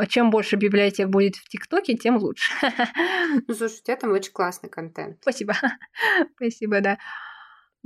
чем 0.07 0.29
больше 0.29 0.55
библиотек 0.55 1.09
будет 1.09 1.35
в 1.35 1.47
ТикТоке, 1.47 1.95
тем 1.95 2.17
лучше. 2.17 2.51
Слушай, 3.47 3.79
у 3.79 3.83
тебя 3.83 3.95
там 3.95 4.11
очень 4.11 4.31
классный 4.31 4.69
контент. 4.69 5.17
Спасибо. 5.21 5.53
Спасибо, 6.35 6.81
да. 6.81 6.97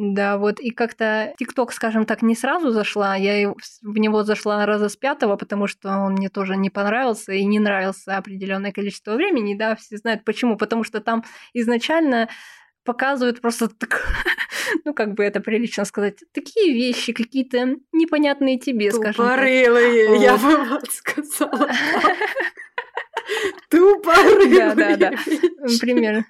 Да, 0.01 0.37
вот 0.37 0.61
и 0.61 0.69
как-то 0.69 1.33
ТикТок, 1.37 1.73
скажем 1.73 2.05
так, 2.05 2.21
не 2.21 2.33
сразу 2.33 2.71
зашла. 2.71 3.17
Я 3.17 3.53
в 3.81 3.97
него 3.97 4.23
зашла 4.23 4.65
раза 4.65 4.87
с 4.87 4.95
пятого, 4.95 5.35
потому 5.35 5.67
что 5.67 5.89
он 5.89 6.13
мне 6.13 6.29
тоже 6.29 6.55
не 6.55 6.69
понравился 6.69 7.33
и 7.33 7.43
не 7.43 7.59
нравился 7.59 8.15
определенное 8.15 8.71
количество 8.71 9.15
времени. 9.15 9.57
Да, 9.57 9.75
все 9.75 9.97
знают 9.97 10.23
почему. 10.23 10.55
Потому 10.55 10.85
что 10.85 11.01
там 11.01 11.25
изначально 11.53 12.29
показывают 12.89 13.39
просто 13.39 13.67
так, 13.69 14.01
ну 14.83 14.95
как 14.95 15.13
бы 15.13 15.23
это 15.23 15.41
прилично 15.41 15.85
сказать, 15.85 16.23
такие 16.31 16.73
вещи 16.73 17.13
какие-то 17.13 17.75
непонятные 17.91 18.57
тебе, 18.57 18.91
скажем 18.91 19.13
так. 19.13 19.35
Тупорылые, 19.35 20.19
я 20.19 20.35
бы 20.37 20.81
сказала. 20.89 21.69
Тупорылые. 23.69 24.73
Да, 24.73 24.75
да, 24.75 24.95
да, 24.95 25.11
примерно. 25.79 26.25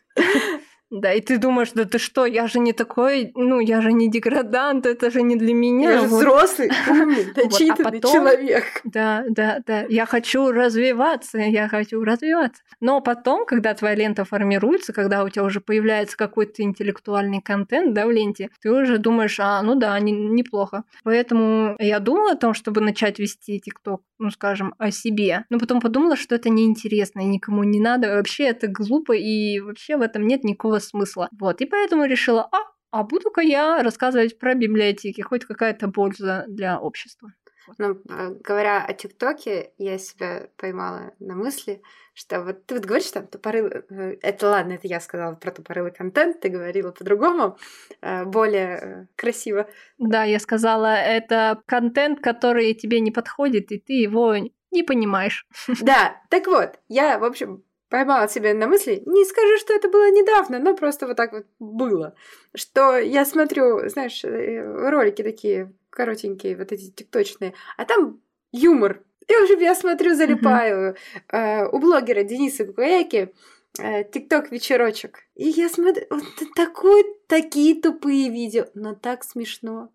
Да, 0.89 1.13
и 1.13 1.21
ты 1.21 1.37
думаешь, 1.37 1.71
да 1.73 1.85
ты 1.85 1.99
что, 1.99 2.25
я 2.25 2.47
же 2.47 2.59
не 2.59 2.73
такой, 2.73 3.31
ну, 3.35 3.59
я 3.59 3.81
же 3.81 3.91
не 3.91 4.09
деградант, 4.09 4.87
это 4.87 5.11
же 5.11 5.21
не 5.21 5.35
для 5.35 5.53
меня. 5.53 5.91
Я 5.91 5.99
же 6.01 6.07
взрослый, 6.07 6.71
умный, 6.89 7.27
начитанный 7.35 8.01
человек. 8.01 8.81
Да, 8.83 9.23
да, 9.29 9.59
да, 9.67 9.85
я 9.87 10.05
хочу 10.07 10.51
развиваться, 10.51 11.37
я 11.37 11.67
хочу 11.67 12.03
развиваться. 12.03 12.63
Но 12.79 13.01
потом, 13.01 13.45
когда 13.45 13.75
твоя 13.75 13.93
лента 13.95 14.25
формируется, 14.25 14.91
когда 14.91 15.23
у 15.23 15.29
тебя 15.29 15.43
уже 15.43 15.61
появляется 15.61 16.17
какой-то 16.17 16.63
интеллектуальный 16.63 17.41
контент, 17.41 17.93
да, 17.93 18.07
в 18.07 18.11
ленте, 18.11 18.49
ты 18.61 18.71
уже 18.71 18.97
думаешь, 18.97 19.39
а, 19.39 19.61
ну 19.61 19.75
да, 19.75 19.99
не, 19.99 20.11
неплохо. 20.11 20.83
Поэтому 21.03 21.75
я 21.77 21.99
думала 21.99 22.31
о 22.31 22.37
том, 22.37 22.55
чтобы 22.55 22.81
начать 22.81 23.19
вести 23.19 23.59
ТикТок, 23.59 24.01
ну, 24.19 24.29
скажем, 24.31 24.75
о 24.77 24.91
себе. 24.91 25.45
Но 25.49 25.59
потом 25.59 25.81
подумала, 25.81 26.15
что 26.15 26.35
это 26.35 26.49
неинтересно 26.49 27.21
и 27.21 27.25
никому 27.25 27.63
не 27.63 27.79
надо. 27.79 28.15
Вообще 28.15 28.43
это 28.45 28.67
глупо, 28.67 29.13
и 29.13 29.59
вообще 29.59 29.97
в 29.97 30.01
этом 30.01 30.27
нет 30.27 30.43
никакого 30.43 30.79
смысла. 30.79 31.29
Вот, 31.39 31.61
и 31.61 31.65
поэтому 31.65 32.05
решила, 32.05 32.47
а, 32.51 32.57
а 32.91 33.03
буду-ка 33.03 33.41
я 33.41 33.81
рассказывать 33.81 34.37
про 34.37 34.53
библиотеки, 34.55 35.21
хоть 35.21 35.45
какая-то 35.45 35.89
польза 35.89 36.45
для 36.47 36.79
общества. 36.79 37.33
Ну, 37.77 38.01
а, 38.09 38.31
говоря 38.31 38.83
о 38.85 38.93
ТикТоке, 38.93 39.71
я 39.77 39.97
себя 39.97 40.49
поймала 40.57 41.13
на 41.19 41.35
мысли, 41.35 41.81
что 42.13 42.43
вот 42.43 42.65
ты 42.65 42.75
вот 42.75 42.85
говоришь 42.85 43.11
там 43.11 43.27
тупорылый... 43.27 43.83
Э, 43.89 44.17
это 44.21 44.49
ладно, 44.49 44.73
это 44.73 44.87
я 44.87 44.99
сказала 44.99 45.35
про 45.35 45.51
тупорылый 45.51 45.91
контент, 45.91 46.41
ты 46.41 46.49
говорила 46.49 46.91
по-другому, 46.91 47.57
э, 48.01 48.25
более 48.25 48.77
э, 48.77 49.05
красиво. 49.15 49.69
Да, 49.97 50.23
я 50.23 50.39
сказала, 50.39 50.95
это 50.95 51.61
контент, 51.65 52.19
который 52.19 52.73
тебе 52.73 52.99
не 52.99 53.11
подходит, 53.11 53.71
и 53.71 53.79
ты 53.79 53.93
его 53.93 54.35
не 54.71 54.83
понимаешь. 54.83 55.47
Да, 55.81 56.21
так 56.29 56.47
вот, 56.47 56.79
я, 56.89 57.19
в 57.19 57.23
общем, 57.23 57.63
поймала 57.89 58.27
себя 58.29 58.53
на 58.53 58.67
мысли, 58.67 59.01
не 59.05 59.25
скажу, 59.25 59.57
что 59.57 59.73
это 59.73 59.89
было 59.89 60.09
недавно, 60.11 60.59
но 60.59 60.75
просто 60.75 61.07
вот 61.07 61.17
так 61.17 61.33
вот 61.33 61.45
было, 61.59 62.15
что 62.55 62.97
я 62.97 63.25
смотрю, 63.25 63.89
знаешь, 63.89 64.23
э, 64.23 64.89
ролики 64.89 65.23
такие 65.23 65.73
коротенькие, 65.89 66.55
вот 66.55 66.71
эти 66.71 66.91
тикточные, 66.91 67.53
а 67.77 67.85
там 67.85 68.21
юмор. 68.51 69.03
И, 69.27 69.33
общем, 69.33 69.59
я 69.59 69.75
смотрю, 69.75 70.15
залипаю. 70.15 70.95
Uh-huh. 71.31 71.69
у 71.71 71.79
блогера 71.79 72.23
Дениса 72.23 72.65
Кукаяки 72.65 73.33
э, 73.79 74.03
ТикТок 74.03 74.51
вечерочек. 74.51 75.19
И 75.35 75.49
я 75.49 75.69
смотрю, 75.69 76.05
вот 76.09 76.23
такой, 76.55 77.03
такие 77.27 77.79
тупые 77.79 78.29
видео, 78.29 78.65
но 78.73 78.95
так 78.95 79.23
смешно. 79.23 79.91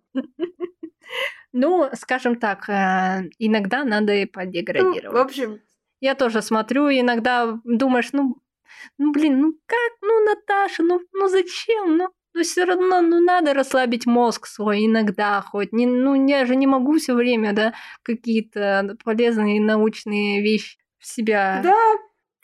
Ну, 1.57 1.89
скажем 1.95 2.35
так, 2.35 2.69
иногда 3.39 3.85
надо 3.85 4.13
и 4.13 4.27
подеградировать. 4.27 5.05
Ну, 5.05 5.13
в 5.13 5.17
общем, 5.17 5.61
я 6.05 6.15
тоже 6.15 6.43
смотрю, 6.43 6.91
иногда 6.91 7.59
думаешь, 7.65 8.11
ну, 8.13 8.37
ну 8.99 9.13
блин, 9.13 9.41
ну 9.41 9.53
как, 9.67 9.93
ну 10.03 10.25
Наташа, 10.25 10.83
ну, 10.83 11.01
ну 11.15 11.29
зачем, 11.29 11.97
ну, 11.97 12.09
ну 12.35 12.43
все 12.43 12.65
равно, 12.65 13.01
ну 13.01 13.21
надо 13.21 13.55
расслабить 13.55 14.05
мозг 14.05 14.47
свой 14.47 14.85
иногда 14.85 15.41
хоть. 15.41 15.73
Не, 15.73 15.87
ну 15.87 16.27
я 16.29 16.45
же 16.45 16.57
не 16.57 16.67
могу 16.67 16.99
все 16.99 17.15
время, 17.15 17.55
да, 17.55 17.73
какие-то 18.03 18.97
полезные 19.03 19.63
научные 19.63 20.43
вещи 20.43 20.79
в 20.99 21.07
себя 21.07 21.61
да, 21.65 21.75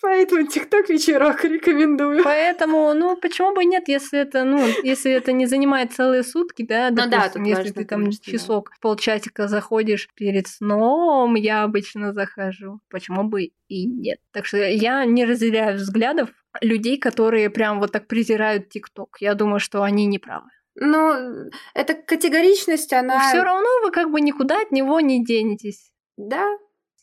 Поэтому 0.03 0.47
ТикТок 0.47 0.89
вечерок 0.89 1.45
рекомендую. 1.45 2.25
Поэтому, 2.25 2.95
ну, 2.95 3.17
почему 3.17 3.55
бы 3.55 3.65
нет, 3.65 3.89
если 3.89 4.21
это, 4.21 4.45
ну, 4.45 4.59
если 4.83 5.13
это 5.13 5.33
не 5.33 5.47
занимает 5.47 5.93
целые 5.93 6.23
сутки, 6.23 6.63
да, 6.63 6.91
допустим, 6.91 7.11
ну, 7.11 7.19
да, 7.19 7.29
тут 7.29 7.43
если 7.43 7.55
важно, 7.55 7.73
ты 7.73 7.85
там 7.85 8.01
конечно, 8.01 8.33
часок, 8.33 8.71
да. 8.71 8.77
полчасика 8.81 9.49
заходишь 9.49 10.09
перед 10.15 10.47
сном, 10.47 11.35
я 11.35 11.63
обычно 11.65 12.13
захожу. 12.13 12.81
Почему 12.89 13.25
бы 13.25 13.51
и 13.69 13.87
нет? 13.87 14.21
Так 14.33 14.47
что 14.47 14.57
я 14.59 15.05
не 15.05 15.25
разделяю 15.25 15.77
взглядов 15.77 16.31
людей, 16.61 16.99
которые 16.99 17.51
прям 17.51 17.79
вот 17.79 17.93
так 17.93 18.07
презирают 18.07 18.71
ТикТок. 18.71 19.19
Я 19.21 19.35
думаю, 19.35 19.61
что 19.61 19.83
они 19.83 20.07
не 20.07 20.19
правы. 20.19 20.49
Ну, 20.77 21.51
эта 21.75 21.95
категоричность, 21.95 22.93
она... 22.93 23.29
Все 23.29 23.43
равно 23.43 23.69
вы 23.83 23.91
как 23.91 24.11
бы 24.11 24.21
никуда 24.21 24.63
от 24.63 24.73
него 24.73 25.01
не 25.01 25.25
денетесь. 25.25 25.93
Да. 26.17 26.47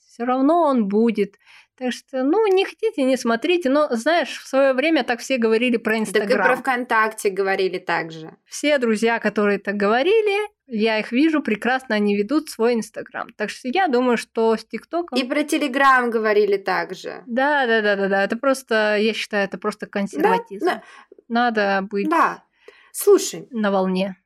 Все 0.08 0.24
равно 0.24 0.62
он 0.62 0.88
будет. 0.88 1.36
Так 1.78 1.94
что, 1.94 2.24
ну, 2.24 2.48
не 2.48 2.66
хотите, 2.66 3.04
не 3.04 3.18
смотрите. 3.18 3.70
Но, 3.70 3.88
знаешь, 3.92 4.40
в 4.40 4.48
свое 4.48 4.74
время 4.74 5.04
так 5.04 5.20
все 5.20 5.38
говорили 5.38 5.78
про 5.78 6.00
Инстаграм. 6.00 6.30
Так 6.30 6.40
и 6.40 6.42
про 6.42 6.56
ВКонтакте 6.56 7.30
говорили 7.30 7.78
так 7.78 8.12
же. 8.12 8.36
Все 8.46 8.80
друзья, 8.80 9.20
которые 9.20 9.60
так 9.60 9.76
говорили, 9.76 10.50
я 10.66 10.98
их 11.00 11.12
вижу, 11.12 11.44
прекрасно 11.44 11.94
они 11.94 12.18
ведут 12.18 12.50
свой 12.50 12.74
Инстаграм. 12.74 13.30
Так 13.38 13.52
что 13.52 13.68
я 13.68 13.88
думаю, 13.88 14.18
что 14.18 14.58
с 14.58 14.66
ТикТоком... 14.66 15.20
И 15.20 15.24
про 15.24 15.44
Телеграм 15.44 16.10
говорили 16.10 16.58
так 16.58 16.96
же. 16.96 17.24
Да, 17.28 17.68
да, 17.68 17.82
да, 17.84 17.96
да, 17.96 18.08
да. 18.08 18.24
Это 18.24 18.38
просто, 18.38 18.98
я 18.98 19.14
считаю, 19.14 19.46
это 19.46 19.60
просто 19.60 19.86
консерватизм. 19.86 20.66
Да, 20.66 20.74
да. 20.74 20.84
Надо 21.28 21.88
быть 21.88 22.10
да. 22.10 22.44
Слушай. 22.92 23.48
на 23.52 23.70
волне. 23.70 24.18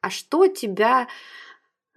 А 0.00 0.10
что 0.10 0.46
тебя 0.46 1.06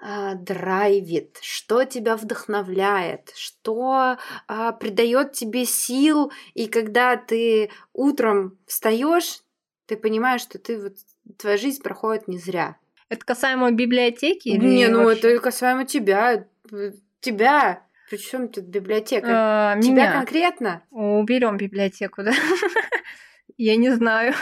а, 0.03 0.33
драйвит, 0.33 1.37
что 1.41 1.83
тебя 1.83 2.17
вдохновляет, 2.17 3.31
что 3.35 4.17
а, 4.47 4.71
придает 4.71 5.33
тебе 5.33 5.63
сил, 5.65 6.31
и 6.55 6.65
когда 6.65 7.17
ты 7.17 7.69
утром 7.93 8.57
встаешь, 8.65 9.41
ты 9.85 9.95
понимаешь, 9.95 10.41
что 10.41 10.57
ты 10.57 10.81
вот 10.81 10.93
твоя 11.37 11.57
жизнь 11.57 11.83
проходит 11.83 12.27
не 12.27 12.39
зря. 12.39 12.77
Это 13.09 13.23
касаемо 13.23 13.69
библиотеки? 13.71 14.49
Не, 14.49 14.87
ну 14.87 15.03
вообще? 15.03 15.33
это 15.33 15.39
касаемо 15.39 15.85
тебя, 15.85 16.47
тебя. 17.19 17.85
Причем 18.09 18.47
тут 18.47 18.65
библиотека? 18.65 19.27
А, 19.29 19.79
тебя 19.79 19.91
меня. 19.91 20.13
конкретно? 20.13 20.83
Уберем 20.89 21.57
библиотеку, 21.57 22.23
да? 22.23 22.31
Я 23.57 23.75
не 23.75 23.91
знаю. 23.91 24.33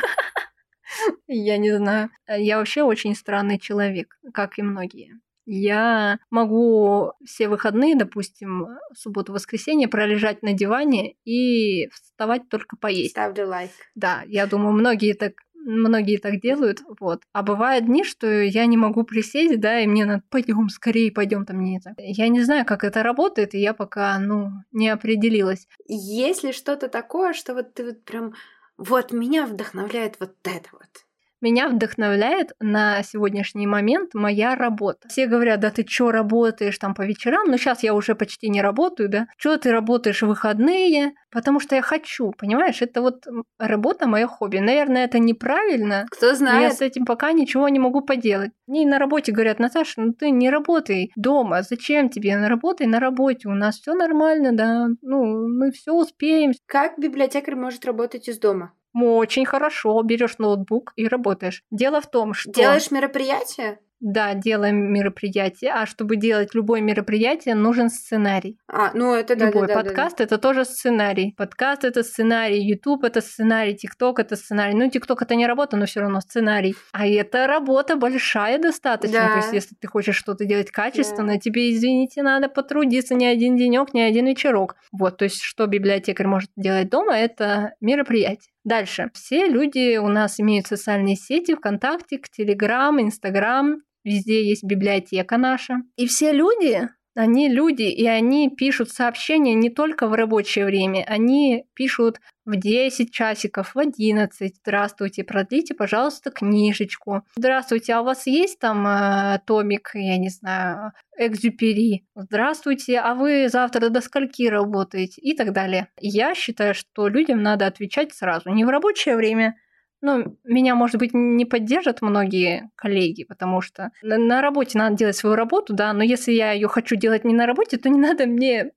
Я 1.27 1.57
не 1.57 1.75
знаю. 1.75 2.11
Я 2.27 2.59
вообще 2.59 2.83
очень 2.83 3.13
странный 3.13 3.59
человек, 3.59 4.17
как 4.33 4.57
и 4.57 4.61
многие. 4.61 5.19
Я 5.51 6.19
могу 6.29 7.13
все 7.25 7.47
выходные, 7.47 7.95
допустим, 7.95 8.67
субботу, 8.95 9.33
воскресенье 9.33 9.87
пролежать 9.87 10.43
на 10.43 10.53
диване 10.53 11.15
и 11.25 11.87
вставать 11.89 12.49
только 12.49 12.77
поесть. 12.77 13.11
Ставлю 13.11 13.47
лайк. 13.47 13.71
Да, 13.95 14.23
я 14.27 14.45
думаю, 14.45 14.73
многие 14.73 15.13
так 15.13 15.33
многие 15.55 16.17
так 16.17 16.39
делают, 16.39 16.81
вот. 16.99 17.23
А 17.33 17.41
бывают 17.41 17.85
дни, 17.85 18.03
что 18.03 18.27
я 18.27 18.65
не 18.67 18.77
могу 18.77 19.03
присесть, 19.03 19.59
да, 19.59 19.79
и 19.79 19.87
мне 19.87 20.05
надо, 20.05 20.23
пойдем 20.29 20.69
скорее, 20.69 21.11
пойдем 21.11 21.45
там 21.45 21.63
не 21.63 21.77
это. 21.77 21.95
Я 21.97 22.27
не 22.27 22.41
знаю, 22.43 22.65
как 22.65 22.83
это 22.83 23.03
работает, 23.03 23.53
и 23.55 23.59
я 23.59 23.73
пока, 23.73 24.17
ну, 24.19 24.51
не 24.71 24.89
определилась. 24.89 25.67
Есть 25.87 26.43
ли 26.43 26.51
что-то 26.51 26.89
такое, 26.89 27.33
что 27.33 27.55
вот 27.55 27.73
ты 27.73 27.85
вот 27.85 28.03
прям, 28.03 28.35
вот 28.77 29.11
меня 29.11 29.45
вдохновляет 29.45 30.17
вот 30.19 30.35
это 30.43 30.69
вот? 30.71 31.05
Меня 31.41 31.69
вдохновляет 31.69 32.51
на 32.59 33.01
сегодняшний 33.03 33.65
момент 33.65 34.13
моя 34.13 34.55
работа. 34.55 35.07
Все 35.07 35.25
говорят, 35.25 35.61
да 35.61 35.69
ты 35.69 35.83
чё 35.83 36.11
работаешь 36.11 36.77
там 36.77 36.93
по 36.93 37.03
вечерам? 37.03 37.47
Ну 37.47 37.57
сейчас 37.57 37.81
я 37.83 37.93
уже 37.93 38.13
почти 38.15 38.49
не 38.49 38.61
работаю, 38.61 39.09
да? 39.09 39.27
Чё 39.37 39.57
ты 39.57 39.71
работаешь 39.71 40.21
в 40.21 40.27
выходные? 40.27 41.13
Потому 41.31 41.59
что 41.59 41.75
я 41.75 41.81
хочу, 41.81 42.31
понимаешь? 42.31 42.81
Это 42.81 43.01
вот 43.01 43.25
работа 43.57 44.07
мое 44.07 44.27
хобби. 44.27 44.57
Наверное, 44.57 45.05
это 45.05 45.19
неправильно. 45.19 46.05
Кто 46.11 46.33
знает. 46.35 46.61
Я 46.61 46.71
с 46.71 46.81
этим 46.81 47.05
пока 47.05 47.31
ничего 47.31 47.69
не 47.69 47.79
могу 47.79 48.01
поделать. 48.01 48.51
Мне 48.67 48.85
на 48.85 48.99
работе 48.99 49.31
говорят, 49.31 49.59
Наташа, 49.59 50.01
ну 50.01 50.13
ты 50.13 50.31
не 50.31 50.49
работай 50.49 51.11
дома. 51.15 51.61
Зачем 51.61 52.09
тебе? 52.09 52.35
На 52.37 52.49
работе 52.49 52.85
на 52.85 52.99
работе. 52.99 53.47
У 53.47 53.53
нас 53.53 53.79
все 53.79 53.93
нормально, 53.93 54.51
да. 54.51 54.87
Ну, 55.01 55.47
мы 55.47 55.71
все 55.71 55.93
успеем. 55.93 56.51
Как 56.65 56.97
библиотекарь 56.97 57.55
может 57.55 57.85
работать 57.85 58.27
из 58.27 58.39
дома? 58.39 58.73
Очень 59.03 59.45
хорошо. 59.45 60.01
Берешь 60.03 60.37
ноутбук 60.37 60.93
и 60.95 61.07
работаешь. 61.07 61.63
Дело 61.71 62.01
в 62.01 62.09
том, 62.09 62.33
что... 62.33 62.51
Делаешь 62.51 62.91
мероприятие? 62.91 63.79
Да, 63.99 64.33
делаем 64.33 64.93
мероприятие. 64.93 65.71
А 65.73 65.85
чтобы 65.85 66.15
делать 66.15 66.55
любое 66.55 66.79
мероприятие, 66.81 67.55
нужен 67.55 67.89
сценарий. 67.89 68.57
А, 68.67 68.91
ну 68.93 69.13
это 69.13 69.35
да. 69.35 69.47
Любой 69.47 69.67
да, 69.67 69.75
да, 69.75 69.83
подкаст 69.83 70.17
да, 70.17 70.23
да. 70.23 70.23
это 70.23 70.37
тоже 70.37 70.63
сценарий. 70.63 71.33
Подкаст 71.37 71.83
это 71.83 72.03
сценарий, 72.03 72.61
YouTube 72.61 73.03
это 73.03 73.19
сценарий, 73.19 73.75
TikTok 73.75 74.15
это 74.17 74.35
сценарий. 74.37 74.73
Ну, 74.73 74.87
TikTok 74.87 75.17
это 75.21 75.35
не 75.35 75.45
работа, 75.45 75.75
но 75.75 75.85
все 75.85 75.99
равно 75.99 76.21
сценарий. 76.21 76.75
А 76.93 77.05
это 77.07 77.45
работа 77.47 77.97
большая 77.97 78.57
достаточно. 78.57 79.19
Да. 79.19 79.31
То 79.33 79.37
есть, 79.37 79.53
если 79.53 79.75
ты 79.75 79.87
хочешь 79.87 80.15
что-то 80.15 80.45
делать 80.45 80.71
качественно, 80.71 81.33
да. 81.33 81.39
тебе, 81.39 81.71
извините, 81.71 82.23
надо 82.23 82.47
потрудиться 82.47 83.15
не 83.15 83.27
один 83.27 83.57
денек, 83.57 83.93
не 83.93 84.01
один 84.01 84.27
вечерок. 84.27 84.75
Вот, 84.93 85.17
то 85.17 85.25
есть, 85.25 85.41
что 85.41 85.67
библиотекарь 85.67 86.27
может 86.27 86.51
делать 86.55 86.89
дома, 86.89 87.17
это 87.17 87.73
мероприятие. 87.81 88.51
Дальше. 88.69 89.09
Все 89.15 89.47
люди 89.47 89.97
у 89.97 90.09
нас 90.09 90.39
имеют 90.39 90.67
социальные 90.67 91.15
сети, 91.15 91.55
ВКонтакте, 91.55 92.21
Телеграм, 92.31 93.01
Инстаграм, 93.01 93.81
везде 94.03 94.47
есть 94.47 94.63
библиотека 94.63 95.37
наша. 95.37 95.77
И 95.95 96.05
все 96.05 96.31
люди, 96.31 96.87
они 97.15 97.49
люди, 97.49 97.81
и 97.81 98.05
они 98.05 98.51
пишут 98.55 98.91
сообщения 98.91 99.55
не 99.55 99.71
только 99.71 100.07
в 100.07 100.13
рабочее 100.13 100.65
время, 100.65 101.03
они 101.07 101.65
пишут 101.73 102.19
в 102.49 102.55
10 102.55 103.11
часиков, 103.11 103.75
в 103.75 103.79
11. 103.79 104.55
Здравствуйте, 104.61 105.23
продлите, 105.23 105.73
пожалуйста, 105.75 106.31
книжечку. 106.31 107.23
Здравствуйте, 107.35 107.93
а 107.93 108.01
у 108.01 108.05
вас 108.05 108.25
есть 108.25 108.59
там 108.59 108.85
э, 108.87 109.39
томик, 109.45 109.91
я 109.93 110.17
не 110.17 110.29
знаю, 110.29 110.93
экзюпери? 111.17 112.07
Здравствуйте, 112.15 112.99
а 112.99 113.13
вы 113.13 113.49
завтра 113.49 113.89
до 113.89 114.01
скольки 114.01 114.47
работаете? 114.47 115.21
И 115.21 115.35
так 115.35 115.53
далее. 115.53 115.89
Я 115.99 116.33
считаю, 116.33 116.73
что 116.73 117.07
людям 117.07 117.43
надо 117.43 117.67
отвечать 117.67 118.13
сразу, 118.13 118.49
не 118.49 118.65
в 118.65 118.69
рабочее 118.69 119.15
время, 119.15 119.55
ну, 120.01 120.37
меня, 120.45 120.75
может 120.75 120.97
быть, 120.97 121.13
не 121.13 121.45
поддержат 121.45 122.01
многие 122.01 122.69
коллеги, 122.75 123.25
потому 123.25 123.59
что 123.61 123.91
на 124.01 124.41
работе 124.41 124.77
надо 124.77 124.95
делать 124.95 125.17
свою 125.17 125.35
работу, 125.35 125.73
да, 125.73 125.91
но 125.91 126.03
если 126.03 126.31
я 126.31 126.53
ее 126.53 126.69
хочу 126.69 126.95
делать 126.95 127.25
не 127.25 127.33
на 127.33 127.45
работе, 127.45 127.77
то 127.77 127.89
не 127.89 127.99
надо 127.99 128.25
мне 128.25 128.71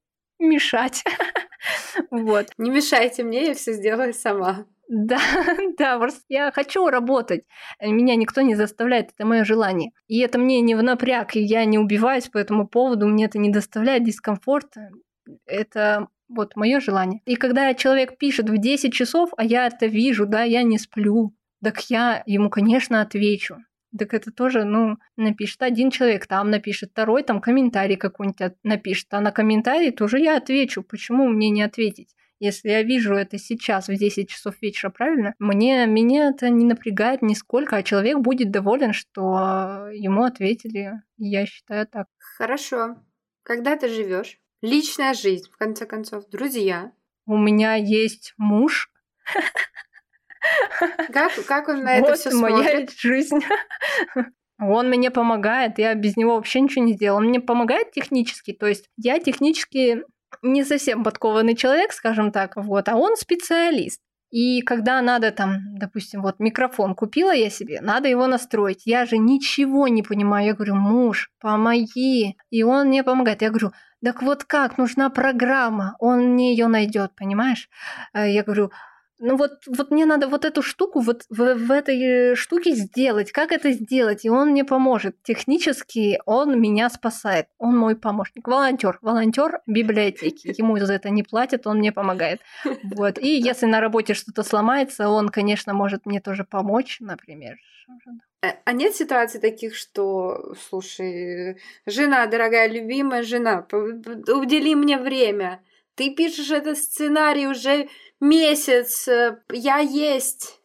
мешать. 0.46 1.04
Вот. 2.10 2.48
Не 2.58 2.70
мешайте 2.70 3.22
мне, 3.22 3.46
я 3.46 3.54
все 3.54 3.72
сделаю 3.72 4.12
сама. 4.12 4.66
Да, 4.88 5.18
да, 5.78 5.98
просто 5.98 6.22
я 6.28 6.50
хочу 6.52 6.88
работать. 6.88 7.44
Меня 7.80 8.16
никто 8.16 8.42
не 8.42 8.54
заставляет, 8.54 9.10
это 9.14 9.26
мое 9.26 9.44
желание. 9.44 9.92
И 10.06 10.18
это 10.20 10.38
мне 10.38 10.60
не 10.60 10.74
в 10.74 10.82
напряг, 10.82 11.34
и 11.36 11.40
я 11.40 11.64
не 11.64 11.78
убиваюсь 11.78 12.28
по 12.28 12.38
этому 12.38 12.66
поводу, 12.66 13.06
мне 13.06 13.24
это 13.26 13.38
не 13.38 13.50
доставляет 13.50 14.04
дискомфорта. 14.04 14.90
Это 15.46 16.08
вот 16.28 16.56
мое 16.56 16.80
желание. 16.80 17.22
И 17.24 17.36
когда 17.36 17.72
человек 17.74 18.18
пишет 18.18 18.50
в 18.50 18.58
10 18.58 18.92
часов, 18.92 19.30
а 19.36 19.44
я 19.44 19.66
это 19.66 19.86
вижу, 19.86 20.26
да, 20.26 20.42
я 20.42 20.62
не 20.62 20.78
сплю, 20.78 21.34
так 21.62 21.80
я 21.90 22.22
ему, 22.26 22.50
конечно, 22.50 23.00
отвечу. 23.00 23.58
Так 23.98 24.14
это 24.14 24.30
тоже, 24.30 24.64
ну, 24.64 24.96
напишет 25.16 25.62
один 25.62 25.90
человек, 25.90 26.26
там 26.26 26.50
напишет 26.50 26.90
второй, 26.92 27.22
там 27.22 27.40
комментарий 27.40 27.96
какой-нибудь 27.96 28.56
напишет, 28.62 29.08
а 29.10 29.20
на 29.20 29.32
комментарий 29.32 29.90
тоже 29.90 30.18
я 30.18 30.36
отвечу. 30.36 30.82
Почему 30.82 31.28
мне 31.28 31.50
не 31.50 31.62
ответить? 31.62 32.14
Если 32.38 32.70
я 32.70 32.82
вижу 32.82 33.14
это 33.14 33.38
сейчас 33.38 33.86
в 33.86 33.94
10 33.94 34.28
часов 34.28 34.60
вечера, 34.60 34.90
правильно? 34.90 35.32
Мне, 35.38 35.86
меня 35.86 36.30
это 36.30 36.48
не 36.48 36.64
напрягает 36.64 37.22
нисколько, 37.22 37.76
а 37.76 37.82
человек 37.84 38.18
будет 38.18 38.50
доволен, 38.50 38.92
что 38.92 39.88
ему 39.92 40.24
ответили. 40.24 40.94
Я 41.18 41.46
считаю 41.46 41.86
так. 41.86 42.08
Хорошо. 42.18 42.96
Когда 43.44 43.76
ты 43.76 43.88
живешь? 43.88 44.40
Личная 44.60 45.14
жизнь, 45.14 45.48
в 45.52 45.56
конце 45.56 45.86
концов, 45.86 46.28
друзья. 46.30 46.92
У 47.26 47.36
меня 47.36 47.74
есть 47.74 48.34
муж. 48.36 48.90
Как, 51.12 51.32
как 51.46 51.68
он 51.68 51.84
на 51.84 51.96
это 51.96 52.08
Вот 52.10 52.18
все 52.18 52.30
моя 52.34 52.56
смотрит? 52.56 52.92
жизнь. 52.92 53.40
Он 54.58 54.88
мне 54.88 55.10
помогает, 55.10 55.78
я 55.78 55.94
без 55.94 56.16
него 56.16 56.36
вообще 56.36 56.60
ничего 56.60 56.84
не 56.84 56.92
сделала. 56.94 57.18
Он 57.18 57.26
мне 57.26 57.40
помогает 57.40 57.90
технически, 57.92 58.52
то 58.52 58.66
есть 58.66 58.84
я 58.96 59.18
технически 59.18 60.04
не 60.42 60.64
совсем 60.64 61.02
подкованный 61.04 61.56
человек, 61.56 61.92
скажем 61.92 62.30
так, 62.30 62.56
вот, 62.56 62.88
а 62.88 62.96
он 62.96 63.16
специалист. 63.16 64.00
И 64.30 64.62
когда 64.62 65.02
надо 65.02 65.30
там, 65.30 65.76
допустим, 65.76 66.22
вот 66.22 66.40
микрофон 66.40 66.94
купила 66.94 67.32
я 67.34 67.50
себе, 67.50 67.80
надо 67.82 68.08
его 68.08 68.26
настроить. 68.26 68.86
Я 68.86 69.04
же 69.04 69.18
ничего 69.18 69.88
не 69.88 70.02
понимаю. 70.02 70.46
Я 70.46 70.54
говорю, 70.54 70.74
муж, 70.74 71.30
помоги. 71.38 72.38
И 72.48 72.62
он 72.62 72.86
мне 72.86 73.04
помогает. 73.04 73.42
Я 73.42 73.50
говорю, 73.50 73.72
так 74.02 74.22
вот 74.22 74.44
как, 74.44 74.78
нужна 74.78 75.10
программа. 75.10 75.96
Он 75.98 76.32
мне 76.32 76.52
ее 76.52 76.66
найдет, 76.68 77.14
понимаешь? 77.14 77.68
Э, 78.14 78.26
Я 78.26 78.42
говорю, 78.42 78.70
ну 79.24 79.36
вот, 79.36 79.62
вот 79.68 79.92
мне 79.92 80.04
надо 80.04 80.26
вот 80.26 80.44
эту 80.44 80.62
штуку 80.62 81.00
вот 81.00 81.26
в, 81.30 81.54
в 81.54 81.70
этой 81.70 82.32
э, 82.32 82.34
штуке 82.34 82.74
сделать. 82.74 83.30
Как 83.30 83.52
это 83.52 83.70
сделать? 83.70 84.24
И 84.24 84.30
он 84.30 84.50
мне 84.50 84.64
поможет. 84.64 85.22
Технически 85.22 86.18
он 86.26 86.60
меня 86.60 86.90
спасает. 86.90 87.46
Он 87.58 87.78
мой 87.78 87.94
помощник. 87.94 88.48
Волонтер. 88.48 88.98
Волонтер 89.00 89.60
библиотеки. 89.66 90.52
Ему 90.58 90.76
за 90.78 90.94
это 90.94 91.10
не 91.10 91.22
платят, 91.22 91.68
он 91.68 91.78
мне 91.78 91.92
помогает. 91.92 92.40
Вот. 92.82 93.18
И 93.18 93.28
если 93.38 93.66
на 93.66 93.80
работе 93.80 94.14
что-то 94.14 94.42
сломается, 94.42 95.08
он, 95.08 95.28
конечно, 95.28 95.72
может 95.72 96.04
мне 96.04 96.20
тоже 96.20 96.42
помочь, 96.44 96.98
например. 96.98 97.58
Э, 98.42 98.48
А 98.64 98.72
нет 98.72 98.96
ситуаций 98.96 99.40
таких, 99.40 99.76
что, 99.76 100.54
слушай, 100.68 101.58
жена, 101.86 102.26
дорогая, 102.26 102.68
любимая 102.68 103.22
жена, 103.22 103.64
удели 103.70 104.74
мне 104.74 104.98
время. 104.98 105.60
Ты 105.94 106.14
пишешь 106.14 106.50
этот 106.50 106.78
сценарий 106.78 107.46
уже 107.46 107.88
месяц, 108.20 109.08
э, 109.08 109.38
я 109.52 109.78
есть. 109.78 110.58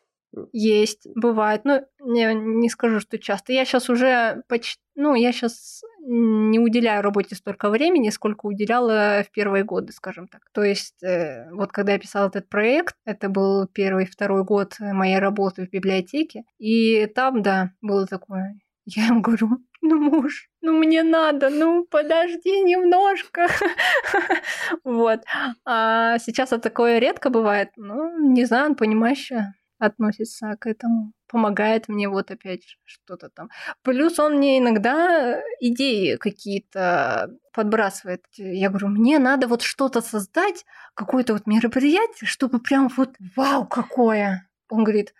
Есть, 0.51 1.07
бывает. 1.15 1.61
Ну, 1.63 1.82
не, 1.99 2.34
не 2.34 2.69
скажу, 2.69 2.99
что 2.99 3.17
часто. 3.17 3.53
Я 3.53 3.65
сейчас 3.65 3.89
уже 3.89 4.43
почти... 4.47 4.80
Ну, 4.95 5.15
я 5.15 5.32
сейчас 5.32 5.82
не 5.99 6.59
уделяю 6.59 7.01
работе 7.01 7.36
столько 7.36 7.69
времени, 7.69 8.09
сколько 8.09 8.45
уделяла 8.45 9.23
в 9.28 9.32
первые 9.32 9.63
годы, 9.63 9.91
скажем 9.93 10.28
так. 10.28 10.41
То 10.53 10.63
есть, 10.63 11.03
э, 11.03 11.49
вот 11.51 11.71
когда 11.71 11.93
я 11.93 11.99
писала 11.99 12.28
этот 12.28 12.47
проект, 12.49 12.95
это 13.05 13.30
был 13.30 13.67
первый, 13.67 14.05
второй 14.05 14.43
год 14.43 14.75
моей 14.80 15.19
работы 15.19 15.65
в 15.65 15.69
библиотеке, 15.69 16.43
и 16.59 17.07
там, 17.07 17.41
да, 17.41 17.71
было 17.82 18.05
такое. 18.05 18.57
Я 18.86 19.07
ему 19.07 19.21
говорю, 19.21 19.49
ну, 19.82 19.99
муж, 19.99 20.49
ну, 20.61 20.78
мне 20.78 21.03
надо, 21.03 21.49
ну, 21.49 21.86
подожди 21.86 22.61
немножко. 22.61 23.47
Вот. 24.84 25.21
А 25.65 26.17
сейчас 26.19 26.51
это 26.51 26.61
такое 26.69 26.99
редко 26.99 27.30
бывает. 27.30 27.69
Ну, 27.75 28.34
не 28.34 28.45
знаю, 28.45 28.71
он 28.71 28.75
понимающе 28.75 29.53
относится 29.80 30.55
к 30.59 30.67
этому. 30.67 31.13
Помогает 31.28 31.88
мне 31.89 32.07
вот 32.09 32.32
опять 32.32 32.78
что-то 32.86 33.30
там. 33.30 33.49
Плюс 33.84 34.17
он 34.19 34.38
мне 34.38 34.59
иногда 34.59 35.41
идеи 35.59 36.15
какие-то 36.15 37.30
подбрасывает. 37.53 38.23
Я 38.38 38.69
говорю, 38.69 38.88
мне 38.88 39.19
надо 39.19 39.47
вот 39.47 39.61
что-то 39.61 40.01
создать, 40.01 40.65
какое-то 40.93 41.34
вот 41.34 41.47
мероприятие, 41.47 42.28
чтобы 42.28 42.59
прям 42.59 42.89
вот 42.95 43.15
вау, 43.36 43.67
какое. 43.67 44.47
Он 44.69 44.84
говорит, 44.84 45.13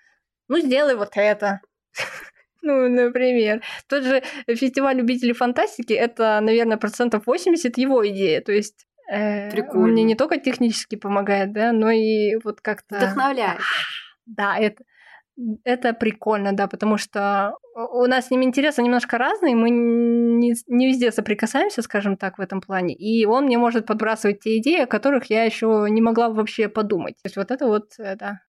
ну, 0.48 0.60
сделай 0.60 0.96
вот 0.96 1.12
это. 1.16 1.62
Ну, 2.62 2.90
например. 2.90 3.62
Тот 3.88 4.04
же 4.04 4.24
фестиваль 4.48 4.98
любителей 4.98 5.34
фантастики, 5.34 5.94
это, 5.94 6.40
наверное, 6.42 6.78
процентов 6.78 7.24
80 7.26 7.78
его 7.78 8.08
идея. 8.08 8.42
То 8.42 8.52
есть 8.52 8.86
э, 9.12 9.52
Прикольно. 9.52 9.86
он 9.86 9.92
мне 9.92 10.04
не 10.04 10.16
только 10.16 10.38
технически 10.38 10.96
помогает, 10.96 11.54
да, 11.54 11.72
но 11.72 11.90
и 11.92 12.36
вот 12.44 12.62
как-то... 12.62 12.98
Вдохновляет. 12.98 13.60
Да, 14.30 14.58
это, 14.58 14.84
это 15.64 15.94
прикольно, 15.94 16.52
да, 16.52 16.68
потому 16.68 16.98
что 16.98 17.54
у 17.76 18.06
нас 18.08 18.28
с 18.28 18.32
ним 18.32 18.44
интересы 18.44 18.82
немножко 18.82 19.18
разные, 19.18 19.56
мы 19.56 19.70
не, 19.70 20.54
не 20.68 20.88
везде 20.88 21.12
соприкасаемся, 21.12 21.82
скажем 21.82 22.18
так, 22.18 22.38
в 22.38 22.42
этом 22.42 22.60
плане. 22.60 22.96
И 22.96 23.26
он 23.26 23.46
мне 23.46 23.58
может 23.58 23.86
подбрасывать 23.86 24.40
те 24.40 24.58
идеи, 24.58 24.82
о 24.82 24.88
которых 24.88 25.30
я 25.30 25.44
еще 25.44 25.86
не 25.90 26.02
могла 26.02 26.30
вообще 26.30 26.70
подумать. 26.70 27.16
То 27.16 27.28
есть 27.28 27.38
вот 27.38 27.52
это 27.52 27.68
вот, 27.68 27.92
э, 28.00 28.16
да. 28.16 28.42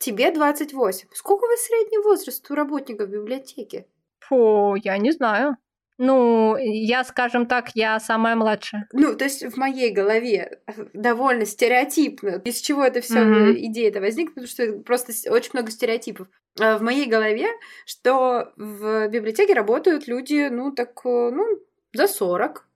Тебе 0.00 0.30
28. 0.30 1.08
Сколько 1.12 1.44
у 1.44 1.48
вас 1.48 1.60
средний 1.60 1.98
возраст 1.98 2.50
у 2.50 2.54
работников 2.54 3.10
библиотеки? 3.10 3.86
Фу, 4.20 4.74
я 4.82 4.96
не 4.96 5.12
знаю. 5.12 5.56
Ну, 5.98 6.56
я, 6.56 7.04
скажем 7.04 7.44
так, 7.46 7.72
я 7.74 8.00
самая 8.00 8.34
младшая. 8.34 8.88
Ну, 8.94 9.14
то 9.14 9.24
есть 9.24 9.44
в 9.44 9.58
моей 9.58 9.92
голове 9.92 10.62
довольно 10.94 11.44
стереотипно, 11.44 12.40
из 12.42 12.62
чего 12.62 12.82
это 12.82 13.02
все 13.02 13.20
Мгм. 13.20 13.52
идея-то 13.52 14.00
возникла, 14.00 14.30
потому 14.40 14.46
что 14.46 14.72
просто 14.78 15.12
очень 15.30 15.50
много 15.52 15.70
стереотипов. 15.70 16.28
А 16.58 16.78
В 16.78 16.82
моей 16.82 17.04
голове, 17.06 17.48
что 17.84 18.54
в 18.56 19.08
библиотеке 19.08 19.52
работают 19.52 20.08
люди, 20.08 20.48
ну, 20.50 20.72
так, 20.72 20.98
э, 21.04 21.30
ну, 21.30 21.44
за 21.92 22.08
40. 22.08 22.66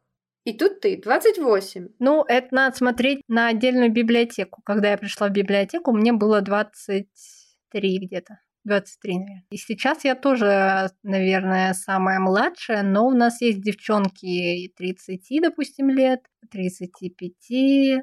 И 0.44 0.52
тут 0.52 0.80
ты, 0.80 1.00
28. 1.02 1.88
Ну, 1.98 2.22
это 2.22 2.48
надо 2.54 2.76
смотреть 2.76 3.22
на 3.28 3.48
отдельную 3.48 3.90
библиотеку. 3.90 4.60
Когда 4.64 4.90
я 4.90 4.98
пришла 4.98 5.28
в 5.28 5.32
библиотеку, 5.32 5.92
мне 5.92 6.12
было 6.12 6.42
23 6.42 7.98
где-то. 7.98 8.40
23, 8.64 9.18
наверное. 9.18 9.44
И 9.50 9.56
сейчас 9.56 10.04
я 10.04 10.14
тоже, 10.14 10.90
наверное, 11.02 11.74
самая 11.74 12.18
младшая, 12.18 12.82
но 12.82 13.06
у 13.06 13.12
нас 13.12 13.40
есть 13.40 13.60
девчонки 13.60 14.24
и 14.24 14.72
30, 14.74 15.42
допустим, 15.42 15.90
лет, 15.90 16.20
35, 16.50 17.50
э, 17.50 18.02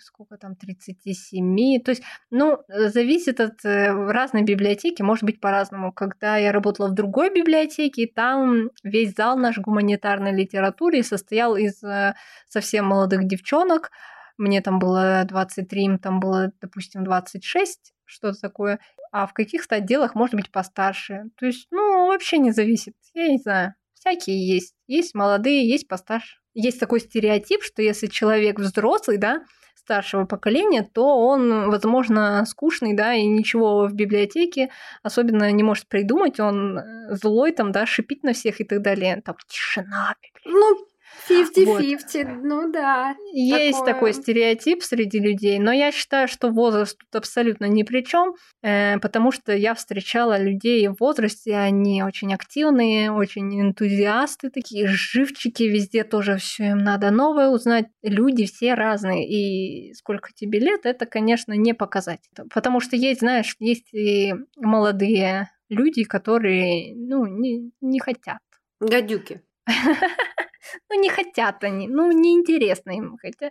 сколько 0.00 0.36
там, 0.36 0.56
37. 0.56 1.80
То 1.82 1.90
есть, 1.90 2.02
ну, 2.30 2.58
э, 2.68 2.88
зависит 2.88 3.40
от 3.40 3.64
э, 3.64 3.92
разной 3.92 4.42
библиотеки, 4.42 5.02
может 5.02 5.24
быть 5.24 5.40
по-разному. 5.40 5.92
Когда 5.92 6.36
я 6.36 6.52
работала 6.52 6.88
в 6.88 6.94
другой 6.94 7.30
библиотеке, 7.30 8.06
там 8.06 8.70
весь 8.82 9.14
зал 9.14 9.36
наш 9.36 9.58
гуманитарной 9.58 10.32
литературы 10.32 11.02
состоял 11.02 11.56
из 11.56 11.82
э, 11.82 12.14
совсем 12.48 12.86
молодых 12.86 13.26
девчонок. 13.26 13.90
Мне 14.36 14.60
там 14.60 14.78
было 14.78 15.24
23, 15.28 15.82
им 15.82 15.98
там 15.98 16.20
было, 16.20 16.52
допустим, 16.60 17.04
26, 17.04 17.94
что-то 18.04 18.40
такое. 18.40 18.78
А 19.10 19.26
в 19.26 19.32
каких-то 19.32 19.76
отделах, 19.76 20.14
может 20.14 20.34
быть, 20.34 20.50
постарше. 20.50 21.24
То 21.36 21.46
есть, 21.46 21.66
ну, 21.70 22.06
вообще 22.08 22.38
не 22.38 22.52
зависит. 22.52 22.94
Я 23.14 23.28
не 23.28 23.38
знаю. 23.38 23.74
Всякие 23.94 24.46
есть. 24.46 24.74
Есть 24.86 25.14
молодые, 25.14 25.68
есть 25.68 25.88
постарше. 25.88 26.38
Есть 26.60 26.80
такой 26.80 26.98
стереотип, 26.98 27.62
что 27.62 27.82
если 27.82 28.08
человек 28.08 28.58
взрослый, 28.58 29.16
да, 29.16 29.44
старшего 29.76 30.24
поколения, 30.24 30.82
то 30.82 31.16
он, 31.16 31.70
возможно, 31.70 32.44
скучный, 32.46 32.94
да, 32.94 33.14
и 33.14 33.24
ничего 33.26 33.86
в 33.86 33.94
библиотеке 33.94 34.68
особенно 35.04 35.52
не 35.52 35.62
может 35.62 35.86
придумать, 35.86 36.40
он 36.40 36.78
э, 36.78 37.14
злой 37.14 37.52
там, 37.52 37.70
да, 37.70 37.86
шипит 37.86 38.24
на 38.24 38.32
всех 38.32 38.60
и 38.60 38.64
так 38.64 38.82
далее. 38.82 39.22
Там 39.24 39.36
тишина. 39.46 40.16
Ну, 40.44 40.84
50-50, 41.28 42.40
ну 42.42 42.70
да. 42.70 43.14
Есть 43.32 43.78
Такое. 43.78 43.94
такой 43.94 44.12
стереотип 44.12 44.82
среди 44.82 45.18
людей, 45.18 45.58
но 45.58 45.72
я 45.72 45.92
считаю, 45.92 46.28
что 46.28 46.50
возраст 46.50 46.98
тут 46.98 47.14
абсолютно 47.16 47.66
ни 47.66 47.82
при 47.82 48.02
чем, 48.02 48.34
потому 48.62 49.32
что 49.32 49.54
я 49.54 49.74
встречала 49.74 50.40
людей 50.40 50.88
в 50.88 50.96
возрасте, 51.00 51.56
они 51.56 52.02
очень 52.02 52.32
активные, 52.34 53.12
очень 53.12 53.60
энтузиасты, 53.60 54.50
такие 54.50 54.86
живчики, 54.86 55.64
везде 55.64 56.04
тоже 56.04 56.36
все 56.38 56.70
им 56.70 56.78
надо 56.78 57.10
новое 57.10 57.48
узнать. 57.48 57.86
Люди 58.02 58.46
все 58.46 58.74
разные, 58.74 59.28
и 59.28 59.92
сколько 59.94 60.32
тебе 60.32 60.58
лет, 60.58 60.80
это, 60.84 61.06
конечно, 61.06 61.52
не 61.52 61.74
показать. 61.74 62.20
Потому 62.52 62.80
что 62.80 62.96
есть, 62.96 63.20
знаешь, 63.20 63.56
есть 63.58 63.92
и 63.92 64.34
молодые 64.56 65.50
люди, 65.68 66.04
которые, 66.04 66.94
ну, 66.96 67.26
не, 67.26 67.70
не 67.80 68.00
хотят. 68.00 68.38
Гадюки. 68.80 69.42
Ну, 70.90 71.00
не 71.00 71.08
хотят 71.08 71.62
они, 71.64 71.88
ну, 71.88 72.10
неинтересно 72.12 72.90
им, 72.90 73.16
хотя, 73.20 73.50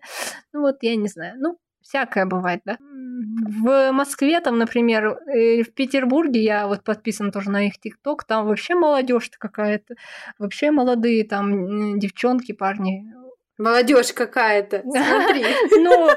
ну, 0.53 0.61
вот 0.61 0.78
я 0.82 0.95
не 0.95 1.07
знаю, 1.07 1.36
ну, 1.38 1.57
всякое 1.82 2.26
бывает, 2.26 2.61
да. 2.65 2.78
В 2.80 3.91
Москве 3.91 4.39
там, 4.41 4.57
например, 4.57 5.18
в 5.26 5.72
Петербурге 5.74 6.43
я 6.43 6.68
вот 6.68 6.84
подписан 6.84 7.32
тоже 7.32 7.49
на 7.49 7.68
их 7.68 7.80
ТикТок, 7.80 8.26
там 8.26 8.45
вообще 8.45 8.76
молодежь 8.76 9.30
какая-то, 9.38 9.95
вообще 10.38 10.72
молодые 10.72 11.24
там 11.24 11.99
девчонки, 11.99 12.51
парни. 12.51 13.13
Молодежь 13.57 14.13
какая-то. 14.13 14.82
Смотри. 14.86 15.45
Ну, 15.72 16.09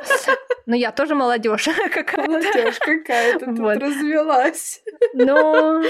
ну 0.67 0.75
я 0.75 0.93
тоже 0.93 1.15
молодежь 1.15 1.69
какая-то. 1.93 2.31
Молодежь 2.31 2.79
какая-то 2.79 3.47
тут 3.47 3.83
развелась. 3.83 4.83
Но 5.15 5.83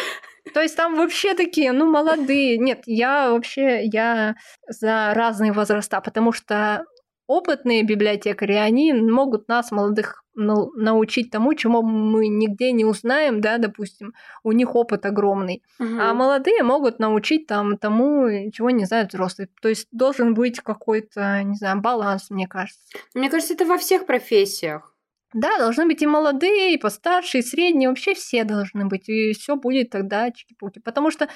То 0.55 0.61
есть 0.61 0.77
там 0.77 0.97
вообще 0.97 1.35
такие, 1.35 1.73
ну, 1.73 1.91
молодые. 1.91 2.59
Нет, 2.59 2.83
я 2.87 3.31
вообще, 3.31 3.85
я 3.85 4.37
за 4.69 5.13
разные 5.15 5.53
возраста, 5.53 6.01
потому 6.01 6.33
что 6.33 6.85
опытные 7.27 7.85
библиотекари, 7.85 8.55
они 8.55 8.93
могут 8.93 9.47
нас, 9.47 9.71
молодых, 9.71 10.25
научить 10.35 11.31
тому, 11.31 11.55
чему 11.55 11.83
мы 11.83 12.29
нигде 12.29 12.73
не 12.73 12.85
узнаем, 12.85 13.41
да, 13.41 13.59
допустим, 13.59 14.15
у 14.43 14.53
них 14.53 14.75
опыт 14.75 15.07
огромный. 15.07 15.63
Угу. 15.79 16.01
А 16.01 16.15
молодые 16.15 16.63
могут 16.63 16.99
научить 16.99 17.47
там 17.47 17.79
тому, 17.79 18.51
чего 18.51 18.71
не 18.71 18.85
знают 18.85 19.13
взрослые. 19.13 19.49
То 19.61 19.69
есть 19.69 19.87
должен 19.93 20.35
быть 20.35 20.61
какой-то, 20.61 21.43
не 21.45 21.55
знаю, 21.55 21.81
баланс, 21.81 22.31
мне 22.31 22.49
кажется. 22.49 22.81
Мне 23.15 23.31
кажется, 23.31 23.55
это 23.55 23.65
во 23.65 23.79
всех 23.79 24.07
профессиях. 24.07 24.90
Да, 25.33 25.59
должны 25.59 25.87
быть 25.87 26.03
и 26.03 26.07
молодые, 26.07 26.75
и 26.75 26.79
постарше, 26.79 27.39
и 27.39 27.43
средние, 27.43 27.89
вообще 27.89 28.15
все 28.15 28.45
должны 28.45 28.87
быть, 28.87 29.09
и 29.09 29.33
все 29.33 29.57
будет 29.57 29.91
тогда 29.91 30.31
чики-пуки. 30.31 30.81
Потому 30.81 31.11
что, 31.11 31.29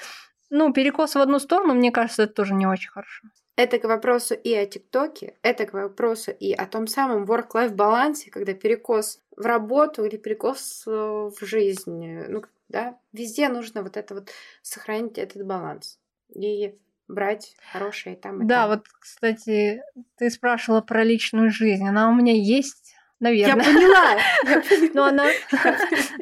ну, 0.51 0.73
перекос 0.73 1.15
в 1.15 1.19
одну 1.19 1.39
сторону, 1.39 1.75
мне 1.75 1.93
кажется, 1.93 2.25
это 2.25 2.35
тоже 2.35 2.55
не 2.55 2.67
очень 2.67 2.91
хорошо. 2.91 3.29
Это 3.57 3.79
к 3.79 3.85
вопросу 3.85 4.35
и 4.35 4.53
о 4.53 4.67
ТикТоке, 4.67 5.37
это 5.43 5.65
к 5.67 5.73
вопросу 5.75 6.33
и 6.33 6.53
о 6.53 6.67
том 6.67 6.89
самом 6.89 7.25
work-life 7.25 7.73
балансе, 7.75 8.31
когда 8.31 8.53
перекос 8.53 9.21
в 9.37 9.43
работу 9.47 10.05
или 10.05 10.17
перекос 10.17 10.83
э, 10.89 10.91
в 10.91 11.37
жизнь. 11.41 12.05
Ну, 12.29 12.43
да, 12.69 12.99
везде 13.13 13.49
нужно 13.49 13.83
вот 13.85 13.97
это 13.97 14.15
вот 14.15 14.31
сохранить 14.63 15.19
этот 15.19 15.47
баланс 15.47 16.01
и 16.35 16.75
брать 17.07 17.55
хорошие 17.73 18.17
там 18.17 18.43
и 18.43 18.47
Да, 18.47 18.63
там. 18.63 18.71
вот, 18.71 18.89
кстати, 18.89 19.83
ты 20.17 20.31
спрашивала 20.31 20.81
про 20.81 21.05
личную 21.05 21.51
жизнь. 21.51 21.87
Она 21.87 22.11
у 22.11 22.15
меня 22.15 22.33
есть 22.33 22.84
наверное. 23.21 23.65
Я 23.65 23.73
поняла. 23.73 24.91
Но 24.95 25.05
она, 25.05 25.25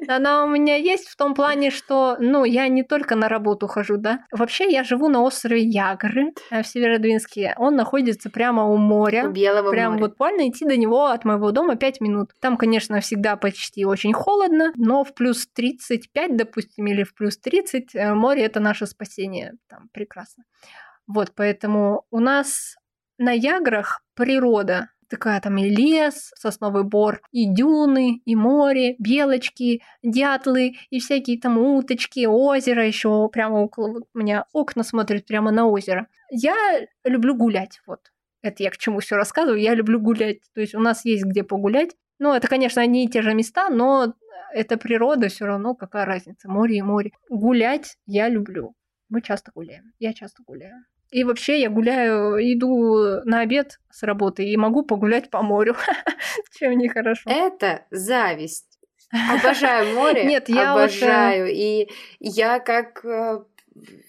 она 0.08 0.44
у 0.44 0.48
меня 0.48 0.76
есть 0.76 1.08
в 1.08 1.16
том 1.16 1.34
плане, 1.34 1.70
что, 1.70 2.16
ну, 2.18 2.44
я 2.44 2.68
не 2.68 2.82
только 2.82 3.16
на 3.16 3.28
работу 3.28 3.66
хожу, 3.66 3.96
да. 3.96 4.20
Вообще 4.30 4.70
я 4.70 4.84
живу 4.84 5.08
на 5.08 5.22
острове 5.22 5.62
Ягры 5.62 6.32
э, 6.50 6.62
в 6.62 6.66
Северодвинске. 6.66 7.54
Он 7.58 7.76
находится 7.76 8.30
прямо 8.30 8.64
у 8.64 8.76
моря. 8.76 9.28
У 9.28 9.32
Белого 9.32 9.70
Прям 9.70 9.92
моря. 9.92 10.02
вот 10.02 10.10
буквально 10.10 10.48
идти 10.48 10.64
до 10.64 10.76
него 10.76 11.06
от 11.06 11.24
моего 11.24 11.50
дома 11.50 11.76
5 11.76 12.00
минут. 12.00 12.30
Там, 12.40 12.56
конечно, 12.56 13.00
всегда 13.00 13.36
почти 13.36 13.84
очень 13.84 14.12
холодно, 14.12 14.72
но 14.76 15.04
в 15.04 15.14
плюс 15.14 15.46
35, 15.54 16.36
допустим, 16.36 16.86
или 16.86 17.02
в 17.02 17.14
плюс 17.14 17.38
30 17.38 17.94
э, 17.94 18.14
море 18.14 18.44
это 18.44 18.60
наше 18.60 18.86
спасение. 18.86 19.52
Там 19.68 19.88
прекрасно. 19.92 20.44
Вот, 21.06 21.32
поэтому 21.34 22.04
у 22.10 22.20
нас 22.20 22.76
на 23.18 23.32
Яграх 23.32 24.02
природа 24.14 24.88
такая 25.12 25.40
там 25.42 25.58
и 25.58 25.68
лес, 25.68 26.32
сосновый 26.36 26.84
бор, 26.84 27.20
и 27.32 27.46
дюны, 27.46 28.22
и 28.24 28.34
море, 28.34 28.96
белочки, 28.98 29.82
дятлы, 30.02 30.76
и 30.88 31.00
всякие 31.00 31.38
там 31.38 31.58
уточки, 31.58 32.26
озеро 32.26 32.86
еще 32.86 33.28
прямо 33.28 33.56
около 33.56 33.88
вот, 33.92 34.04
у 34.14 34.18
меня 34.18 34.46
окна 34.54 34.82
смотрят 34.82 35.26
прямо 35.26 35.50
на 35.50 35.66
озеро. 35.66 36.08
Я 36.30 36.56
люблю 37.04 37.36
гулять, 37.36 37.80
вот. 37.86 38.10
Это 38.40 38.62
я 38.62 38.70
к 38.70 38.78
чему 38.78 39.00
все 39.00 39.16
рассказываю, 39.16 39.60
я 39.60 39.74
люблю 39.74 40.00
гулять. 40.00 40.38
То 40.54 40.62
есть 40.62 40.74
у 40.74 40.80
нас 40.80 41.04
есть 41.04 41.24
где 41.24 41.44
погулять. 41.44 41.90
Ну, 42.18 42.32
это, 42.32 42.48
конечно, 42.48 42.80
одни 42.80 43.04
и 43.04 43.08
те 43.08 43.20
же 43.20 43.34
места, 43.34 43.68
но 43.68 44.14
это 44.54 44.78
природа 44.78 45.28
все 45.28 45.44
равно, 45.44 45.74
какая 45.74 46.06
разница, 46.06 46.48
море 46.48 46.78
и 46.78 46.82
море. 46.82 47.12
Гулять 47.28 47.98
я 48.06 48.30
люблю. 48.30 48.74
Мы 49.10 49.20
часто 49.20 49.52
гуляем. 49.54 49.92
Я 49.98 50.14
часто 50.14 50.42
гуляю. 50.42 50.84
И 51.12 51.24
вообще 51.24 51.60
я 51.60 51.68
гуляю, 51.68 52.38
иду 52.40 53.20
на 53.24 53.40
обед 53.40 53.78
с 53.90 54.02
работы 54.02 54.44
и 54.44 54.56
могу 54.56 54.82
погулять 54.82 55.30
по 55.30 55.42
морю. 55.42 55.76
Чем 56.58 56.78
нехорошо. 56.78 57.30
Это 57.30 57.84
зависть. 57.90 58.78
Обожаю 59.12 59.94
море. 59.94 60.24
Нет, 60.32 60.48
я 60.48 60.72
обожаю. 60.72 61.44
Вот... 61.44 61.52
И 61.54 61.90
я 62.18 62.58
как... 62.60 63.04
э, 63.04 63.44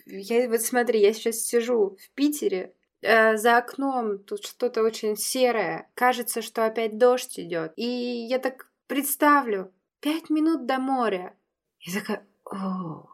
Я 0.05 0.49
вот 0.49 0.61
смотри, 0.61 1.01
я 1.01 1.11
сейчас 1.13 1.35
сижу 1.39 1.97
в 2.01 2.09
Питере, 2.15 2.73
э, 3.01 3.35
за 3.35 3.57
окном 3.57 4.19
тут 4.19 4.45
что-то 4.45 4.81
очень 4.81 5.17
серое. 5.17 5.89
Кажется, 5.95 6.41
что 6.41 6.65
опять 6.65 6.97
дождь 6.97 7.37
идет. 7.37 7.73
И 7.75 7.85
я 8.29 8.39
так 8.39 8.67
представлю, 8.87 9.73
пять 9.99 10.29
минут 10.29 10.65
до 10.65 10.79
моря. 10.79 11.33
Я 11.81 11.99
такая, 11.99 12.25
о, 12.45 13.07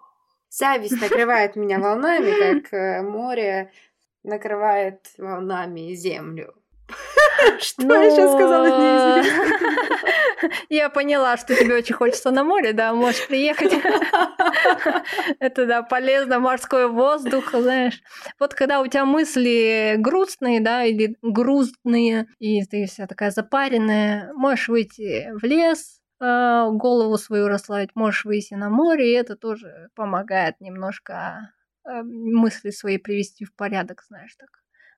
Зависть 0.49 1.01
накрывает 1.01 1.55
меня 1.55 1.79
волнами, 1.79 2.31
как 2.31 2.73
э, 2.73 3.01
море 3.01 3.71
накрывает 4.23 5.07
волнами 5.17 5.93
землю. 5.93 6.53
Что 7.59 8.01
я 8.01 8.09
сейчас 8.09 8.33
сказала, 8.33 8.65
неизвестно. 8.65 9.89
Я 10.69 10.89
поняла, 10.89 11.37
что 11.37 11.55
тебе 11.55 11.75
очень 11.75 11.95
хочется 11.95 12.31
на 12.31 12.43
море, 12.43 12.73
да, 12.73 12.93
можешь 12.93 13.27
приехать. 13.27 13.73
Это, 15.39 15.65
да, 15.65 15.83
полезно, 15.83 16.39
морской 16.39 16.87
воздух, 16.87 17.51
знаешь. 17.53 18.01
Вот 18.39 18.53
когда 18.53 18.81
у 18.81 18.87
тебя 18.87 19.05
мысли 19.05 19.95
грустные, 19.97 20.61
да, 20.61 20.83
или 20.83 21.17
грустные, 21.21 22.27
и 22.39 22.63
ты 22.65 22.85
вся 22.85 23.07
такая 23.07 23.31
запаренная, 23.31 24.31
можешь 24.33 24.69
выйти 24.69 25.29
в 25.33 25.43
лес, 25.43 25.98
голову 26.19 27.17
свою 27.17 27.47
расслабить, 27.47 27.95
можешь 27.95 28.25
выйти 28.25 28.53
на 28.53 28.69
море, 28.69 29.11
и 29.11 29.15
это 29.15 29.35
тоже 29.35 29.89
помогает 29.95 30.59
немножко 30.59 31.53
а, 31.83 32.03
мысли 32.03 32.71
свои 32.71 32.97
привести 32.97 33.45
в 33.45 33.55
порядок, 33.55 34.03
знаешь, 34.07 34.35
так 34.35 34.49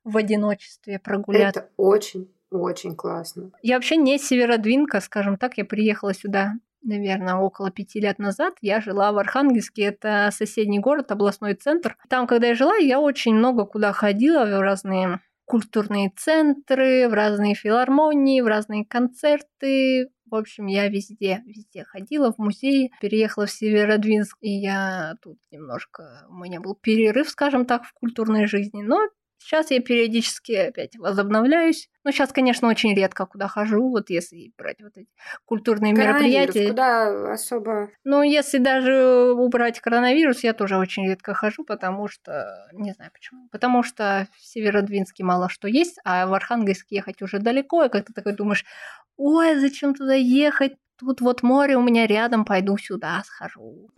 в 0.03 0.17
одиночестве 0.17 0.99
прогуляться. 0.99 1.59
Это 1.61 1.69
очень, 1.78 2.34
очень 2.49 2.95
классно. 2.95 3.51
Я 3.61 3.76
вообще 3.76 3.97
не 3.97 4.17
северодвинка, 4.17 4.99
скажем 4.99 5.38
так, 5.38 5.57
я 5.57 5.65
приехала 5.65 6.13
сюда 6.13 6.53
наверное, 6.84 7.36
около 7.36 7.72
пяти 7.72 7.99
лет 7.99 8.19
назад 8.19 8.55
я 8.61 8.82
жила 8.82 9.11
в 9.11 9.17
Архангельске, 9.17 9.84
это 9.84 10.30
соседний 10.32 10.80
город, 10.80 11.11
областной 11.11 11.53
центр. 11.53 11.97
Там, 12.09 12.28
когда 12.28 12.47
я 12.47 12.55
жила, 12.55 12.76
я 12.76 12.99
очень 12.99 13.36
много 13.36 13.65
куда 13.65 13.93
ходила, 13.93 14.45
в 14.45 14.61
разные 14.61 15.19
культурные 15.45 16.11
центры, 16.15 17.09
в 17.09 17.13
разные 17.13 17.55
филармонии, 17.55 18.41
в 18.41 18.47
разные 18.47 18.86
концерты, 18.86 20.09
в 20.32 20.36
общем, 20.36 20.66
я 20.66 20.88
везде, 20.88 21.44
везде 21.46 21.84
ходила, 21.84 22.32
в 22.32 22.38
музей, 22.38 22.92
переехала 23.02 23.46
в 23.46 23.52
Северодвинск, 23.52 24.38
и 24.42 24.50
я 24.50 25.16
тут 25.22 25.38
немножко, 25.52 26.26
у 26.30 26.36
меня 26.36 26.62
был 26.62 26.76
перерыв, 26.76 27.30
скажем 27.30 27.66
так, 27.66 27.84
в 27.84 27.94
культурной 27.94 28.48
жизни, 28.48 28.82
но 28.82 29.00
Сейчас 29.42 29.72
я 29.72 29.82
периодически 29.82 30.52
опять 30.52 30.96
возобновляюсь. 30.96 31.89
Но 32.04 32.12
сейчас, 32.12 32.32
конечно, 32.32 32.68
очень 32.68 32.96
редко 32.96 33.26
куда 33.26 33.48
хожу, 33.48 33.89
вот 33.89 34.10
если 34.10 34.54
брать 34.58 34.82
вот 34.82 34.96
эти 34.96 35.10
культурные 35.46 35.94
мероприятия. 35.94 36.70
Куда 36.70 37.34
особо? 37.34 37.89
Ну, 38.04 38.22
если 38.22 38.60
даже 38.60 39.34
убрать 39.34 39.80
коронавирус, 39.80 40.44
я 40.44 40.54
тоже 40.54 40.78
очень 40.78 41.08
редко 41.08 41.34
хожу, 41.34 41.64
потому 41.64 42.08
что... 42.08 42.68
Не 42.74 42.94
знаю 42.94 43.12
почему. 43.12 43.50
Потому 43.52 43.84
что 43.84 44.28
в 44.38 44.46
Северодвинске 44.46 45.24
мало 45.24 45.50
что 45.50 45.68
есть, 45.68 45.98
а 46.06 46.28
в 46.28 46.34
Архангельск 46.34 46.88
ехать 46.89 47.22
уже 47.22 47.39
далеко, 47.39 47.86
и 47.86 47.89
как 47.89 48.06
ты 48.06 48.14
такой 48.14 48.34
думаешь, 48.34 48.66
ой, 49.18 49.60
зачем 49.60 49.96
туда 49.96 50.14
ехать? 50.14 50.74
Тут 50.98 51.20
вот 51.20 51.42
море 51.42 51.78
у 51.78 51.82
меня 51.82 52.06
рядом, 52.06 52.46
пойду 52.46 52.78
сюда 52.78 53.24
схожу. 53.26 53.89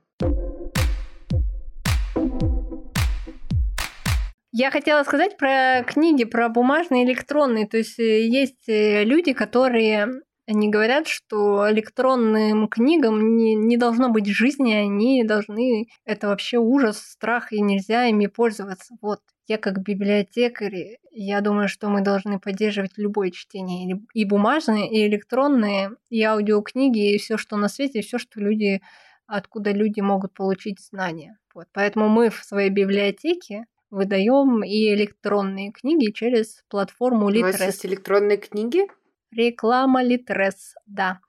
Я 4.56 4.70
хотела 4.70 5.02
сказать 5.02 5.36
про 5.36 5.84
книги, 5.84 6.26
про 6.26 6.48
бумажные 6.48 7.06
электронные. 7.06 7.68
То 7.68 7.78
есть 7.78 7.98
э, 7.98 8.28
есть 8.28 8.70
э, 8.70 9.04
люди, 9.04 9.34
которые 9.34 10.22
они 10.46 10.70
говорят, 10.70 11.08
что 11.08 11.72
электронным 11.72 12.68
книгам 12.68 13.36
не, 13.36 13.56
не 13.56 13.78
должно 13.78 14.10
быть 14.10 14.28
жизни, 14.28 14.72
они 14.72 15.24
должны... 15.24 15.88
Это 16.06 16.28
вообще 16.28 16.60
ужас, 16.60 17.00
страх, 17.00 17.52
и 17.52 17.62
нельзя 17.62 18.06
ими 18.06 18.28
пользоваться. 18.28 18.94
Вот. 19.02 19.22
Я 19.48 19.58
как 19.58 19.82
библиотекарь, 19.82 20.98
я 21.10 21.42
думаю, 21.42 21.68
что 21.68 21.90
мы 21.90 22.02
должны 22.02 22.40
поддерживать 22.40 22.92
любое 22.98 23.32
чтение. 23.32 24.02
И 24.14 24.24
бумажные, 24.24 24.88
и 24.88 25.08
электронные, 25.08 25.94
и 26.12 26.22
аудиокниги, 26.22 27.16
и 27.16 27.18
все, 27.18 27.38
что 27.38 27.58
на 27.58 27.70
свете, 27.70 28.02
все, 28.02 28.20
что 28.20 28.40
люди 28.40 28.84
откуда 29.26 29.72
люди 29.72 30.00
могут 30.00 30.36
получить 30.36 30.80
знания. 30.80 31.40
Вот. 31.56 31.66
Поэтому 31.74 32.08
мы 32.08 32.30
в 32.30 32.44
своей 32.44 32.70
библиотеке 32.70 33.66
выдаем 33.94 34.64
и 34.64 34.94
электронные 34.94 35.72
книги 35.72 36.12
через 36.12 36.64
платформу 36.68 37.30
Litres. 37.30 37.40
У 37.40 37.44
вас 37.44 37.62
есть 37.62 37.86
электронные 37.86 38.38
книги? 38.38 38.88
Реклама 39.32 40.04
Litres, 40.04 40.74
да. 40.88 41.20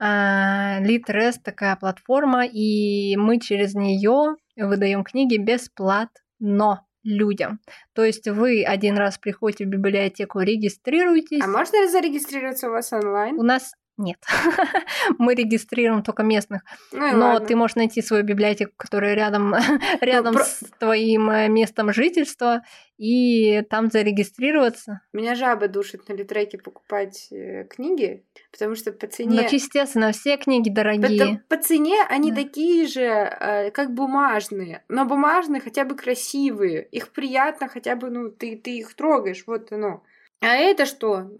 Litres 0.00 1.34
а, 1.36 1.42
такая 1.44 1.76
платформа, 1.76 2.44
и 2.44 3.16
мы 3.16 3.38
через 3.38 3.74
нее 3.74 4.36
выдаем 4.56 5.04
книги 5.04 5.36
бесплатно 5.36 6.84
людям. 7.04 7.60
То 7.94 8.04
есть 8.04 8.28
вы 8.28 8.64
один 8.64 8.96
раз 8.96 9.18
приходите 9.18 9.64
в 9.64 9.68
библиотеку, 9.68 10.40
регистрируетесь. 10.40 11.42
А 11.42 11.46
можно 11.46 11.88
зарегистрироваться 11.88 12.68
у 12.68 12.72
вас 12.72 12.92
онлайн? 12.92 13.36
У 13.38 13.42
нас 13.42 13.72
Нет. 13.98 14.18
Мы 15.18 15.34
регистрируем 15.34 16.04
только 16.04 16.22
местных. 16.22 16.62
Ну, 16.92 17.16
Но 17.16 17.26
ладно. 17.32 17.46
ты 17.46 17.56
можешь 17.56 17.74
найти 17.74 18.00
свою 18.00 18.22
библиотеку, 18.22 18.72
которая 18.76 19.14
рядом, 19.14 19.54
рядом 20.00 20.34
ну, 20.34 20.40
с 20.40 20.62
твоим 20.78 21.28
э, 21.28 21.48
местом 21.48 21.92
жительства, 21.92 22.62
и 22.96 23.62
там 23.62 23.90
зарегистрироваться. 23.90 25.00
Меня 25.12 25.34
жаба 25.34 25.66
душит 25.66 26.08
на 26.08 26.12
литреке 26.12 26.58
покупать 26.58 27.26
э, 27.32 27.64
книги, 27.64 28.24
потому 28.52 28.76
что 28.76 28.92
по 28.92 29.08
цене... 29.08 29.40
Ну, 29.42 29.48
естественно, 29.50 30.12
все 30.12 30.36
книги 30.36 30.70
дорогие. 30.70 31.42
По, 31.48 31.56
по 31.56 31.62
цене 31.62 32.00
они 32.08 32.30
да. 32.30 32.42
такие 32.42 32.86
же, 32.86 33.02
э, 33.02 33.72
как 33.72 33.94
бумажные, 33.94 34.84
но 34.88 35.06
бумажные 35.06 35.60
хотя 35.60 35.84
бы 35.84 35.96
красивые, 35.96 36.84
их 36.84 37.10
приятно 37.10 37.66
хотя 37.66 37.96
бы, 37.96 38.10
ну, 38.10 38.30
ты, 38.30 38.56
ты 38.56 38.78
их 38.78 38.94
трогаешь, 38.94 39.42
вот 39.48 39.72
оно. 39.72 40.04
А 40.40 40.54
это 40.54 40.86
что? 40.86 41.30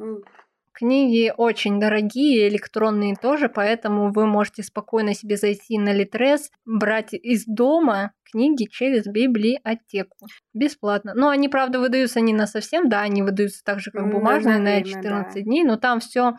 Книги 0.79 1.33
очень 1.37 1.81
дорогие, 1.81 2.47
электронные 2.47 3.17
тоже, 3.17 3.49
поэтому 3.49 4.13
вы 4.13 4.27
можете 4.27 4.63
спокойно 4.63 5.13
себе 5.13 5.37
зайти 5.37 5.77
на 5.77 5.93
Литрес, 5.93 6.53
брать 6.65 7.15
из 7.15 7.47
дома 7.47 8.13
книги 8.31 8.69
через 8.71 9.07
библиотеку. 9.07 10.29
Бесплатно. 10.55 11.15
Но 11.17 11.31
они, 11.31 11.49
правда, 11.49 11.81
выдаются 11.81 12.21
не 12.21 12.33
на 12.33 12.47
совсем, 12.47 12.89
да, 12.89 13.01
они 13.01 13.23
выдаются 13.23 13.65
так 13.65 13.81
же, 13.81 13.91
как 13.91 14.09
бумажные, 14.09 14.61
на 14.61 14.81
14 14.85 15.35
да. 15.35 15.41
дней, 15.41 15.65
но 15.65 15.79
там 15.79 15.99
все 15.99 16.35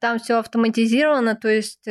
там 0.00 0.18
все 0.18 0.38
автоматизировано, 0.38 1.36
то 1.36 1.48
есть 1.48 1.84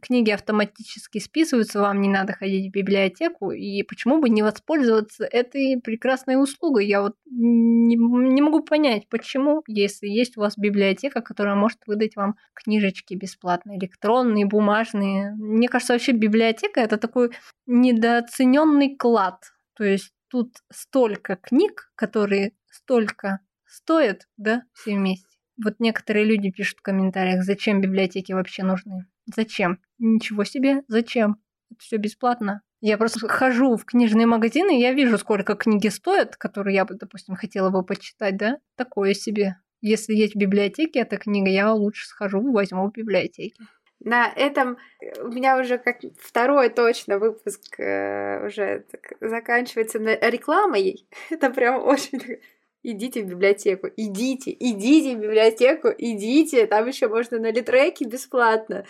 книги 0.00 0.30
автоматически 0.30 1.18
списываются, 1.18 1.80
вам 1.80 2.00
не 2.00 2.08
надо 2.08 2.32
ходить 2.32 2.70
в 2.70 2.72
библиотеку, 2.72 3.50
и 3.50 3.82
почему 3.82 4.20
бы 4.20 4.28
не 4.28 4.42
воспользоваться 4.42 5.24
этой 5.24 5.80
прекрасной 5.82 6.40
услугой? 6.40 6.86
Я 6.86 7.02
вот 7.02 7.16
не, 7.26 7.96
не 7.96 8.42
могу 8.42 8.62
понять, 8.62 9.08
почему, 9.08 9.62
если 9.66 10.06
есть 10.06 10.36
у 10.36 10.40
вас 10.40 10.56
библиотека, 10.56 11.22
которая 11.22 11.54
может 11.54 11.78
выдать 11.86 12.16
вам 12.16 12.36
книжечки 12.52 13.14
бесплатно, 13.14 13.76
электронные, 13.78 14.46
бумажные. 14.46 15.32
Мне 15.34 15.68
кажется, 15.68 15.94
вообще 15.94 16.12
библиотека 16.12 16.80
это 16.80 16.98
такой 16.98 17.30
недооцененный 17.66 18.96
клад. 18.96 19.52
То 19.74 19.84
есть 19.84 20.12
тут 20.28 20.58
столько 20.72 21.36
книг, 21.36 21.90
которые 21.96 22.52
столько 22.70 23.40
стоят, 23.66 24.28
да, 24.36 24.62
все 24.72 24.94
вместе. 24.94 25.33
Вот 25.62 25.74
некоторые 25.78 26.24
люди 26.24 26.50
пишут 26.50 26.78
в 26.78 26.82
комментариях, 26.82 27.44
зачем 27.44 27.80
библиотеки 27.80 28.32
вообще 28.32 28.62
нужны. 28.62 29.06
Зачем? 29.26 29.78
Ничего 29.98 30.44
себе, 30.44 30.82
зачем? 30.88 31.36
Это 31.70 31.80
все 31.80 31.96
бесплатно. 31.96 32.62
Я 32.80 32.98
просто 32.98 33.26
хожу 33.28 33.76
в 33.76 33.84
книжные 33.84 34.26
магазины, 34.26 34.76
и 34.76 34.82
я 34.82 34.92
вижу, 34.92 35.16
сколько 35.16 35.54
книги 35.54 35.88
стоят, 35.88 36.36
которые 36.36 36.74
я 36.74 36.84
бы, 36.84 36.94
допустим, 36.94 37.34
хотела 37.34 37.70
бы 37.70 37.84
почитать, 37.84 38.36
да? 38.36 38.58
Такое 38.76 39.14
себе. 39.14 39.56
Если 39.80 40.14
есть 40.14 40.34
в 40.34 40.38
библиотеке 40.38 41.00
эта 41.00 41.16
книга, 41.16 41.50
я 41.50 41.72
лучше 41.72 42.06
схожу, 42.06 42.52
возьму 42.52 42.90
в 42.90 42.92
библиотеке. 42.92 43.64
На 44.00 44.30
этом 44.30 44.76
у 45.22 45.28
меня 45.28 45.58
уже 45.58 45.78
как 45.78 46.00
второй 46.20 46.68
точно 46.68 47.18
выпуск 47.18 47.80
э, 47.80 48.46
уже 48.46 48.84
заканчивается 49.20 49.98
на 49.98 50.14
рекламой. 50.16 51.08
Это 51.30 51.48
прям 51.50 51.82
очень 51.82 52.38
идите 52.84 53.22
в 53.22 53.26
библиотеку, 53.26 53.88
идите, 53.96 54.54
идите 54.58 55.16
в 55.16 55.20
библиотеку, 55.20 55.88
идите, 55.96 56.66
там 56.66 56.86
еще 56.86 57.08
можно 57.08 57.38
на 57.38 57.50
литреке 57.50 58.04
бесплатно, 58.04 58.84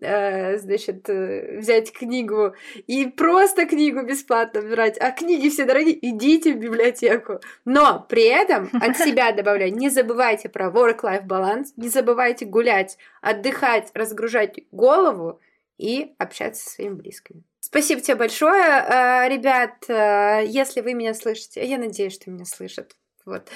э, 0.00 0.58
значит, 0.58 1.08
э, 1.08 1.58
взять 1.58 1.92
книгу 1.92 2.54
и 2.86 3.06
просто 3.06 3.66
книгу 3.66 4.02
бесплатно 4.02 4.62
брать, 4.62 4.98
а 4.98 5.12
книги 5.12 5.48
все 5.50 5.64
дорогие, 5.64 5.98
идите 6.10 6.54
в 6.54 6.58
библиотеку. 6.58 7.40
Но 7.64 8.04
при 8.08 8.24
этом 8.24 8.70
от 8.80 8.96
себя 8.96 9.32
добавляю, 9.32 9.72
не 9.74 9.90
забывайте 9.90 10.48
про 10.48 10.70
work-life 10.70 11.26
баланс, 11.26 11.74
не 11.76 11.88
забывайте 11.88 12.46
гулять, 12.46 12.98
отдыхать, 13.20 13.90
разгружать 13.94 14.60
голову 14.72 15.40
и 15.76 16.14
общаться 16.18 16.64
со 16.64 16.70
своими 16.70 16.94
близкими. 16.94 17.42
Спасибо 17.60 18.00
тебе 18.00 18.16
большое, 18.16 18.62
э, 18.62 19.28
ребят. 19.28 19.88
Э, 19.88 20.44
если 20.46 20.80
вы 20.80 20.94
меня 20.94 21.14
слышите, 21.14 21.66
я 21.66 21.78
надеюсь, 21.78 22.14
что 22.14 22.30
меня 22.30 22.44
слышат. 22.44 22.94
Вот. 23.24 23.50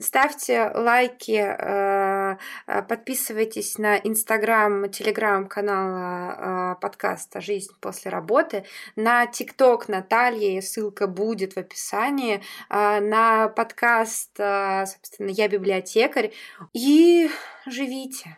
Ставьте 0.00 0.70
лайки, 0.74 1.38
э, 1.38 2.36
э, 2.66 2.82
подписывайтесь 2.82 3.78
на 3.78 3.96
инстаграм, 3.96 4.90
телеграм 4.90 5.46
канала 5.46 6.74
э, 6.76 6.80
подкаста 6.80 7.40
«Жизнь 7.40 7.72
после 7.80 8.10
работы», 8.10 8.64
на 8.96 9.26
тикток 9.26 9.88
Натальи, 9.88 10.58
ссылка 10.60 11.06
будет 11.06 11.54
в 11.54 11.58
описании, 11.58 12.42
на 12.68 13.48
подкаст, 13.48 14.36
собственно, 14.36 15.28
«Я 15.28 15.48
библиотекарь». 15.48 16.32
И 16.72 17.30
живите, 17.66 18.36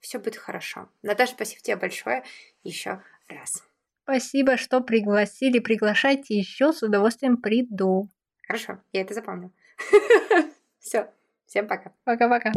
все 0.00 0.18
будет 0.18 0.36
хорошо. 0.36 0.88
Наташа, 1.02 1.32
спасибо 1.32 1.62
тебе 1.62 1.76
большое 1.76 2.24
еще 2.64 3.02
раз. 3.28 3.62
Спасибо, 4.02 4.56
что 4.56 4.80
пригласили. 4.80 5.58
Приглашайте 5.58 6.34
еще, 6.34 6.72
с 6.72 6.82
удовольствием 6.82 7.36
приду. 7.36 8.08
Хорошо, 8.48 8.78
я 8.94 9.02
это 9.02 9.12
запомню. 9.12 9.52
Все, 10.78 11.10
всем 11.46 11.68
пока. 11.68 11.92
Пока-пока. 12.04 12.52